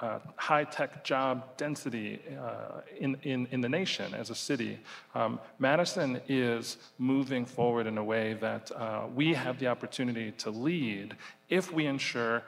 uh, 0.00 0.18
high-tech 0.36 1.02
job 1.02 1.56
density 1.56 2.20
uh, 2.38 2.80
in, 3.00 3.16
in, 3.22 3.46
in 3.50 3.60
the 3.62 3.68
nation 3.68 4.14
as 4.14 4.28
a 4.28 4.34
city. 4.34 4.78
Um, 5.14 5.40
Madison 5.58 6.20
is 6.28 6.76
moving 6.98 7.46
forward 7.46 7.86
in 7.86 7.96
a 7.96 8.04
way 8.04 8.34
that 8.34 8.70
uh, 8.72 9.06
we 9.14 9.32
have 9.32 9.58
the 9.58 9.68
opportunity 9.68 10.32
to 10.32 10.50
lead 10.50 11.16
if 11.48 11.72
we 11.72 11.86
ensure 11.86 12.42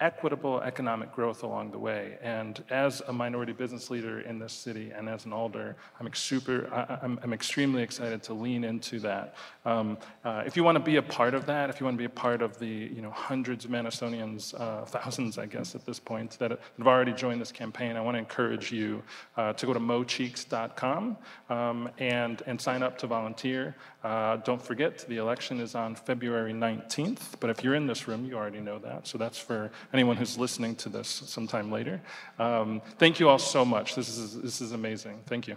equitable 0.00 0.60
economic 0.62 1.12
growth 1.12 1.42
along 1.42 1.70
the 1.70 1.78
way. 1.78 2.16
And 2.22 2.62
as 2.70 3.02
a 3.06 3.12
minority 3.12 3.52
business 3.52 3.90
leader 3.90 4.20
in 4.20 4.38
this 4.38 4.52
city 4.52 4.92
and 4.96 5.08
as 5.08 5.26
an 5.26 5.32
alder, 5.32 5.76
I'm, 5.98 6.12
super, 6.14 6.68
I, 6.72 7.04
am 7.04 7.20
I'm 7.22 7.32
extremely 7.32 7.82
excited 7.82 8.22
to 8.24 8.34
lean 8.34 8.64
into 8.64 8.98
that. 9.00 9.34
Um, 9.64 9.98
uh, 10.24 10.42
if 10.46 10.56
you 10.56 10.64
want 10.64 10.76
to 10.76 10.84
be 10.84 10.96
a 10.96 11.02
part 11.02 11.34
of 11.34 11.46
that, 11.46 11.70
if 11.70 11.80
you 11.80 11.84
want 11.84 11.96
to 11.96 11.98
be 11.98 12.06
a 12.06 12.08
part 12.08 12.40
of 12.40 12.58
the 12.58 12.66
you 12.66 13.02
know, 13.02 13.10
hundreds 13.10 13.64
of 13.64 13.70
Madisonians, 13.70 14.58
uh, 14.58 14.84
thousands, 14.86 15.36
I 15.38 15.46
guess, 15.46 15.74
at 15.74 15.84
this 15.84 15.98
point, 15.98 16.38
that 16.38 16.50
have 16.50 16.86
already 16.86 17.12
joined 17.12 17.40
this 17.40 17.52
campaign, 17.52 17.96
I 17.96 18.00
want 18.00 18.14
to 18.14 18.18
encourage 18.18 18.72
you 18.72 19.02
uh, 19.36 19.52
to 19.52 19.66
go 19.66 19.74
to 19.74 19.80
mocheeks.com 19.80 21.18
um, 21.50 21.90
and, 21.98 22.42
and 22.46 22.60
sign 22.60 22.82
up 22.82 22.96
to 22.98 23.06
volunteer. 23.06 23.76
Uh, 24.02 24.36
don't 24.36 24.62
forget, 24.62 25.04
the 25.08 25.18
election 25.18 25.60
is 25.60 25.74
on 25.74 25.94
February 25.94 26.54
19th, 26.54 27.38
but 27.38 27.50
if 27.50 27.62
you're 27.62 27.74
in 27.74 27.86
this 27.86 28.08
room, 28.08 28.24
you 28.24 28.34
already 28.34 28.60
know 28.60 28.78
that. 28.78 29.06
So 29.06 29.18
that's 29.18 29.38
for 29.38 29.70
anyone 29.92 30.16
who's 30.16 30.38
listening 30.38 30.74
to 30.76 30.88
this 30.88 31.08
sometime 31.08 31.70
later. 31.70 32.00
Um, 32.38 32.80
thank 32.98 33.20
you 33.20 33.28
all 33.28 33.38
so 33.38 33.64
much. 33.64 33.94
This 33.94 34.08
is, 34.08 34.40
this 34.40 34.60
is 34.60 34.72
amazing. 34.72 35.20
Thank 35.26 35.48
you. 35.48 35.56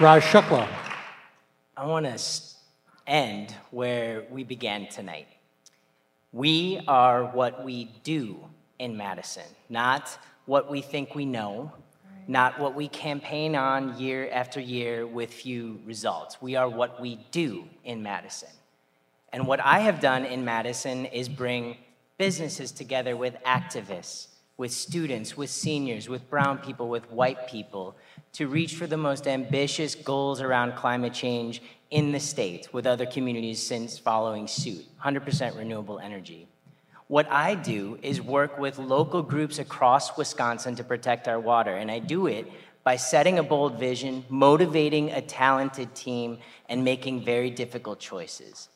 Raj 0.00 0.22
Shukla. 0.24 0.68
I 1.76 1.86
want 1.86 2.06
to 2.06 2.18
end 3.06 3.54
where 3.70 4.24
we 4.30 4.44
began 4.44 4.88
tonight. 4.88 5.28
We 6.32 6.80
are 6.88 7.24
what 7.26 7.64
we 7.64 7.90
do 8.02 8.44
in 8.78 8.96
Madison, 8.96 9.44
not 9.68 10.18
what 10.46 10.68
we 10.68 10.80
think 10.80 11.14
we 11.14 11.24
know, 11.24 11.72
not 12.26 12.58
what 12.58 12.74
we 12.74 12.88
campaign 12.88 13.54
on 13.54 13.98
year 13.98 14.28
after 14.32 14.60
year 14.60 15.06
with 15.06 15.32
few 15.32 15.80
results. 15.84 16.42
We 16.42 16.56
are 16.56 16.68
what 16.68 17.00
we 17.00 17.24
do 17.30 17.64
in 17.84 18.02
Madison. 18.02 18.48
And 19.34 19.48
what 19.48 19.58
I 19.58 19.80
have 19.80 19.98
done 19.98 20.24
in 20.24 20.44
Madison 20.44 21.06
is 21.06 21.28
bring 21.28 21.76
businesses 22.18 22.70
together 22.70 23.16
with 23.16 23.34
activists, 23.42 24.28
with 24.56 24.70
students, 24.70 25.36
with 25.36 25.50
seniors, 25.50 26.08
with 26.08 26.30
brown 26.30 26.58
people, 26.58 26.88
with 26.88 27.10
white 27.10 27.48
people 27.48 27.96
to 28.34 28.46
reach 28.46 28.76
for 28.76 28.86
the 28.86 28.96
most 28.96 29.26
ambitious 29.26 29.96
goals 29.96 30.40
around 30.40 30.76
climate 30.76 31.12
change 31.12 31.62
in 31.90 32.12
the 32.12 32.20
state 32.20 32.72
with 32.72 32.86
other 32.86 33.06
communities 33.06 33.60
since 33.60 33.98
following 33.98 34.46
suit 34.46 34.84
100% 35.02 35.58
renewable 35.58 35.98
energy. 35.98 36.46
What 37.08 37.28
I 37.28 37.56
do 37.56 37.98
is 38.02 38.20
work 38.20 38.56
with 38.56 38.78
local 38.78 39.20
groups 39.20 39.58
across 39.58 40.16
Wisconsin 40.16 40.76
to 40.76 40.84
protect 40.84 41.26
our 41.26 41.40
water, 41.40 41.74
and 41.74 41.90
I 41.90 41.98
do 41.98 42.28
it 42.28 42.46
by 42.84 42.94
setting 42.94 43.40
a 43.40 43.42
bold 43.42 43.80
vision, 43.80 44.24
motivating 44.28 45.10
a 45.10 45.20
talented 45.20 45.92
team, 45.92 46.38
and 46.68 46.84
making 46.84 47.24
very 47.24 47.50
difficult 47.50 47.98
choices. 47.98 48.68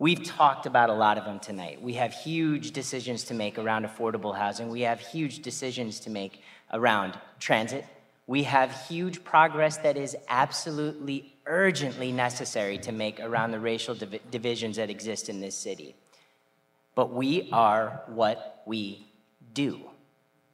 We've 0.00 0.24
talked 0.24 0.66
about 0.66 0.90
a 0.90 0.94
lot 0.94 1.16
of 1.16 1.24
them 1.24 1.38
tonight. 1.38 1.80
We 1.80 1.92
have 1.92 2.12
huge 2.12 2.72
decisions 2.72 3.22
to 3.24 3.34
make 3.34 3.56
around 3.56 3.86
affordable 3.86 4.36
housing. 4.36 4.68
We 4.68 4.80
have 4.80 4.98
huge 4.98 5.42
decisions 5.42 6.00
to 6.00 6.10
make 6.10 6.42
around 6.72 7.16
transit. 7.38 7.84
We 8.26 8.42
have 8.44 8.72
huge 8.88 9.22
progress 9.22 9.76
that 9.78 9.96
is 9.96 10.16
absolutely 10.28 11.36
urgently 11.46 12.10
necessary 12.10 12.78
to 12.78 12.90
make 12.90 13.20
around 13.20 13.52
the 13.52 13.60
racial 13.60 13.94
div- 13.94 14.20
divisions 14.32 14.76
that 14.76 14.90
exist 14.90 15.28
in 15.28 15.40
this 15.40 15.54
city 15.54 15.94
but 16.94 17.12
we 17.14 17.48
are 17.52 18.02
what 18.08 18.62
we 18.66 19.06
do. 19.54 19.89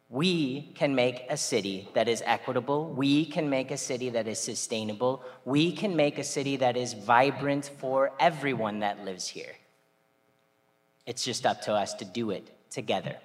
We 0.09 0.73
can 0.75 0.95
make 0.95 1.27
a 1.29 1.37
city 1.37 1.89
that 1.95 2.09
is 2.09 2.23
equitable. 2.25 2.91
We 2.91 3.27
can 3.27 3.51
make 3.51 3.73
a 3.73 3.77
city 3.77 4.11
that 4.11 4.29
is 4.29 4.39
sustainable. 4.39 5.25
We 5.45 5.73
can 5.73 5.97
make 5.97 6.19
a 6.19 6.25
city 6.25 6.57
that 6.59 6.77
is 6.77 6.93
vibrant 6.93 7.71
for 7.79 8.13
everyone 8.21 8.81
that 8.81 9.05
lives 9.05 9.27
here. 9.27 9.57
It's 11.07 11.25
just 11.25 11.45
up 11.45 11.63
to 11.63 11.73
us 11.73 11.95
to 11.95 12.05
do 12.05 12.31
it 12.31 12.53
together. 12.71 13.17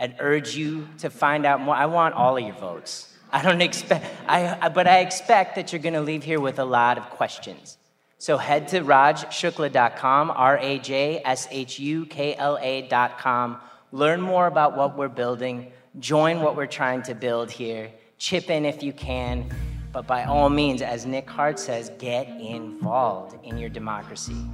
I'd 0.00 0.16
urge 0.18 0.56
you 0.56 0.88
to 0.98 1.10
find 1.10 1.44
out 1.44 1.60
more. 1.60 1.74
I 1.74 1.86
want 1.86 2.14
all 2.14 2.36
of 2.36 2.42
your 2.42 2.54
votes. 2.54 3.14
I 3.30 3.42
don't 3.42 3.60
expect, 3.60 4.06
I, 4.28 4.68
but 4.68 4.86
I 4.86 5.00
expect 5.00 5.56
that 5.56 5.72
you're 5.72 5.82
going 5.82 5.94
to 5.94 6.00
leave 6.00 6.22
here 6.22 6.40
with 6.40 6.58
a 6.58 6.64
lot 6.64 6.98
of 6.98 7.04
questions. 7.10 7.78
So 8.18 8.38
head 8.38 8.68
to 8.68 8.80
rajshukla.com, 8.80 10.30
R 10.30 10.58
A 10.58 10.78
J 10.78 11.20
S 11.24 11.46
H 11.50 11.78
U 11.78 12.06
K 12.06 12.34
L 12.36 12.58
A.com. 12.60 13.60
Learn 13.92 14.20
more 14.20 14.46
about 14.46 14.76
what 14.76 14.96
we're 14.96 15.08
building, 15.08 15.72
join 15.98 16.40
what 16.40 16.56
we're 16.56 16.66
trying 16.66 17.02
to 17.02 17.14
build 17.14 17.50
here, 17.50 17.90
chip 18.18 18.50
in 18.50 18.64
if 18.64 18.82
you 18.82 18.92
can, 18.92 19.48
but 19.92 20.06
by 20.06 20.24
all 20.24 20.50
means, 20.50 20.82
as 20.82 21.06
Nick 21.06 21.30
Hart 21.30 21.58
says, 21.58 21.90
get 21.98 22.26
involved 22.40 23.36
in 23.44 23.58
your 23.58 23.68
democracy. 23.68 24.44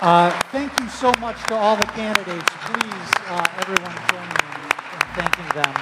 Uh, 0.00 0.30
thank 0.52 0.78
you 0.78 0.88
so 0.88 1.12
much 1.18 1.42
to 1.44 1.54
all 1.56 1.76
the 1.76 1.86
candidates. 1.86 2.50
Please, 2.50 3.12
uh, 3.28 3.46
everyone, 3.58 3.96
join 4.10 4.28
me 4.28 4.34
in 4.92 5.00
thanking 5.16 5.48
them. 5.54 5.74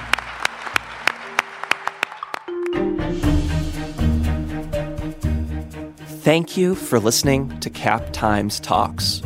Thank 6.20 6.56
you 6.56 6.74
for 6.74 6.98
listening 6.98 7.60
to 7.60 7.70
Cap 7.70 8.12
Times 8.12 8.58
Talks. 8.58 9.22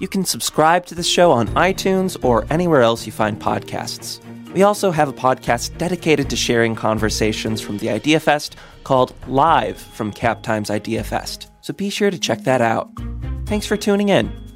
You 0.00 0.08
can 0.08 0.24
subscribe 0.24 0.86
to 0.86 0.94
the 0.94 1.02
show 1.02 1.30
on 1.30 1.48
iTunes 1.48 2.16
or 2.24 2.46
anywhere 2.50 2.80
else 2.80 3.04
you 3.04 3.12
find 3.12 3.38
podcasts. 3.38 4.18
We 4.54 4.62
also 4.62 4.90
have 4.90 5.08
a 5.08 5.12
podcast 5.12 5.76
dedicated 5.76 6.30
to 6.30 6.36
sharing 6.36 6.74
conversations 6.74 7.60
from 7.60 7.78
the 7.78 7.90
Idea 7.90 8.18
Fest 8.18 8.56
called 8.82 9.14
Live 9.28 9.76
from 9.76 10.10
Cap 10.10 10.42
Times 10.42 10.70
Idea 10.70 11.04
Fest. 11.04 11.50
So 11.60 11.74
be 11.74 11.90
sure 11.90 12.10
to 12.10 12.18
check 12.18 12.40
that 12.44 12.62
out. 12.62 12.90
Thanks 13.44 13.66
for 13.66 13.76
tuning 13.76 14.08
in. 14.08 14.49